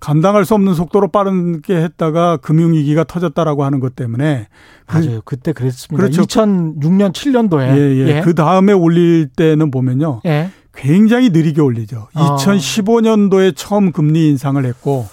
감당할 0.00 0.44
수 0.44 0.54
없는 0.54 0.74
속도로 0.74 1.08
빠르게 1.08 1.76
했다가 1.76 2.36
금융위기가 2.38 3.04
터졌다라고 3.04 3.64
하는 3.64 3.80
것 3.80 3.96
때문에 3.96 4.48
맞아요. 4.86 5.20
그, 5.24 5.36
때 5.36 5.52
그랬습니다. 5.52 6.02
그렇죠. 6.02 6.22
2006년 6.22 7.12
7년도에 7.12 7.76
예, 7.76 7.76
예. 7.76 8.16
예. 8.16 8.20
그 8.20 8.34
다음에 8.34 8.72
올릴 8.72 9.28
때는 9.28 9.70
보면요. 9.70 10.20
예. 10.26 10.50
굉장히 10.74 11.30
느리게 11.30 11.60
올리죠. 11.60 12.08
어. 12.14 12.36
2015년도에 12.36 13.52
처음 13.56 13.90
금리 13.90 14.28
인상을 14.28 14.64
했고 14.64 15.08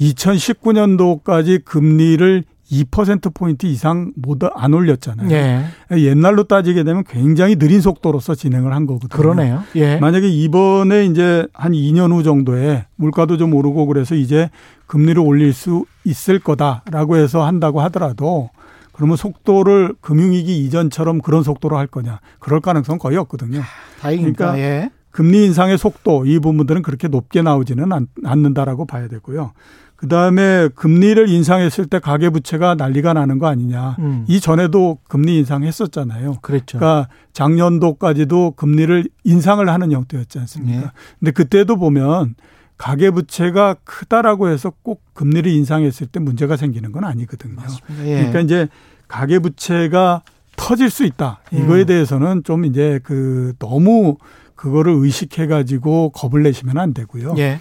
2019년도까지 0.00 1.64
금리를 1.64 2.44
2%포인트 2.70 3.66
이상 3.66 4.12
못 4.16 4.36
안 4.54 4.74
올렸잖아요. 4.74 5.30
예. 5.30 5.64
옛날로 5.92 6.44
따지게 6.44 6.84
되면 6.84 7.04
굉장히 7.04 7.56
느린 7.56 7.80
속도로서 7.80 8.34
진행을 8.34 8.72
한 8.72 8.86
거거든요. 8.86 9.08
그러네요. 9.08 9.62
예. 9.76 9.96
만약에 9.98 10.28
이번에 10.28 11.06
이제 11.06 11.46
한 11.54 11.72
2년 11.72 12.12
후 12.12 12.22
정도에 12.22 12.86
물가도 12.96 13.36
좀 13.36 13.54
오르고 13.54 13.86
그래서 13.86 14.14
이제 14.14 14.50
금리를 14.86 15.20
올릴 15.20 15.52
수 15.52 15.86
있을 16.04 16.38
거다라고 16.38 17.16
해서 17.16 17.44
한다고 17.46 17.80
하더라도 17.82 18.50
그러면 18.92 19.16
속도를 19.16 19.94
금융위기 20.00 20.64
이전처럼 20.64 21.20
그런 21.20 21.42
속도로 21.42 21.76
할 21.76 21.86
거냐. 21.86 22.20
그럴 22.38 22.60
가능성은 22.60 22.98
거의 22.98 23.16
없거든요. 23.18 23.62
다행입니다. 24.00 24.52
그러니까 24.52 24.58
예. 24.58 24.90
금리 25.10 25.46
인상의 25.46 25.78
속도 25.78 26.26
이 26.26 26.38
부분들은 26.38 26.82
그렇게 26.82 27.08
높게 27.08 27.40
나오지는 27.40 27.90
않 27.92 28.06
는다라고 28.22 28.86
봐야 28.86 29.08
되고요. 29.08 29.52
그 29.96 30.08
다음에 30.08 30.68
금리를 30.74 31.28
인상했을 31.28 31.86
때 31.86 31.98
가계 31.98 32.30
부채가 32.30 32.74
난리가 32.74 33.14
나는 33.14 33.38
거 33.38 33.46
아니냐. 33.46 33.96
음. 33.98 34.24
이 34.28 34.40
전에도 34.40 34.98
금리 35.08 35.38
인상했었잖아요. 35.38 36.36
그렇죠. 36.42 36.78
그러니까 36.78 37.08
작년도까지도 37.32 38.52
금리를 38.52 39.08
인상을 39.24 39.66
하는 39.68 39.92
형태였지 39.92 40.38
않습니까? 40.40 40.80
네. 40.80 40.86
근데 41.18 41.30
그때도 41.30 41.76
보면 41.76 42.34
가계 42.76 43.10
부채가 43.10 43.76
크다라고 43.84 44.48
해서 44.48 44.72
꼭 44.82 45.02
금리를 45.14 45.50
인상했을 45.50 46.08
때 46.08 46.20
문제가 46.20 46.56
생기는 46.56 46.92
건 46.92 47.04
아니거든요. 47.04 47.56
예. 48.04 48.16
그러니까 48.16 48.40
이제 48.40 48.68
가계 49.08 49.38
부채가 49.38 50.22
터질 50.56 50.90
수 50.90 51.04
있다. 51.04 51.40
이거에 51.52 51.82
음. 51.82 51.86
대해서는 51.86 52.44
좀 52.44 52.66
이제 52.66 53.00
그 53.02 53.54
너무 53.58 54.18
그거를 54.56 54.92
의식해 54.92 55.46
가지고 55.46 56.10
겁을 56.10 56.42
내시면 56.42 56.76
안 56.78 56.92
되고요. 56.92 57.34
예. 57.38 57.58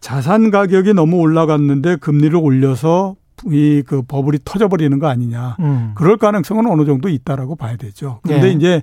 자산 0.00 0.50
가격이 0.50 0.94
너무 0.94 1.16
올라갔는데 1.18 1.96
금리를 1.96 2.36
올려서 2.36 3.16
이 3.50 3.82
그 3.86 4.02
버블이 4.02 4.40
터져버리는 4.44 4.98
거 4.98 5.06
아니냐. 5.08 5.56
음. 5.60 5.92
그럴 5.94 6.16
가능성은 6.18 6.66
어느 6.66 6.84
정도 6.84 7.08
있다라고 7.08 7.56
봐야 7.56 7.76
되죠. 7.76 8.20
근데 8.22 8.48
예. 8.48 8.52
이제 8.52 8.82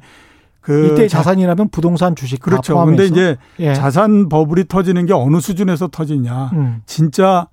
그 0.62 0.94
이때 0.94 1.08
자산이라면 1.08 1.70
부동산 1.70 2.16
주식 2.16 2.42
그렇죠. 2.42 2.84
근데 2.84 3.06
이제 3.06 3.38
예. 3.60 3.74
자산 3.74 4.30
버블이 4.30 4.66
터지는 4.68 5.06
게 5.06 5.14
어느 5.14 5.40
수준에서 5.40 5.90
터지냐. 5.90 6.50
음. 6.54 6.82
진짜 6.86 7.48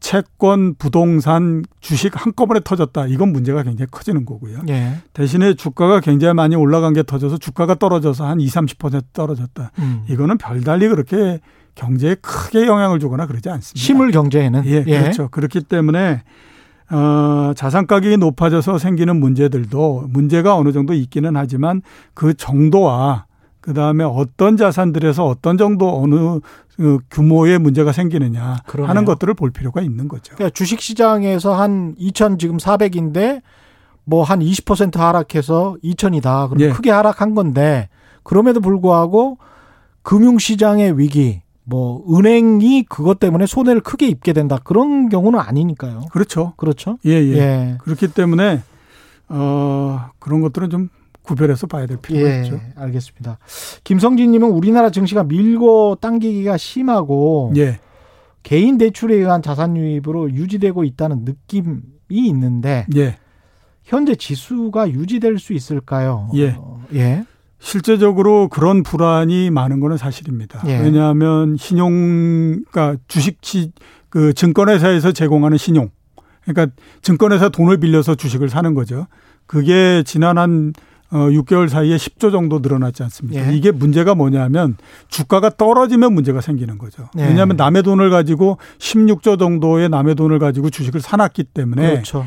채권, 0.00 0.74
부동산, 0.74 1.62
주식 1.80 2.12
한꺼번에 2.14 2.60
터졌다. 2.64 3.06
이건 3.06 3.32
문제가 3.32 3.62
굉장히 3.62 3.88
커지는 3.90 4.24
거고요. 4.24 4.60
예. 4.68 4.98
대신에 5.12 5.54
주가가 5.54 6.00
굉장히 6.00 6.34
많이 6.34 6.56
올라간 6.56 6.92
게 6.94 7.02
터져서 7.02 7.38
주가가 7.38 7.74
떨어져서 7.74 8.26
한 8.26 8.40
20, 8.40 8.54
30% 8.78 9.02
떨어졌다. 9.12 9.70
음. 9.78 10.04
이거는 10.08 10.38
별달리 10.38 10.88
그렇게 10.88 11.40
경제에 11.74 12.16
크게 12.16 12.66
영향을 12.66 12.98
주거나 13.00 13.26
그러지 13.26 13.48
않습니다. 13.48 13.80
실물 13.84 14.10
경제에는 14.10 14.64
예, 14.66 14.84
예. 14.86 15.00
그렇죠. 15.00 15.28
그렇기 15.28 15.62
때문에 15.62 16.22
어, 16.90 17.52
자산 17.56 17.86
가격이 17.86 18.16
높아져서 18.16 18.78
생기는 18.78 19.18
문제들도 19.18 20.06
문제가 20.08 20.56
어느 20.56 20.72
정도 20.72 20.92
있기는 20.92 21.36
하지만 21.36 21.82
그 22.14 22.34
정도와 22.34 23.26
그 23.60 23.74
다음에 23.74 24.04
어떤 24.04 24.56
자산들에서 24.56 25.24
어떤 25.26 25.56
정도 25.58 26.02
어느 26.02 26.40
그 26.76 26.98
규모의 27.10 27.58
문제가 27.58 27.92
생기느냐 27.92 28.56
그러네요. 28.66 28.88
하는 28.88 29.04
것들을 29.04 29.34
볼 29.34 29.50
필요가 29.50 29.82
있는 29.82 30.08
거죠. 30.08 30.34
그러니까 30.34 30.54
주식 30.54 30.80
시장에서 30.80 31.54
한 31.54 31.94
2천 31.96 32.38
지금 32.38 32.56
400인데 32.56 33.42
뭐 34.04 34.24
한 34.24 34.40
20% 34.40 34.96
하락해서 34.96 35.76
2천이다. 35.84 36.48
그럼 36.48 36.60
예. 36.62 36.70
크게 36.70 36.90
하락한 36.90 37.34
건데 37.34 37.88
그럼에도 38.22 38.60
불구하고 38.60 39.38
금융 40.02 40.38
시장의 40.38 40.98
위기 40.98 41.42
뭐 41.70 42.04
은행이 42.12 42.86
그것 42.88 43.20
때문에 43.20 43.46
손해를 43.46 43.80
크게 43.80 44.08
입게 44.08 44.32
된다 44.32 44.58
그런 44.62 45.08
경우는 45.08 45.38
아니니까요. 45.38 46.00
그렇죠. 46.10 46.52
그렇죠. 46.56 46.98
예, 47.06 47.12
예. 47.12 47.36
예. 47.36 47.78
그렇기 47.82 48.08
때문에 48.08 48.60
어 49.28 50.10
그런 50.18 50.40
것들은 50.40 50.68
좀 50.68 50.88
구별해서 51.22 51.68
봐야 51.68 51.86
될 51.86 51.98
필요가 51.98 52.28
예, 52.28 52.42
있죠. 52.42 52.60
알겠습니다. 52.74 53.38
김성진 53.84 54.32
님은 54.32 54.50
우리나라 54.50 54.90
증시가 54.90 55.22
밀고 55.22 55.98
당기기가 56.00 56.56
심하고 56.56 57.52
예. 57.56 57.78
개인 58.42 58.76
대출에 58.76 59.14
의한 59.14 59.40
자산 59.40 59.76
유입으로 59.76 60.32
유지되고 60.32 60.82
있다는 60.82 61.24
느낌이 61.24 61.82
있는데 62.10 62.84
예. 62.96 63.16
현재 63.84 64.16
지수가 64.16 64.90
유지될 64.90 65.38
수 65.38 65.52
있을까요? 65.52 66.30
예. 66.34 66.56
어, 66.58 66.82
예. 66.94 67.24
실제적으로 67.60 68.48
그런 68.48 68.82
불안이 68.82 69.50
많은 69.50 69.80
거는 69.80 69.96
사실입니다. 69.96 70.62
예. 70.66 70.80
왜냐하면 70.80 71.56
신용, 71.58 72.62
그러니까 72.70 72.96
주식치, 73.06 73.72
그 74.08 74.32
증권회사에서 74.32 75.12
제공하는 75.12 75.58
신용. 75.58 75.90
그러니까 76.44 76.74
증권회사 77.02 77.50
돈을 77.50 77.78
빌려서 77.78 78.14
주식을 78.14 78.48
사는 78.48 78.74
거죠. 78.74 79.06
그게 79.46 80.02
지난 80.04 80.38
한 80.38 80.72
어, 81.12 81.28
6개월 81.28 81.68
사이에 81.68 81.96
10조 81.96 82.30
정도 82.30 82.60
늘어났지 82.60 83.02
않습니까? 83.02 83.50
예. 83.50 83.54
이게 83.54 83.72
문제가 83.72 84.14
뭐냐면 84.14 84.76
주가가 85.08 85.50
떨어지면 85.50 86.14
문제가 86.14 86.40
생기는 86.40 86.78
거죠. 86.78 87.08
예. 87.18 87.26
왜냐하면 87.26 87.56
남의 87.56 87.82
돈을 87.82 88.10
가지고 88.10 88.58
16조 88.78 89.38
정도의 89.38 89.88
남의 89.88 90.14
돈을 90.14 90.38
가지고 90.38 90.70
주식을 90.70 91.00
사놨기 91.00 91.44
때문에 91.44 91.90
그렇죠. 91.90 92.26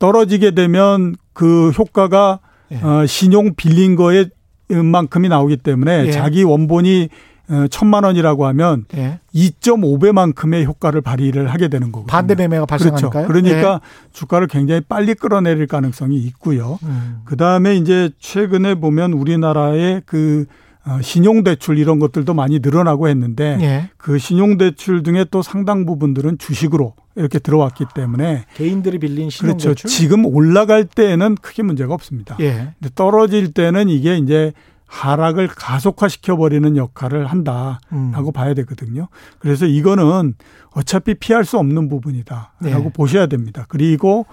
떨어지게 0.00 0.52
되면 0.52 1.14
그 1.34 1.70
효과가 1.70 2.40
예. 2.72 2.76
어, 2.76 3.06
신용 3.06 3.54
빌린 3.54 3.96
거에 3.96 4.26
만큼이 4.74 5.28
나오기 5.28 5.58
때문에 5.58 6.06
예. 6.06 6.10
자기 6.10 6.42
원본이 6.42 7.08
어, 7.48 7.66
천만 7.70 8.04
원이라고 8.04 8.46
하면 8.46 8.84
예. 8.96 9.18
2.5배만큼의 9.34 10.64
효과를 10.64 11.00
발휘를 11.00 11.48
하게 11.48 11.68
되는 11.68 11.92
거거든요. 11.92 12.06
반대 12.06 12.34
매매가 12.34 12.66
발생하니까요. 12.66 13.26
그렇죠. 13.26 13.28
그러니까 13.28 13.80
예. 13.82 14.08
주가를 14.12 14.46
굉장히 14.46 14.80
빨리 14.80 15.14
끌어내릴 15.14 15.66
가능성이 15.66 16.16
있고요. 16.18 16.78
음. 16.84 17.20
그 17.24 17.36
다음에 17.36 17.76
이제 17.76 18.10
최근에 18.20 18.76
보면 18.76 19.12
우리나라의 19.12 20.02
그 20.06 20.46
어, 20.46 20.71
신용대출 21.00 21.78
이런 21.78 21.98
것들도 21.98 22.34
많이 22.34 22.58
늘어나고 22.60 23.08
했는데 23.08 23.58
예. 23.60 23.90
그 23.96 24.18
신용대출 24.18 25.02
중에 25.04 25.26
또 25.30 25.42
상당 25.42 25.86
부분들은 25.86 26.38
주식으로 26.38 26.94
이렇게 27.14 27.38
들어왔기 27.38 27.84
때문에 27.94 28.46
개인들이 28.54 28.98
빌린 28.98 29.30
신용대출 29.30 29.74
그렇죠. 29.74 29.88
지금 29.88 30.24
올라갈 30.26 30.84
때에는 30.84 31.36
크게 31.36 31.62
문제가 31.62 31.94
없습니다. 31.94 32.36
예. 32.40 32.74
근데 32.80 32.92
떨어질 32.94 33.52
때는 33.52 33.88
이게 33.88 34.16
이제 34.16 34.52
하락을 34.86 35.48
가속화시켜 35.48 36.36
버리는 36.36 36.76
역할을 36.76 37.26
한다라고 37.26 37.78
음. 37.92 38.32
봐야 38.34 38.52
되거든요. 38.54 39.08
그래서 39.38 39.64
이거는 39.66 40.34
어차피 40.72 41.14
피할 41.14 41.44
수 41.46 41.58
없는 41.58 41.88
부분이다라고 41.88 42.50
네. 42.60 42.90
보셔야 42.92 43.26
됩니다. 43.26 43.64
그리고 43.68 44.26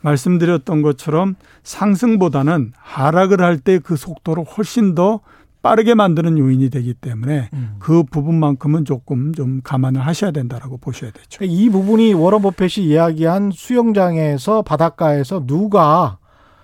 말씀드렸던 0.00 0.82
것처럼 0.82 1.34
상승보다는 1.64 2.72
하락을 2.78 3.42
할 3.42 3.58
때 3.58 3.78
그 3.78 3.96
속도를 3.96 4.44
훨씬 4.44 4.94
더 4.94 5.20
빠르게 5.66 5.94
만드는 5.94 6.38
요인이 6.38 6.70
되기 6.70 6.94
때문에 6.94 7.50
음. 7.52 7.74
그 7.80 8.04
부분만큼은 8.04 8.84
조금 8.84 9.34
좀 9.34 9.60
감안을 9.64 10.00
하셔야 10.00 10.30
된다라고 10.30 10.76
보셔야 10.76 11.10
되죠. 11.10 11.42
이 11.44 11.68
부분이 11.70 12.14
워런 12.14 12.40
버핏이 12.40 12.86
이야기한 12.86 13.50
수영장에서 13.52 14.62
바닷가에서 14.62 15.44
누가 15.44 16.18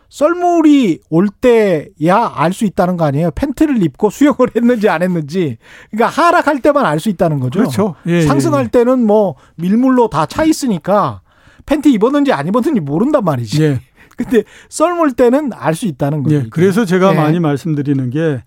썰물이 0.08 1.00
올 1.10 1.26
때야 1.28 2.30
알 2.32 2.52
수 2.52 2.64
있다는 2.64 2.96
거 2.96 3.04
아니에요? 3.06 3.32
팬티를 3.32 3.82
입고 3.82 4.10
수영을 4.10 4.36
했는지 4.54 4.88
안 4.88 5.02
했는지. 5.02 5.56
그러니까 5.90 6.22
하락할 6.22 6.60
때만 6.62 6.86
알 6.86 7.00
수 7.00 7.08
있다는 7.08 7.40
거죠. 7.40 7.58
그렇죠. 7.58 7.96
예, 8.06 8.18
예 8.18 8.20
상승할 8.22 8.60
예, 8.60 8.64
예. 8.66 8.70
때는 8.70 9.04
뭐 9.04 9.34
밀물로 9.56 10.10
다 10.10 10.26
차 10.26 10.44
있으니까 10.44 11.22
팬티 11.66 11.90
입었는지 11.92 12.32
안 12.32 12.46
입었는지 12.46 12.78
모른단 12.78 13.24
말이지. 13.24 13.62
예. 13.64 13.80
근데 14.16 14.44
썰물 14.68 15.14
때는 15.14 15.50
알 15.54 15.74
수 15.74 15.86
있다는 15.86 16.22
거죠. 16.22 16.36
예. 16.36 16.46
그래서 16.50 16.84
제가 16.84 17.14
예. 17.14 17.16
많이 17.16 17.40
말씀드리는 17.40 18.10
게 18.10 18.44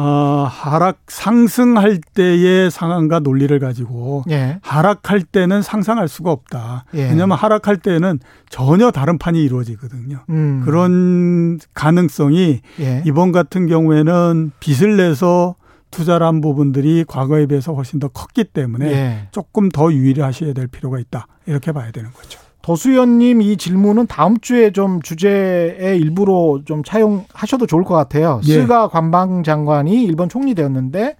어, 0.00 0.46
하락 0.48 0.98
상승할 1.08 1.98
때의 2.14 2.70
상황과 2.70 3.18
논리를 3.18 3.58
가지고 3.58 4.22
예. 4.30 4.60
하락할 4.62 5.22
때는 5.22 5.60
상상할 5.60 6.06
수가 6.06 6.30
없다. 6.30 6.84
예. 6.94 7.08
왜냐하면 7.08 7.36
하락할 7.36 7.78
때는 7.78 8.20
전혀 8.48 8.92
다른 8.92 9.18
판이 9.18 9.42
이루어지거든요. 9.42 10.20
음. 10.30 10.62
그런 10.64 11.58
가능성이 11.74 12.60
예. 12.78 13.02
이번 13.06 13.32
같은 13.32 13.66
경우에는 13.66 14.52
빚을 14.60 14.96
내서 14.96 15.56
투자를 15.90 16.28
한 16.28 16.40
부분들이 16.40 17.04
과거에 17.04 17.46
비해서 17.46 17.74
훨씬 17.74 17.98
더 17.98 18.06
컸기 18.06 18.44
때문에 18.44 18.92
예. 18.92 19.28
조금 19.32 19.68
더 19.68 19.92
유의를 19.92 20.22
하셔야 20.22 20.52
될 20.52 20.68
필요가 20.68 21.00
있다. 21.00 21.26
이렇게 21.46 21.72
봐야 21.72 21.90
되는 21.90 22.12
거죠. 22.12 22.38
도수연님 22.68 23.40
이 23.40 23.56
질문은 23.56 24.08
다음 24.08 24.38
주에 24.40 24.72
좀 24.72 25.00
주제의 25.00 25.98
일부로 25.98 26.60
좀 26.66 26.84
차용하셔도 26.84 27.66
좋을 27.66 27.82
것 27.82 27.94
같아요. 27.94 28.42
예. 28.44 28.60
스가 28.60 28.88
관방장관이 28.88 30.04
일본 30.04 30.28
총리 30.28 30.54
되었는데 30.54 31.16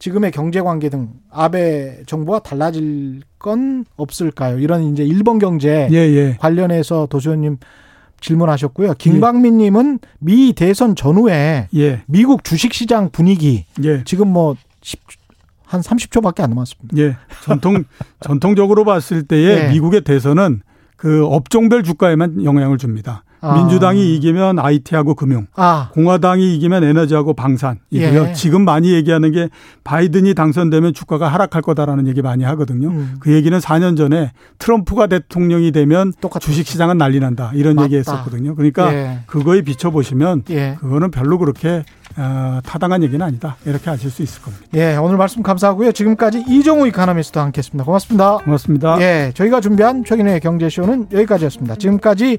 지금의 0.00 0.32
경제 0.32 0.60
관계 0.60 0.88
등 0.88 1.10
아베 1.30 2.02
정부와 2.06 2.40
달라질 2.40 3.20
건 3.38 3.84
없을까요? 3.94 4.58
이런 4.58 4.92
이제 4.92 5.04
일본 5.04 5.38
경제 5.38 5.88
예, 5.92 5.96
예. 5.96 6.36
관련해서 6.40 7.06
도수연님 7.06 7.58
질문하셨고요. 8.20 8.94
김광민 8.94 9.58
님은 9.58 10.00
미 10.18 10.52
대선 10.52 10.96
전후에 10.96 11.68
예. 11.76 12.02
미국 12.06 12.42
주식 12.42 12.74
시장 12.74 13.10
분위기 13.10 13.66
예. 13.84 14.02
지금 14.02 14.32
뭐 14.32 14.56
10, 14.80 14.98
한 15.64 15.80
30초밖에 15.80 16.40
안 16.40 16.50
남았습니다. 16.50 16.96
예. 16.98 17.16
전통 17.44 17.84
전통적으로 18.18 18.84
봤을 18.84 19.22
때의 19.22 19.46
예. 19.46 19.68
미국의 19.68 20.00
대선은 20.00 20.62
그 21.02 21.26
업종별 21.26 21.82
주가에만 21.82 22.44
영향을 22.44 22.78
줍니다. 22.78 23.24
아. 23.42 23.54
민주당이 23.56 24.14
이기면 24.14 24.58
IT하고 24.58 25.14
금융, 25.14 25.46
아. 25.54 25.90
공화당이 25.92 26.54
이기면 26.56 26.84
에너지하고 26.84 27.34
방산이고요. 27.34 28.28
예. 28.28 28.32
지금 28.32 28.64
많이 28.64 28.92
얘기하는 28.92 29.32
게 29.32 29.48
바이든이 29.84 30.34
당선되면 30.34 30.94
주가가 30.94 31.28
하락할 31.28 31.60
거다라는 31.60 32.06
얘기 32.06 32.22
많이 32.22 32.44
하거든요. 32.44 32.88
음. 32.88 33.16
그 33.20 33.32
얘기는 33.32 33.56
4년 33.58 33.96
전에 33.96 34.32
트럼프가 34.58 35.08
대통령이 35.08 35.72
되면 35.72 36.12
주식 36.40 36.66
시장은 36.66 36.98
난리 36.98 37.18
난다 37.20 37.50
이런 37.54 37.74
맞다. 37.74 37.86
얘기했었거든요. 37.86 38.54
그러니까 38.54 38.94
예. 38.94 39.18
그거에 39.26 39.62
비춰 39.62 39.90
보시면 39.90 40.44
예. 40.50 40.76
그거는 40.80 41.10
별로 41.10 41.38
그렇게 41.38 41.84
어, 42.16 42.60
타당한 42.64 43.02
얘기는 43.02 43.24
아니다. 43.24 43.56
이렇게 43.64 43.88
아실 43.90 44.10
수 44.10 44.22
있을 44.22 44.42
겁니다. 44.42 44.66
예, 44.74 44.96
오늘 44.96 45.16
말씀 45.16 45.42
감사하고요. 45.42 45.92
지금까지 45.92 46.44
이종우 46.46 46.86
이카노미스트와 46.88 47.46
함께했습니다. 47.46 47.84
고맙습니다. 47.84 48.36
고맙습니다. 48.38 49.00
예, 49.00 49.32
저희가 49.34 49.60
준비한 49.60 50.04
최근의 50.04 50.40
경제쇼는 50.40 51.08
여기까지였습니다. 51.12 51.76
지금까지 51.76 52.38